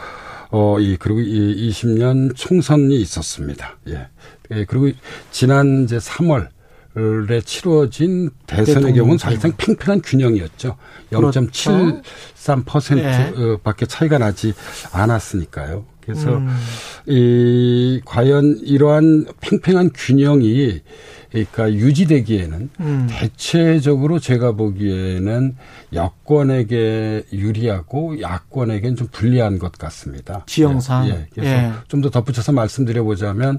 [0.50, 3.78] 어, 이, 그리고 이 20년 총선이 있었습니다.
[3.88, 4.08] 예.
[4.50, 4.90] 예, 그리고
[5.30, 6.48] 지난 이제 3월
[7.30, 10.76] 에 치러진 대선의 경우는 사실상 팽팽한 균형이었죠.
[11.10, 11.40] 그렇죠.
[11.42, 13.32] 0.73% 예.
[13.36, 14.52] 어, 밖에 차이가 나지
[14.90, 15.84] 않았으니까요.
[16.08, 16.48] 그래서 음.
[17.06, 20.80] 이 과연 이러한 팽팽한 균형이
[21.30, 23.06] 그러니까 유지되기에는 음.
[23.10, 25.56] 대체적으로 제가 보기에는
[25.92, 30.44] 여권에게 유리하고 야권에게는 좀 불리한 것 같습니다.
[30.46, 31.08] 지형상.
[31.08, 31.26] 예, 예.
[31.34, 31.72] 그래서 예.
[31.88, 33.58] 좀더 덧붙여서 말씀드려 보자면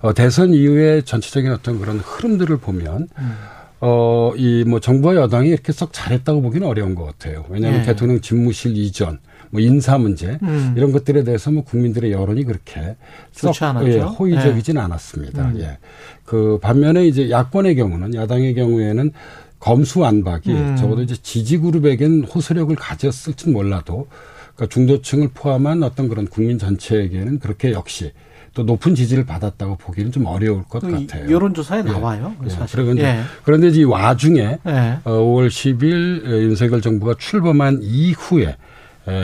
[0.00, 3.34] 어, 대선 이후에 전체적인 어떤 그런 흐름들을 보면 음.
[3.80, 7.46] 어, 이 뭐 정부와 여당이 이렇게 썩 잘했다고 보기는 어려운 것 같아요.
[7.48, 7.84] 왜냐하면 예.
[7.86, 9.18] 대통령 집무실 이전,
[9.50, 10.74] 뭐 인사 문제 음.
[10.76, 12.96] 이런 것들에 대해서 뭐 국민들의 여론이 그렇게
[13.32, 13.54] 썩.
[13.86, 15.48] 예, 호의적이진 않았습니다.
[15.48, 15.60] 음.
[15.60, 15.78] 예.
[16.24, 19.12] 그 반면에 이제 야권의 경우는 야당의 경우에는
[19.58, 20.76] 검수 안박이 음.
[20.76, 24.06] 적어도 이제 지지 그룹에겐 호소력을 가졌을진 몰라도
[24.54, 28.12] 그러니까 중도층을 포함한 어떤 그런 국민 전체에게는 그렇게 역시
[28.54, 31.30] 또 높은 지지를 받았다고 보기는 좀 어려울 것그 같아요.
[31.30, 31.82] 여론조사에 예.
[31.82, 32.34] 나와요.
[32.44, 32.48] 예.
[32.48, 32.82] 사실.
[32.82, 33.20] 그런데, 예.
[33.44, 34.98] 그런데 이 와중에 예.
[35.04, 38.56] 어, 5월 10일 윤석열 정부가 출범한 이후에 에,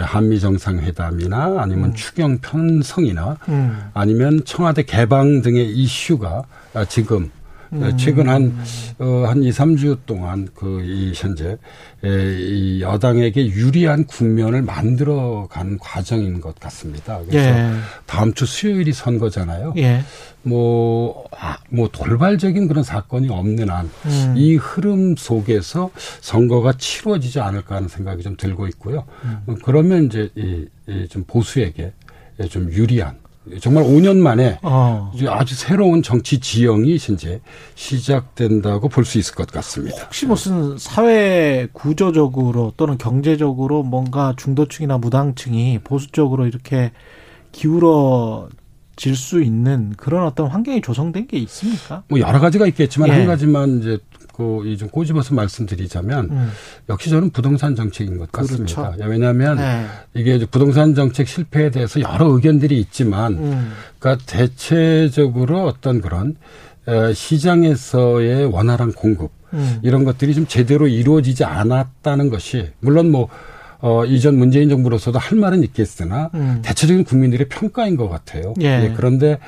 [0.02, 3.90] 한미 정상회담이나 아니면 추경 편성이나 음.
[3.94, 6.44] 아니면 청와대 개방 등의 이슈가
[6.74, 7.43] 아, 지금 에,
[7.74, 7.96] 음.
[7.96, 8.56] 최근 한,
[8.98, 11.56] 어, 한 2, 3주 동안 그, 이, 현재,
[12.04, 17.20] 에, 이 여당에게 유리한 국면을 만들어가는 과정인 것 같습니다.
[17.28, 17.72] 그래서 예.
[18.06, 19.74] 다음 주 수요일이 선거잖아요.
[19.78, 20.02] 예.
[20.42, 24.34] 뭐, 아, 뭐 돌발적인 그런 사건이 없는 한, 음.
[24.36, 25.90] 이 흐름 속에서
[26.20, 29.04] 선거가 치러지지 않을까 하는 생각이 좀 들고 있고요.
[29.24, 29.38] 음.
[29.46, 31.92] 어, 그러면 이제 이, 이 좀 보수에게
[32.50, 33.16] 좀 유리한
[33.60, 35.12] 정말 5년 만에 어.
[35.28, 37.40] 아주 새로운 정치 지형이 이제
[37.74, 40.04] 시작된다고 볼 수 있을 것 같습니다.
[40.04, 46.92] 혹시 무슨 사회 구조적으로 또는 경제적으로 뭔가 중도층이나 무당층이 보수 쪽으로 이렇게
[47.52, 52.02] 기울어질 수 있는 그런 어떤 환경이 조성된 게 있습니까?
[52.08, 53.12] 뭐 여러 가지가 있겠지만 예.
[53.12, 53.98] 한 가지만 이제
[54.36, 56.50] 그좀 꼬집어서 말씀드리자면 음.
[56.88, 58.90] 역시 저는 부동산 정책인 것 같습니다.
[58.90, 59.04] 그렇죠.
[59.08, 59.86] 왜냐하면 네.
[60.14, 63.72] 이게 부동산 정책 실패에 대해서 여러 의견들이 있지만 음.
[63.98, 66.36] 그러니까 대체적으로 어떤 그런
[66.88, 69.78] 에, 시장에서의 원활한 공급 음.
[69.82, 73.28] 이런 것들이 좀 제대로 이루어지지 않았다는 것이 물론 뭐
[73.80, 76.60] 어, 이전 문재인 정부로서도 할 말은 있겠으나 음.
[76.62, 78.54] 대체적인 국민들의 평가인 것 같아요.
[78.60, 78.92] 예.
[78.96, 79.38] 그런데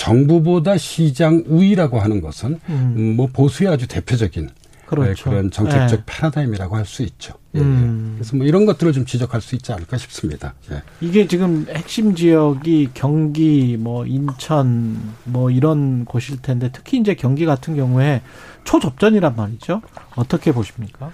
[0.00, 2.94] 정부보다 시장 우위라고 하는 것은 음.
[2.96, 4.48] 음, 뭐 보수의 아주 대표적인
[4.86, 5.24] 그렇죠.
[5.24, 6.02] 네, 그런 정책적 예.
[6.06, 7.34] 패러다임이라고 할 수 있죠.
[7.54, 7.62] 예, 예.
[7.62, 8.14] 음.
[8.16, 10.54] 그래서 뭐 이런 것들을 좀 지적할 수 있지 않을까 싶습니다.
[10.72, 10.82] 예.
[11.02, 17.76] 이게 지금 핵심 지역이 경기, 뭐 인천, 뭐 이런 곳일 텐데 특히 이제 경기 같은
[17.76, 18.22] 경우에
[18.64, 19.82] 초접전이란 말이죠.
[20.16, 21.12] 어떻게 보십니까?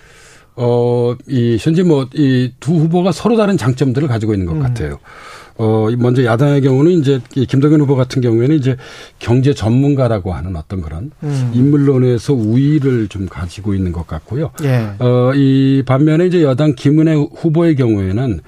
[0.55, 4.63] 어, 이, 현재 뭐, 이 두 후보가 서로 다른 장점들을 가지고 있는 것 음.
[4.63, 4.99] 같아요.
[5.59, 8.77] 어, 먼저 야당의 경우는 이제 이 김동연 후보 같은 경우에는 이제
[9.19, 11.51] 경제 전문가라고 하는 어떤 그런 음.
[11.55, 14.51] 인물론에서 우위를 좀 가지고 있는 것 같고요.
[14.63, 14.91] 예.
[14.99, 18.41] 어, 이 반면에 이제 여당 김은혜 후보의 경우에는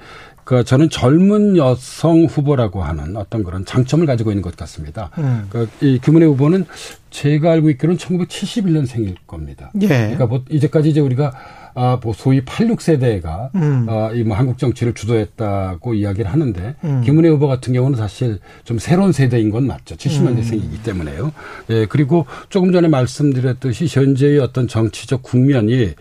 [0.43, 5.11] 그 저는 젊은 여성 후보라고 하는 어떤 그런 장점을 가지고 있는 것 같습니다.
[5.19, 5.47] 음.
[5.49, 6.65] 그이 김은혜 후보는
[7.11, 9.71] 제가 알고 있기로는 1971년생일 겁니다.
[9.81, 9.87] 예.
[9.87, 11.33] 그러니까 뭐 이제까지 이제 우리가
[11.81, 13.85] 아, 뭐 소위 86세대가 음.
[13.87, 17.01] 아, 이뭐 한국 정치를 주도했다고 이야기를 하는데 음.
[17.05, 19.95] 김은혜 후보 같은 경우는 사실 좀 새로운 세대인 건 맞죠.
[19.95, 20.79] 70년대생이기 음.
[20.83, 21.31] 때문에요.
[21.69, 25.93] 예, 그리고 조금 전에 말씀드렸듯이 현재의 어떤 정치적 국면이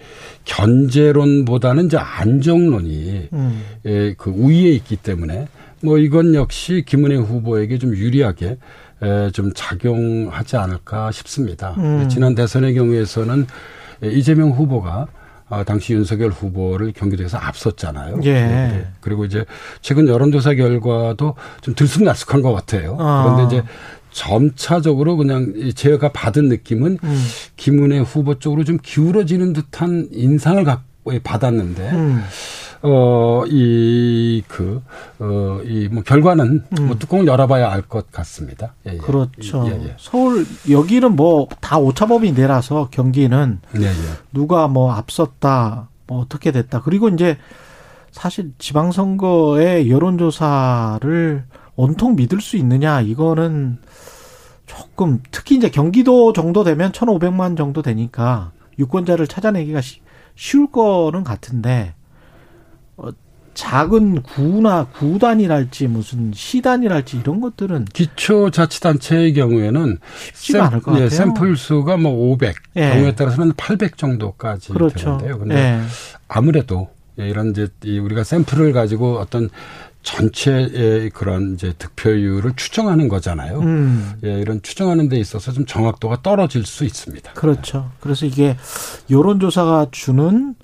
[0.47, 3.63] 견제론보다는 이제 안정론이 음.
[3.87, 5.47] 예, 그 우위에 있기 때문에
[5.81, 8.59] 뭐 이건 역시 김은혜 후보에게 좀 유리하게
[9.01, 11.77] 에, 좀 작용하지 않을까 싶습니다.
[11.79, 12.09] 음.
[12.09, 13.47] 지난 대선의 경우에서는
[14.03, 15.07] 에, 이재명 후보가
[15.51, 18.21] 아, 당시 윤석열 후보를 경기도에서 앞섰잖아요.
[18.25, 18.33] 예.
[18.33, 19.45] 네, 그리고 이제
[19.81, 22.97] 최근 여론조사 결과도 좀 들쑥날쑥한 것 같아요.
[23.01, 23.25] 아.
[23.25, 23.67] 그런데 이제
[24.11, 27.27] 점차적으로 그냥 이 제가 받은 느낌은 음.
[27.57, 32.25] 김은혜 후보 쪽으로 좀 기울어지는 듯한 인상을 갖고 받았는데 음.
[32.83, 34.83] 어, 이, 그,
[35.19, 38.75] 어, 이, 뭐, 결과는 뭐 뚜껑을 열어봐야 알 것 같습니다.
[38.87, 38.97] 예, 예.
[38.97, 39.01] 음.
[39.01, 39.65] 그렇죠.
[39.69, 39.95] 예, 예.
[39.99, 43.93] 서울 여기는 뭐 다 오차범위 내라서 경기는 예, 예.
[44.33, 46.83] 누가 뭐 앞섰다, 뭐 어떻게 됐다.
[46.83, 47.37] 그리고 이제
[48.13, 51.45] 사실 지방선거의 여론조사를
[51.77, 53.79] 온통 믿을 수 있느냐 이거는
[54.67, 60.01] 조금 특히 이제 경기도 정도 되면 1,500만 정도 되니까 유권자를 찾아내기가 쉬-
[60.37, 61.98] 쉬울 거는 같은데 어,
[63.59, 69.99] 작은 구나 구단이랄지 무슨 시단이랄지 이런 것들은 기초자치단체의 경우에는
[70.33, 71.11] 쉽지가 않을 것 예, 같아요.
[71.11, 72.93] 샘플 수가 뭐 500, 예.
[72.93, 74.97] 경우에 따라서는 800 정도까지 그렇죠.
[75.19, 75.39] 되는데요.
[75.41, 75.81] 근데 예.
[76.29, 79.51] 아무래도 예, 이런 이제 이 우리가 샘플을 가지고 어떤
[80.05, 83.59] 전체의 그런 이제 득표율을 추정하는 거잖아요.
[83.59, 84.13] 음.
[84.23, 87.33] 예, 이런 추정하는 데 있어서 좀 정확도가 떨어질 수 있습니다.
[87.33, 87.91] 그렇죠.
[87.99, 88.57] 그래서 이게
[89.11, 90.55] 여론조사가 주는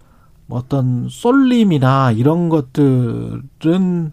[0.49, 4.13] 어떤 쏠림이나 이런 것들은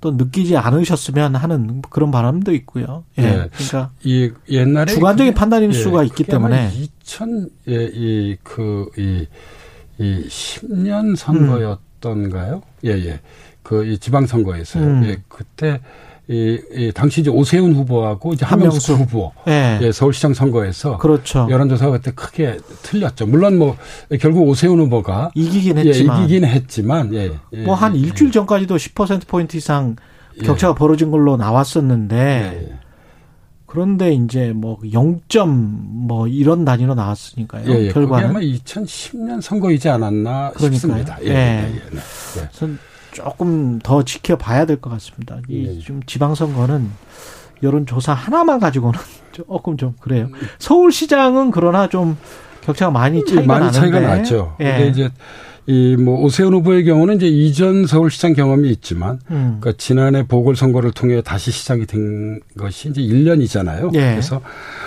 [0.00, 3.04] 또 느끼지 않으셨으면 하는 그런 바람도 있고요.
[3.18, 3.22] 예.
[3.22, 3.48] 예.
[3.52, 9.26] 그러니까 이 옛날에 주관적인 판단일 예, 수가 있기 때문에 2000 예, 이 그 이
[9.98, 12.62] 이 10년 선거였던가요?
[12.84, 13.20] 예, 예.
[13.62, 14.84] 그 이 지방 선거에서요.
[14.84, 15.04] 음.
[15.04, 15.80] 예, 그때
[16.32, 18.98] 이, 이 당시 이제 오세훈 후보하고 이제 한명숙.
[18.98, 19.78] 후보 예.
[19.82, 21.46] 예, 서울시장 선거에서 그렇죠.
[21.50, 23.26] 여론조사가 그때 크게 틀렸죠.
[23.26, 23.76] 물론 뭐
[24.18, 29.26] 결국 오세훈 후보가 이기긴 예, 했지만 이기긴 했지만 예, 예, 뭐한 예, 일주일 전까지도 10%
[29.26, 29.96] 포인트 이상
[30.40, 30.46] 예.
[30.46, 32.78] 격차가 벌어진 걸로 나왔었는데 예, 예.
[33.66, 37.70] 그런데 이제 뭐 0점 뭐 이런 단위로 나왔으니까요.
[37.70, 37.88] 예, 예.
[37.92, 40.72] 결과는 아마 2010년 선거이지 않았나 그러니까요.
[40.72, 41.18] 싶습니다.
[41.24, 41.30] 예, 예.
[41.30, 42.00] 예, 예, 네.
[42.38, 42.48] 예.
[42.52, 42.78] 전
[43.12, 45.38] 조금 더 지켜봐야 될 것 같습니다.
[45.50, 45.54] 예.
[45.54, 46.88] 이좀 지방선거는
[47.62, 48.98] 여론조사 하나만 가지고는
[49.32, 50.28] 조금 좀 그래요.
[50.58, 52.16] 서울시장은 그러나 좀
[52.62, 53.78] 격차가 많이 차이가 예, 많이 나는데.
[53.78, 54.56] 차이가 나죠.
[54.60, 54.64] 예.
[54.64, 55.10] 근데 이제
[55.66, 59.58] 이뭐 오세훈 후보의 경우는 이제 이전 서울시장 경험이 있지만 음.
[59.60, 63.94] 그러니까 지난해 보궐선거를 통해 다시 시작이 된 것이 이제 1년이잖아요.
[63.94, 64.10] 예.
[64.10, 64.40] 그래서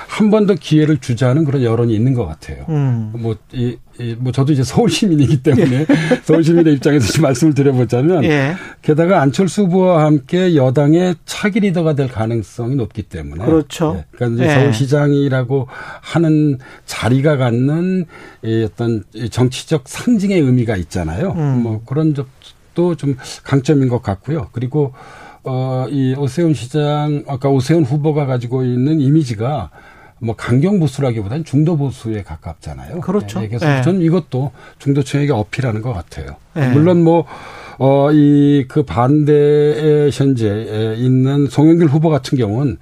[0.08, 2.66] 한 번 더 기회를 주자는 그런 여론이 있는 것 같아요.
[2.70, 3.12] 음.
[3.18, 5.86] 뭐, 이, 이, 뭐, 저도 이제 서울 시민이기 때문에
[6.24, 8.56] 서울 시민의 입장에서 좀 말씀을 드려보자면 예.
[8.82, 13.44] 게다가 안철수 후보와 함께 여당의 차기 리더가 될 가능성이 높기 때문에.
[13.46, 13.96] 그렇죠.
[13.98, 14.60] 예, 그러니까 이제 예.
[14.60, 15.68] 서울시장이라고
[16.02, 18.06] 하는 자리가 갖는
[18.44, 21.34] 이 어떤 이 정치적 상징의 의미가 있잖아요.
[21.38, 21.64] 음.
[21.64, 24.50] 뭐 그런 점도 좀 강점인 것 같고요.
[24.52, 24.94] 그리고
[25.44, 29.70] 어, 이 오세훈 시장, 아까 오세훈 후보가 가지고 있는 이미지가
[30.20, 33.02] 뭐 강경 보수라기보다는 중도 보수에 가깝잖아요.
[33.02, 33.42] 그렇죠.
[33.42, 33.82] 네, 그래서 네.
[33.82, 36.38] 저는 이것도 중도층에게 어필하는 것 같아요.
[36.54, 36.70] 네.
[36.70, 37.26] 물론 뭐,
[37.78, 42.78] 어, 이, 그 반대에 현재 있는 송영길 후보 같은 경우는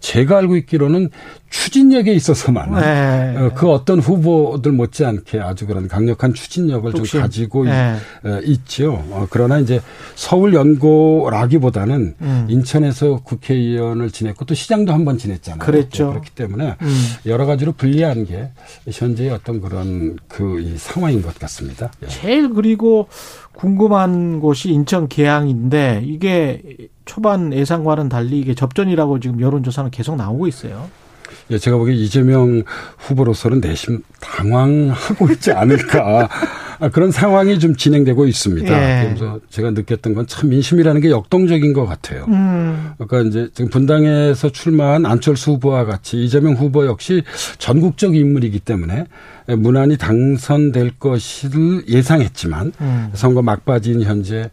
[0.00, 1.08] 제가 알고 있기로는
[1.54, 3.36] 추진력에 있어서만 네.
[3.38, 7.20] 어, 그 어떤 후보들 못지않게 아주 그런 강력한 추진력을 좀 뚝심.
[7.20, 7.94] 가지고 네.
[8.24, 8.94] 있, 어, 있죠.
[9.10, 9.80] 어, 그러나 이제
[10.16, 12.46] 서울 연고라기보다는 음.
[12.48, 15.58] 인천에서 국회의원을 지냈고 또 시장도 한 번 지냈잖아요.
[15.60, 16.06] 그랬죠.
[16.06, 17.04] 네, 그렇기 때문에 음.
[17.26, 18.48] 여러 가지로 불리한 게
[18.90, 21.92] 현재의 어떤 그런 그 이 상황인 것 같습니다.
[22.02, 22.06] 예.
[22.08, 23.06] 제일 그리고
[23.52, 26.62] 궁금한 곳이 인천 계양인데 이게
[27.04, 30.88] 초반 예상과는 달리 이게 접전이라고 지금 여론조사는 계속 나오고 있어요.
[31.50, 32.62] 예, 제가 보기에 이재명
[32.98, 36.28] 후보로서는 내심 당황하고 있지 않을까.
[36.80, 38.66] 아, 그런 상황이 좀 진행되고 있습니다.
[38.68, 39.06] 예.
[39.06, 42.24] 그래서 제가 느꼈던 건 참 민심이라는 게 역동적인 것 같아요.
[42.28, 42.92] 음.
[42.98, 47.22] 그러니까 이제 지금 분당에서 출마한 안철수 후보와 같이 이재명 후보 역시
[47.58, 49.06] 전국적 인물이기 때문에
[49.58, 53.10] 무난히 당선될 것을 예상했지만 음.
[53.12, 54.50] 선거 막바지인 현재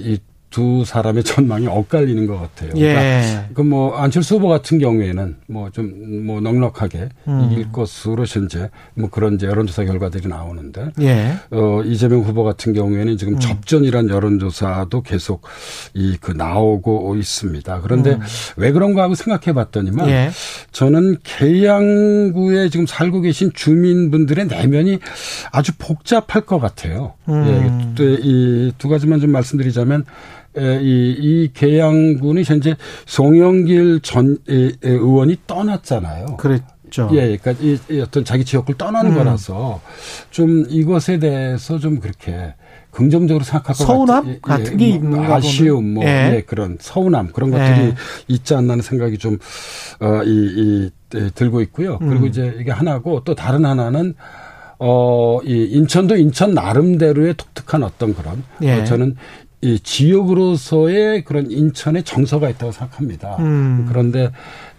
[0.00, 0.18] 이
[0.50, 2.72] 두 사람의 전망이 엇갈리는 것 같아요.
[2.76, 3.46] 예.
[3.54, 7.48] 그뭐 안철수 후보 같은 경우에는 뭐좀뭐 넉넉하게 음.
[7.52, 11.34] 이길 것으로 현재 뭐 그런 이제 여론조사 결과들이 나오는데 예.
[11.50, 13.38] 어 이재명 후보 같은 경우에는 지금 음.
[13.38, 15.42] 접전이란 여론조사도 계속
[15.94, 17.80] 이 그 나오고 있습니다.
[17.80, 18.20] 그런데 음.
[18.56, 20.30] 왜 그런가 하고 생각해 봤더니만 예.
[20.72, 24.98] 저는 계양구에 지금 살고 계신 주민분들의 내면이
[25.52, 27.14] 아주 복잡할 것 같아요.
[27.28, 27.94] 음.
[27.98, 30.04] 예, 이 두 가지만 좀 말씀드리자면 에,
[30.56, 36.36] 이, 이 계양구는 현재 송영길 전 의원이 떠났잖아요.
[36.38, 37.08] 그랬죠.
[37.12, 39.16] 예, 그러니까 이, 이 어떤 자기 지역을 떠나는 음.
[39.18, 39.80] 거라서
[40.30, 42.54] 좀 이것에 대해서 좀 그렇게
[42.90, 46.04] 긍정적으로 생각할 것 서운함 같- 예, 같은 게뭐 있는가 아쉬움, 뭐.
[46.04, 46.34] 예.
[46.36, 46.42] 예.
[46.44, 47.94] 그런 서운함 그런 것들이 예.
[48.26, 49.38] 있지 않나 하는 생각이 좀,
[50.00, 51.98] 어, 이, 이, 에, 들고 있고요.
[52.00, 52.26] 그리고 음.
[52.26, 54.14] 이제 이게 하나고 또 다른 하나는
[54.80, 58.80] 어, 이 인천도 인천 나름대로의 독특한 어떤 그런 예.
[58.80, 59.14] 어, 저는
[59.62, 63.36] 이 지역으로서의 그런 인천의 정서가 있다고 생각합니다.
[63.40, 63.86] 음.
[63.88, 64.30] 그런데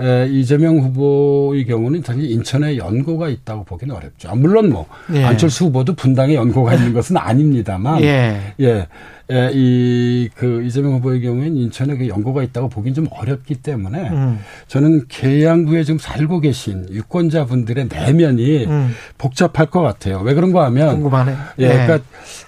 [0.02, 4.30] 에, 이재명 후보의 경우는 사실 인천에 연고가 있다고 보기는 어렵죠.
[4.30, 5.24] 아, 물론 뭐 예.
[5.24, 8.54] 안철수 후보도 분당에 연고가 있는 것은 아닙니다만 예.
[8.60, 8.88] 예.
[9.32, 14.40] 예, 이, 그, 이재명 후보의 경우에는 인천에 그 연고가 있다고 보긴 좀 어렵기 때문에 음.
[14.68, 18.94] 저는 계양구에 지금 살고 계신 유권자분들의 내면이 음.
[19.18, 20.20] 복잡할 것 같아요.
[20.20, 21.34] 왜 그런가 하면 궁금하네.
[21.60, 22.00] 예, 그러니까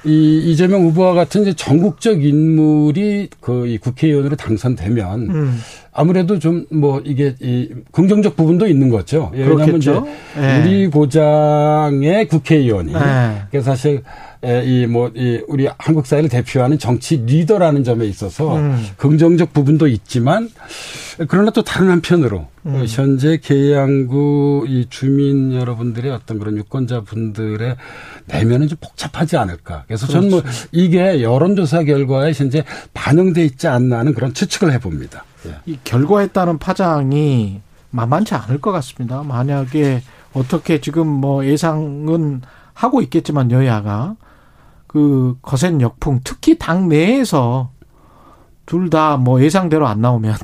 [0.03, 5.59] 이 이재명 후보와 같은 이제 전국적 인물이 그 이 국회의원으로 당선되면 음.
[5.93, 9.31] 아무래도 좀 뭐 이게 이 긍정적 부분도 있는 거죠.
[9.35, 9.91] 예, 왜냐하면 이제.
[10.37, 10.61] 예.
[10.61, 13.43] 우리 고장의 국회의원이 예.
[13.51, 14.01] 그 사실
[14.43, 18.85] 이 뭐 이 우리 한국 사회를 대표하는 정치 리더라는 점에 있어서 음.
[18.97, 20.49] 긍정적 부분도 있지만
[21.27, 22.75] 그러나 또 다른 한편으로 음.
[22.75, 27.75] 어, 현재 계양구 이 주민 여러분들의 어떤 그런 유권자 분들의
[28.27, 29.83] 내면은 좀 복잡하지 않을까.
[29.87, 30.67] 그래서 저는 뭐 그렇죠.
[30.71, 32.63] 이게 여론조사 결과에 현재
[32.93, 35.23] 반영돼 있지 않나 하는 그런 추측을 해봅니다.
[35.47, 35.55] 예.
[35.65, 37.61] 이 결과에 따른 파장이
[37.91, 39.23] 만만치 않을 것 같습니다.
[39.23, 40.01] 만약에
[40.33, 42.41] 어떻게 지금 뭐 예상은
[42.73, 44.15] 하고 있겠지만 여야가
[44.93, 47.71] 그 거센 역풍 특히 당 내에서
[48.65, 50.35] 둘 다 뭐 예상대로 안 나오면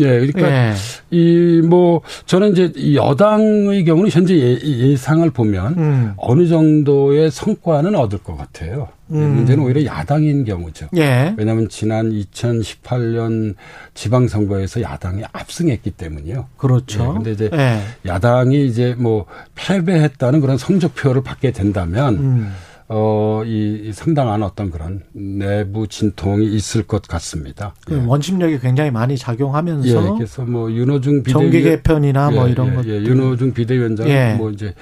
[0.00, 0.74] 예, 그러니까 예.
[1.12, 6.14] 이뭐 저는 이제 이 여당의 경우는 현재 예, 예상을 보면 음.
[6.16, 8.88] 어느 정도의 성과는 얻을 것 같아요.
[9.12, 9.36] 예, 음.
[9.36, 10.88] 문제는 오히려 야당인 경우죠.
[10.96, 11.32] 예.
[11.38, 13.54] 왜냐하면 지난 2018년
[13.94, 16.46] 지방선거에서 야당이 압승했기 때문이요.
[16.56, 17.04] 그렇죠.
[17.04, 17.80] 예, 근데 이제 예.
[18.04, 22.52] 야당이 이제 뭐 패배했다는 그런 성적표를 받게 된다면 음.
[22.96, 27.74] 어, 이, 이 상당한 어떤 그런 내부 진통이 있을 것 같습니다.
[27.84, 32.74] 그 원심력이 굉장히 많이 작용하면서 예, 그래서 뭐 윤호중 비대 정계 개편이나 뭐 이런 예,
[32.76, 32.90] 것들.
[32.90, 34.34] 예, 윤호중 비대위원장 예.
[34.38, 34.74] 뭐 이제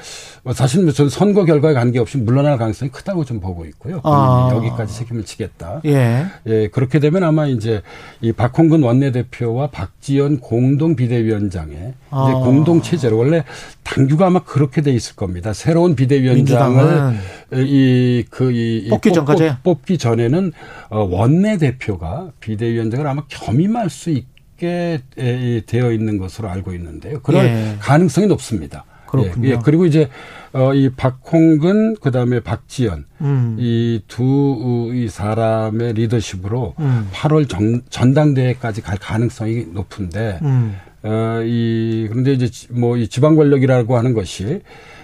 [0.43, 4.03] 뭐 사실 전 선거 결과에 관계없이 물러날 가능성이 크다고 좀 보고 있고요.
[4.05, 4.51] 아.
[4.53, 5.81] 여기까지 책임을 지겠다.
[5.87, 6.27] 예.
[6.47, 7.81] 예, 그렇게 되면 아마 이제
[8.21, 12.29] 이 박홍근 원내대표와 박지원 공동 비대위원장의 아.
[12.29, 13.45] 이제 공동 체제로 원래
[13.85, 15.55] 당규가 아마 그렇게 돼 있을 겁니다.
[15.55, 17.19] 새로운 비대위원장을 민주당은
[17.67, 19.53] 이그 이 뽑기 전까지?
[19.63, 20.53] 뽑기 전에는
[20.91, 27.21] 어, 원내 대표가 비대위원장을 아마 겸임할 수 있게 에, 이, 되어 있는 것으로 알고 있는데요.
[27.23, 27.77] 그럴 예.
[27.81, 28.85] 가능성이 높습니다.
[29.07, 29.49] 그렇군요.
[29.49, 29.59] 예, 예.
[29.63, 30.09] 그리고 이제
[30.53, 33.57] 어, 이 박홍근 그다음에 박지원 음.
[33.59, 37.09] 이두 이 사람의 리더십으로 음.
[37.13, 40.77] 8월 정, 전당대회까지 갈 가능성이 높은데 음.
[41.03, 44.61] 어, 이, 그런데 이제 뭐 이 지방 권력이라고 하는 것이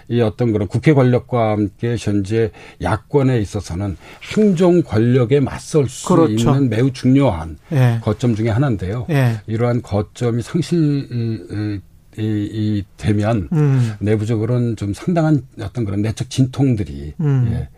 [0.09, 2.51] 이 어떤 그런 국회 권력과 함께 현재
[2.83, 3.97] 야권에 있어서는
[4.35, 6.33] 행정 권력에 맞설 수 그렇죠.
[6.33, 8.01] 있는 매우 중요한 예.
[8.03, 9.07] 거점 중에 하나인데요.
[9.11, 9.41] 예.
[9.47, 11.81] 이러한 거점이 상실 이,
[12.19, 13.93] 이, 이 되면 음.
[14.01, 17.51] 내부적으로는 좀 상당한 어떤 그런 내적 진통들이 음.
[17.53, 17.69] 예,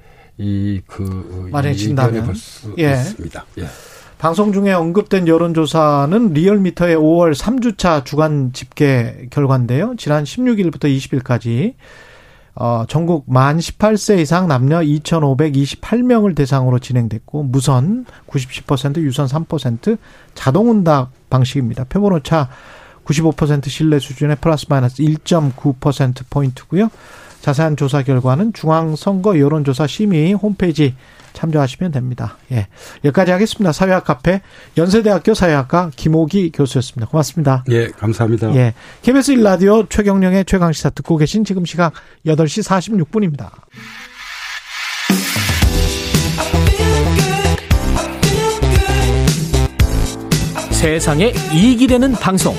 [0.43, 2.27] 이그 마련해진다면.
[2.27, 2.93] 볼수 예.
[2.93, 3.45] 있습니다.
[3.59, 3.65] 예.
[4.19, 9.95] 방송 중에 언급된 여론조사는 리얼미터의 5월 3주차 주간 집계 결과인데요.
[9.97, 11.75] 지난 16일부터 20일까지
[12.63, 19.97] 어, 전국 만 18세 이상 남녀 2,528명을 대상으로 진행됐고 무선 90, 10%, 유선 3%,
[20.35, 21.85] 자동 응답 방식입니다.
[21.85, 22.51] 표본 오차
[23.07, 26.91] 95% 신뢰 수준의 플러스 마이너스 1.9% 포인트고요.
[27.41, 30.95] 자세한 조사 결과는 중앙선거 여론조사 심의 홈페이지
[31.33, 32.37] 참조하시면 됩니다.
[32.53, 32.67] 예.
[33.05, 33.73] 여기까지 하겠습니다.
[33.73, 34.41] 사회학 카페
[34.77, 37.11] 연세대학교 사회학과 김호기 교수였습니다.
[37.11, 37.65] 고맙습니다.
[37.71, 38.55] 예, 감사합니다.
[38.55, 38.75] 예.
[39.03, 41.93] KBS 1라디오 최경령의 최강시사 듣고 계신 지금 시각
[42.27, 43.51] 8시 46분입니다.
[50.73, 52.55] 세상에 이익이 되는 방송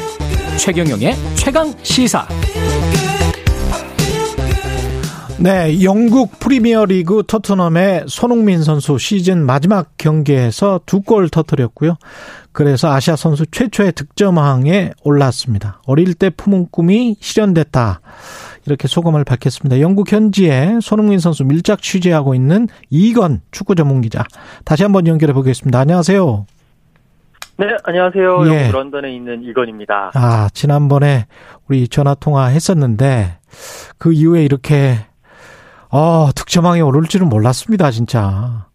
[0.60, 2.27] 최경영의 최강 시사
[5.41, 11.97] 네, 영국 프리미어리그 토트넘의 손흥민 선수 시즌 마지막 경기에서 두 골 터뜨렸고요.
[12.51, 15.81] 그래서 아시아 선수 최초의 득점왕에 올랐습니다.
[15.88, 18.01] 어릴 때 품은 꿈이 실현됐다.
[18.68, 19.80] 이렇게 소감을 밝혔습니다.
[19.81, 24.23] 영국 현지에 손흥민 선수 밀착 취재하고 있는 이건 축구 전문 기자.
[24.63, 25.80] 다시 한번 연결해 보겠습니다.
[25.80, 26.45] 안녕하세요.
[27.57, 28.45] 네, 안녕하세요.
[28.45, 28.59] 예.
[28.68, 30.11] 영국 런던에 있는 이건입니다.
[30.13, 31.26] 아, 지난번에
[31.68, 33.39] 우리 전화 통화 했었는데
[33.97, 34.97] 그 이후에 이렇게
[35.91, 38.65] 어, 득점왕에 오를 줄은 몰랐습니다, 진짜.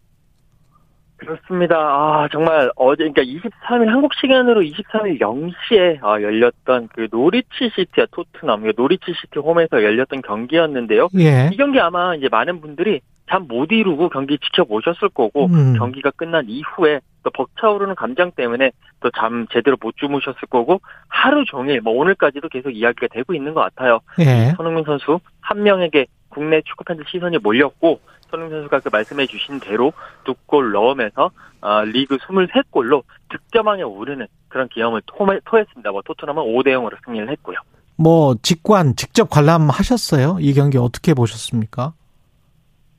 [1.17, 1.75] 그렇습니다.
[1.75, 8.61] 아, 정말 어제, 그러니까 23일, 한국 시간으로 23일 0시에 아, 열렸던 그 노리치 시티와 토트넘,
[8.61, 11.09] 그 노리치 시티 홈에서 열렸던 경기였는데요.
[11.17, 11.49] 예.
[11.51, 15.73] 이 경기 아마 이제 많은 분들이 잠 못 이루고 경기 지켜보셨을 거고, 음.
[15.77, 18.71] 경기가 끝난 이후에 또 벅차오르는 감정 때문에
[19.01, 20.79] 또 잠 제대로 못 주무셨을 거고,
[21.09, 23.99] 하루 종일, 뭐 오늘까지도 계속 이야기가 되고 있는 것 같아요.
[24.19, 24.53] 예.
[24.55, 26.05] 손흥민 선수 한 명에게
[26.37, 27.99] 국내 축구 팬들 시선이 몰렸고
[28.29, 29.91] 손흥민 선수가 그 말씀해 주신 대로
[30.23, 31.31] 두 골 넣으면서
[31.61, 35.91] 어, 리그 23골로 득점왕에 오르는 그런 기염을 토- 토했습니다.
[35.91, 37.57] 뭐 토트넘은 5대 0으로 승리를 했고요.
[37.97, 40.37] 뭐 직관 직접 관람하셨어요?
[40.39, 41.93] 이 경기 어떻게 보셨습니까?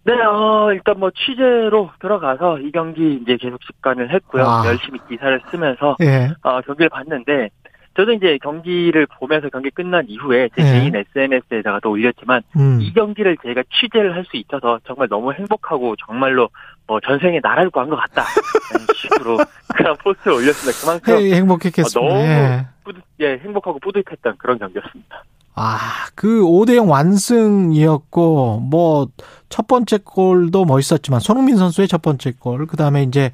[0.05, 4.43] 네, 어, 일단 뭐 취재로 들어가서 이 경기 이제 계속 직관을 했고요.
[4.45, 4.65] 아.
[4.67, 6.31] 열심히 기사를 쓰면서 예.
[6.43, 7.51] 어, 경기를 봤는데
[7.99, 10.81] 저도 이제 경기를 보면서 경기 끝난 이후에 제 예.
[10.81, 12.79] 개인 SNS에다가 또 올렸지만 음.
[12.81, 16.51] 이 경기를 제가 취재를 할 수 있어서 정말 너무 행복하고 정말로
[16.87, 18.25] 뭐 전생에 나라를 구한 것 같다
[18.73, 19.39] 라는 식으로
[19.75, 20.79] 그런 포스를 올렸습니다.
[20.81, 22.01] 그만큼 예, 행복했겠습니다.
[22.01, 22.67] 어, 너무 예.
[22.85, 25.25] 뿌듯, 예, 행복하고 뿌듯했던 그런 경기였습니다.
[25.55, 25.79] 아,
[26.15, 29.09] 그 5대0 완승이었고, 뭐,
[29.49, 33.33] 첫 번째 골도 멋있었지만, 손흥민 선수의 첫 번째 골, 그 다음에 이제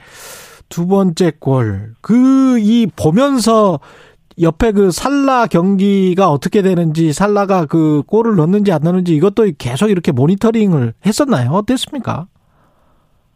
[0.70, 3.78] 두 번째 골, 그, 이, 보면서
[4.40, 10.12] 옆에 그 살라 경기가 어떻게 되는지, 살라가 그 골을 넣는지 안 넣는지 이것도 계속 이렇게
[10.12, 11.50] 모니터링을 했었나요?
[11.50, 12.26] 어땠습니까?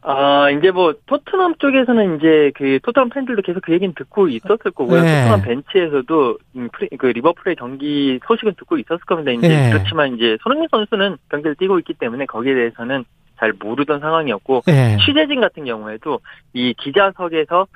[0.01, 5.03] 아, 이제 뭐, 토트넘 쪽에서는 이제 그, 토트넘 팬들도 계속 그 얘기는 듣고 있었을 거고요.
[5.03, 5.25] 네.
[5.25, 6.69] 토트넘 벤치에서도, 음,
[6.99, 9.33] 그, 리버풀의 경기 소식은 듣고 있었을 겁니다.
[9.33, 9.71] 이제, 네.
[9.71, 13.05] 그렇지만 이제, 손흥민 선수는 경기를 뛰고 있기 때문에 거기에 대해서는
[13.39, 14.97] 잘 모르던 상황이었고, 예.
[15.05, 16.21] 취재진 같은 경우에도
[16.55, 17.67] 이 기자석에서 어,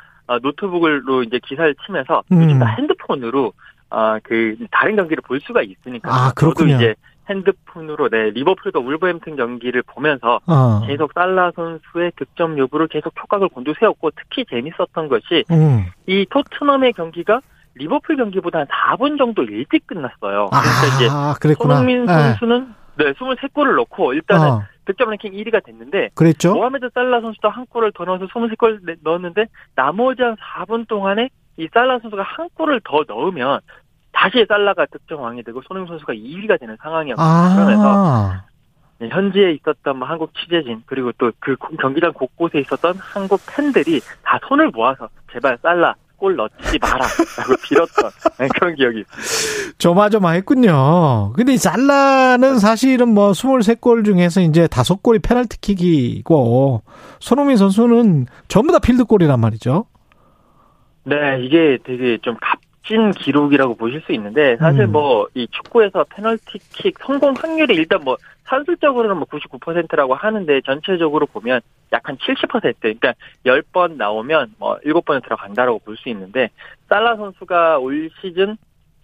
[0.42, 2.42] 노트북으로 이제 기사를 치면서 음.
[2.42, 3.52] 요즘 다 핸드폰으로
[3.90, 6.76] 아, 그 다른 경기를 볼 수가 있으니까 아, 저도 그렇군요.
[6.76, 6.94] 이제
[7.28, 10.80] 핸드폰으로 네 리버풀과 울버햄튼 경기를 보면서 어.
[10.86, 15.86] 계속 살라 선수의 득점 여부를 계속 촉각을 곤두세웠고 특히 재밌었던 것이 음.
[16.06, 17.40] 이 토트넘의 경기가
[17.74, 20.50] 리버풀 경기보다 한 4분 정도 일찍 끝났어요.
[20.50, 21.76] 그래서 이제 아, 그랬구나.
[21.76, 22.06] 손흥민 예.
[22.06, 24.62] 선수는 네 23골을 넣고 일단은 어.
[24.84, 26.54] 득점 랭킹 1위가 됐는데 그랬죠?
[26.54, 32.00] 모하메드 살라 선수도 한 골을 더 넣어서 23골 넣었는데 나머지 한 4분 동안에 이 살라
[32.00, 33.60] 선수가 한 골을 더 넣으면
[34.12, 37.54] 다시 살라가 득점왕이 되고 손흥민 선수가 2위가 되는 상황이었거든요.
[37.54, 38.44] 그러면서 아.
[39.00, 44.70] 현지에 있었던 뭐 한국 취재진 그리고 또 그 경기장 곳곳에 있었던 한국 팬들이 다 손을
[44.70, 49.76] 모아서 제발 살라 골 넣지 마라라고 빌었던 네, 그런 기억이 있습니다.
[49.78, 51.32] 조마조마했군요.
[51.34, 56.82] 근데 이 살라는 사실은 뭐 23골 중에서 이제 5골이 페널티킥이고
[57.18, 59.86] 손흥민 선수는 전부 다 필드골이란 말이죠.
[61.02, 62.36] 네, 이게 되게 좀
[62.82, 64.92] 값진 기록이라고 보실 수 있는데 사실 음.
[64.92, 71.60] 뭐이 축구에서 페널티킥 성공 확률이 일단 뭐 산술적으로는 뭐 99%라고 하는데 전체적으로 보면
[71.92, 73.14] 약 한 70% 그러니까
[73.46, 76.50] 10번 나오면 뭐 7번은 들어간다라고 볼 수 있는데
[76.88, 78.56] 살라 선수가 올 시즌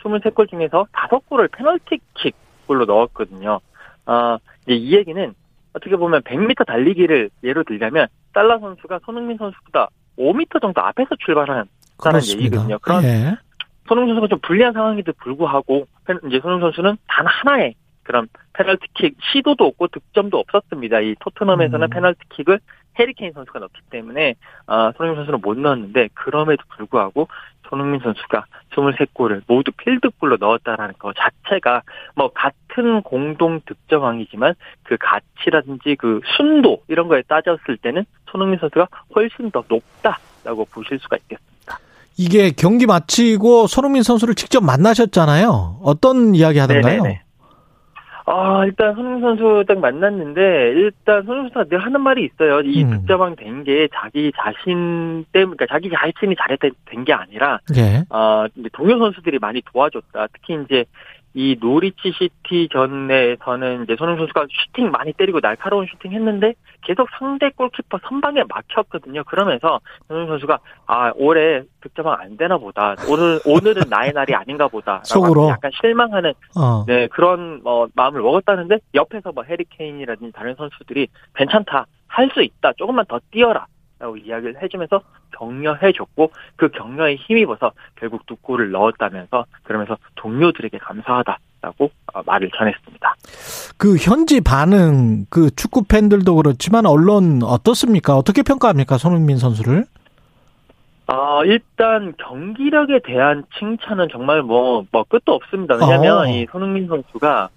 [0.03, 2.35] 23골 중에서 5골을 페널티킥
[2.67, 3.61] 골로 넣었거든요.
[4.07, 5.35] 아, 이제 이 얘기는
[5.73, 9.89] 어떻게 보면 100m 달리기를 예로 들자면 달라 선수가 손흥민 선수보다
[10.19, 11.65] 5m 정도 앞에서 출발하는
[12.41, 12.79] 얘기거든요.
[12.81, 13.37] 그런 예.
[13.89, 15.87] 손흥민 선수가 좀 불리한 상황에도 불구하고
[16.27, 21.01] 이제 손흥민 선수는 단 하나의 그런 페널티킥 시도도 없고 득점도 없었습니다.
[21.01, 21.91] 이 토트넘에서는 음.
[21.91, 22.61] 페널티킥을
[22.99, 24.35] 해리케인 선수가 넣기 때문에
[24.67, 27.29] 어, 손흥민 선수는 못 넣었는데 그럼에도 불구하고
[27.69, 31.83] 손흥민 선수가 23골을 모두 필드골로 넣었다라는 것 자체가
[32.15, 34.55] 뭐 같은 공동 득점왕이지만
[34.85, 41.19] 그 가치라든지 그 순도 이런 거에 따졌을 때는 손흥민 선수가 훨씬 더 높다라고 보실 수가
[41.19, 41.79] 있겠습니다.
[42.19, 45.79] 이게 경기 마치고 손흥민 선수를 직접 만나셨잖아요.
[45.83, 47.03] 어떤 이야기 하던가요?
[47.03, 47.23] 네네네.
[48.31, 50.41] 아, 일단 손흥민 선수 딱 만났는데
[50.77, 52.61] 일단 손흥민 선수가 늘 하는 말이 있어요.
[52.61, 52.91] 이 음.
[52.91, 58.05] 득점왕 된 게 자기 자신 때문에 그러니까 자기 자신이 잘했다 된 게 아니라 예.
[58.11, 60.27] 어, 동료 선수들이 많이 도와줬다.
[60.35, 60.85] 특히 이제
[61.35, 67.51] 이 노리치 시티 전에서는 이제 손흥민 선수가 슈팅 많이 때리고 날카로운 슈팅 했는데 계속 상대
[67.51, 69.25] 골키퍼 선방에 막혔거든요.
[69.25, 72.95] 그러면서 손흥민 선수가 아 올해 득점왕 안 되나 보다.
[73.11, 75.01] 오늘 오늘은 나의 날이 아닌가 보다.
[75.05, 75.49] 속으로?
[75.49, 76.85] 약간 실망하는 어.
[76.87, 82.73] 네 그런 어, 마음을 먹었다는데 옆에서 뭐 해리 케인이라든지 다른 선수들이 괜찮다 할 수 있다
[82.73, 83.67] 조금만 더 뛰어라.
[83.99, 85.01] 라고 이야기를 해주면서
[85.33, 93.15] 격려해줬고 그 격려에 힘입어서 결국 두 골을 넣었다면서 그러면서 동료들에게 감사하다라고 어, 말을 전했습니다.
[93.77, 98.17] 그 현지 반응, 그 축구 팬들도 그렇지만 언론 어떻습니까?
[98.17, 98.99] 어떻게 평가합니까?
[98.99, 99.85] 손흥민 선수를?
[101.09, 105.75] 어, 일단 경기력에 대한 칭찬은 정말 뭐, 뭐 끝도 없습니다.
[105.77, 106.27] 왜냐면 어.
[106.29, 107.49] 이 손흥민 선수가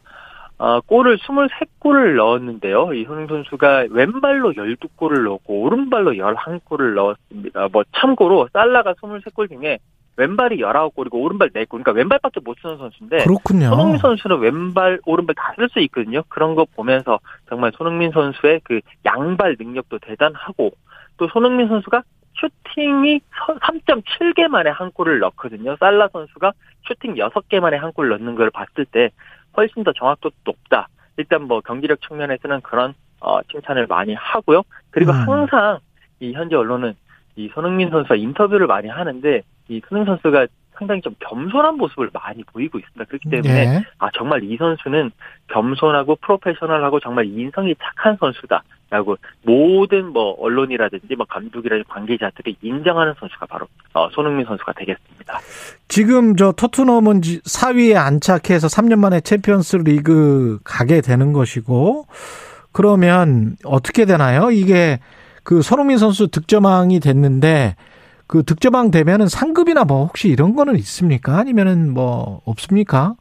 [0.62, 2.94] 어, 골을 23골을 넣었는데요.
[2.94, 7.70] 이 손흥민 선수가 왼발로 12골을 넣었고 오른발로 11골을 넣었습니다.
[7.72, 9.80] 뭐 참고로 살라가 23골 중에
[10.18, 11.68] 왼발이 19골이고 오른발 4골.
[11.70, 13.70] 그러니까 왼발밖에 못 쓰는 선수인데 그렇군요.
[13.70, 16.22] 손흥민 선수는 왼발, 오른발 다 쓸 수 있거든요.
[16.30, 17.20] 그런 거 보면서
[17.50, 20.72] 정말 손흥민 선수의 그 양발 능력도 대단하고
[21.18, 22.04] 또 손흥민 선수가
[22.42, 23.22] 슈팅이
[23.62, 25.76] 3.7개 만에 한 골을 넣거든요.
[25.78, 26.52] 살라 선수가
[26.88, 29.10] 슈팅 6개 만에 한 골 넣는 걸 봤을 때
[29.56, 30.88] 훨씬 더 정확도도 높다.
[31.18, 34.64] 일단 뭐 경기력 측면에서는 그런 어, 칭찬을 많이 하고요.
[34.90, 35.28] 그리고 음.
[35.30, 35.80] 항상
[36.20, 36.96] 이 현지 언론은
[37.36, 42.80] 이 손흥민 선수와 인터뷰를 많이 하는데 이 손흥민 선수가 상당히 좀 겸손한 모습을 많이 보이고
[42.80, 43.06] 있습니다.
[43.06, 43.84] 그렇기 때문에 예.
[44.00, 45.12] 아 정말 이 선수는
[45.48, 53.46] 겸손하고 프로페셔널하고 정말 인성이 착한 선수다 라고 모든 뭐 언론이라든지 뭐 감독이라든지 관계자들이 인정하는 선수가
[53.46, 55.40] 바로 어, 손흥민 선수가 되겠습니다.
[55.88, 62.06] 지금 저 토트넘은 4위에 안착해서 3년 만에 챔피언스 리그 가게 되는 것이고
[62.74, 64.52] 그러면 어떻게 되나요?
[64.52, 65.00] 이게
[65.44, 67.78] 그 손흥민 선수 득점왕이 됐는데
[68.28, 71.38] 그 득점왕 되면은 상급이나 뭐 혹시 이런 거는 있습니까?
[71.38, 73.16] 아니면은 뭐 없습니까?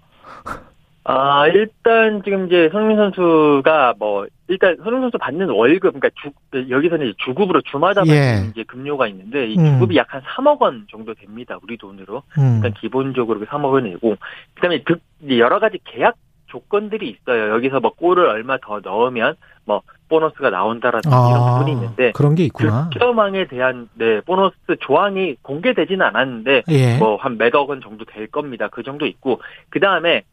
[1.13, 6.31] 아 일단 지금 이제 손흥민 선수가 뭐 일단 손흥민 선수 받는 월급 그러니까 주,
[6.71, 8.49] 여기서는 이제 주급으로 주마다 받는 예.
[8.49, 9.65] 이제 급료가 있는데 이 음.
[9.65, 12.57] 주급이 약한 3억 원 정도 됩니다 우리 돈으로 음.
[12.57, 14.15] 일단 기본적으로 그 3억을 내고
[14.55, 16.15] 그다음에 득 이제 여러 가지 계약
[16.47, 19.35] 조건들이 있어요 여기서 뭐 골을 얼마 더 넣으면
[19.65, 22.89] 뭐 보너스가 나온다라든지 이런 아, 부분이 있는데 그런 게 있구나.
[22.91, 26.99] 득점왕에 대한 네 보너스 조항이 공개되지는 않았는데 예.
[26.99, 28.69] 뭐한 몇억 원 정도 될 겁니다.
[28.69, 30.25] 그 정도 있고 그 다음에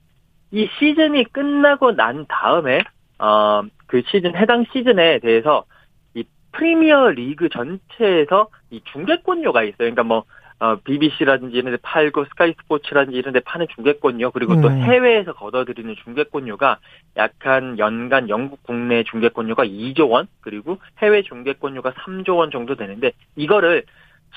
[0.51, 2.81] 이 시즌이 끝나고 난 다음에
[3.19, 5.65] 어 그 시즌 해당 시즌에 대해서
[6.13, 9.75] 이 프리미어 리그 전체에서 이 중계권료가 있어요.
[9.77, 10.23] 그러니까 뭐
[10.59, 14.81] 어, BBC라든지 이런 데 팔고 스카이 스포츠라든지 이런 데 파는 중계권료 그리고 또 음.
[14.81, 16.79] 해외에서 걷어들이는 중계권료가
[17.15, 23.83] 약한 연간 영국 국내 중계권료가 2조 원 그리고 해외 중계권료가 3조 원 정도 되는데 이거를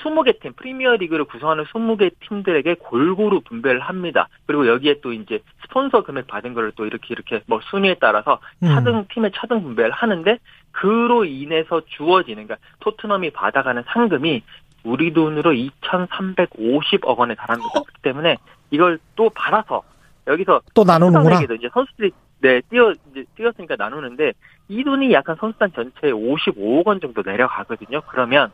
[0.03, 4.27] 20개 팀, 프리미어 리그를 구성하는 20개 팀들에게 골고루 분배를 합니다.
[4.45, 8.67] 그리고 여기에 또 이제 스폰서 금액 받은 거를 또 이렇게 이렇게 뭐 순위에 따라서 음.
[8.67, 10.37] 차등, 팀의 차등 분배를 하는데
[10.71, 14.43] 그로 인해서 주어지는, 그러니까 토트넘이 받아가는 상금이
[14.83, 17.71] 우리 돈으로 2,350억 원에 달합니다.
[17.71, 18.37] 그렇기 때문에
[18.71, 19.83] 이걸 또 받아서
[20.27, 21.41] 여기서 또 나누는구나.
[21.41, 22.11] 이제 선수들이
[22.41, 24.33] 네 뛰어 이제 뛰었으니까 나누는데
[24.69, 28.01] 이 돈이 약한 선수단 전체에 55억 원 정도 내려가거든요.
[28.07, 28.51] 그러면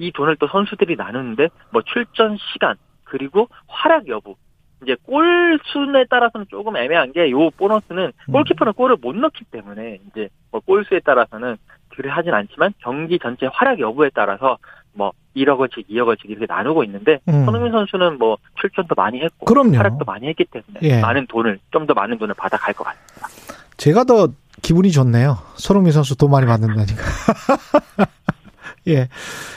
[0.00, 2.74] 이 돈을 또 선수들이 나누는데 뭐 출전 시간
[3.04, 4.34] 그리고 활약 여부
[4.82, 10.28] 이제 골 수에 따라서는 조금 애매한 게 요 보너스는 골키퍼는 골을 못 넣기 때문에 이제
[10.50, 11.56] 뭐 골수에 따라서는
[11.90, 14.56] 그래 하진 않지만 경기 전체 활약 여부에 따라서
[14.94, 17.44] 뭐 1억 원씩 2억 원씩 이렇게 나누고 있는데 음.
[17.44, 19.76] 손흥민 선수는 뭐 출전도 많이 했고 그럼요.
[19.76, 21.00] 활약도 많이 했기 때문에 예.
[21.00, 23.28] 많은 돈을 좀 더 많은 돈을 받아갈 것 같습니다.
[23.76, 24.28] 제가 더
[24.62, 25.36] 기분이 좋네요.
[25.56, 27.02] 손흥민 선수 돈 많이 받는다니까.
[28.88, 29.08] 예.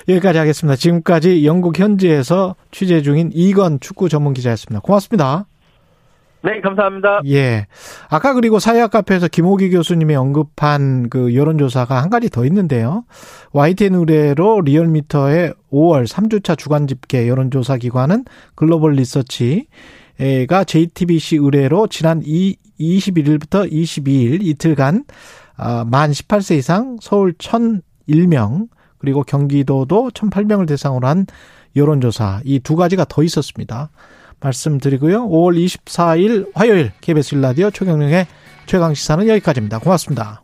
[0.07, 0.75] 여기까지 하겠습니다.
[0.75, 4.81] 지금까지 영국 현지에서 취재 중인 이건 축구 전문 기자였습니다.
[4.81, 5.45] 고맙습니다.
[6.45, 7.21] 네, 감사합니다.
[7.27, 7.67] 예.
[8.09, 13.05] 아까 그리고 사회학 카페에서 김호기 교수님이 언급한 그 여론조사가 한 가지 더 있는데요.
[13.53, 18.25] YTN 의뢰로 리얼미터의 5월 3주차 주간 집계 여론조사 기관은
[18.55, 25.05] 글로벌 리서치가 JTBC 의뢰로 지난 21일부터 22일 이틀간
[25.55, 28.67] 아, 만 18세 이상 서울 1001명
[29.03, 31.25] 그리고 경기도도 1008명을 대상으로 한
[31.75, 33.89] 여론조사 이 두 가지가 더 있었습니다.
[34.39, 35.27] 말씀드리고요.
[35.27, 38.27] 5월 24일 화요일 KBS 일라디오 최경영의
[38.65, 39.79] 최강 시사는 여기까지입니다.
[39.79, 40.41] 고맙습니다.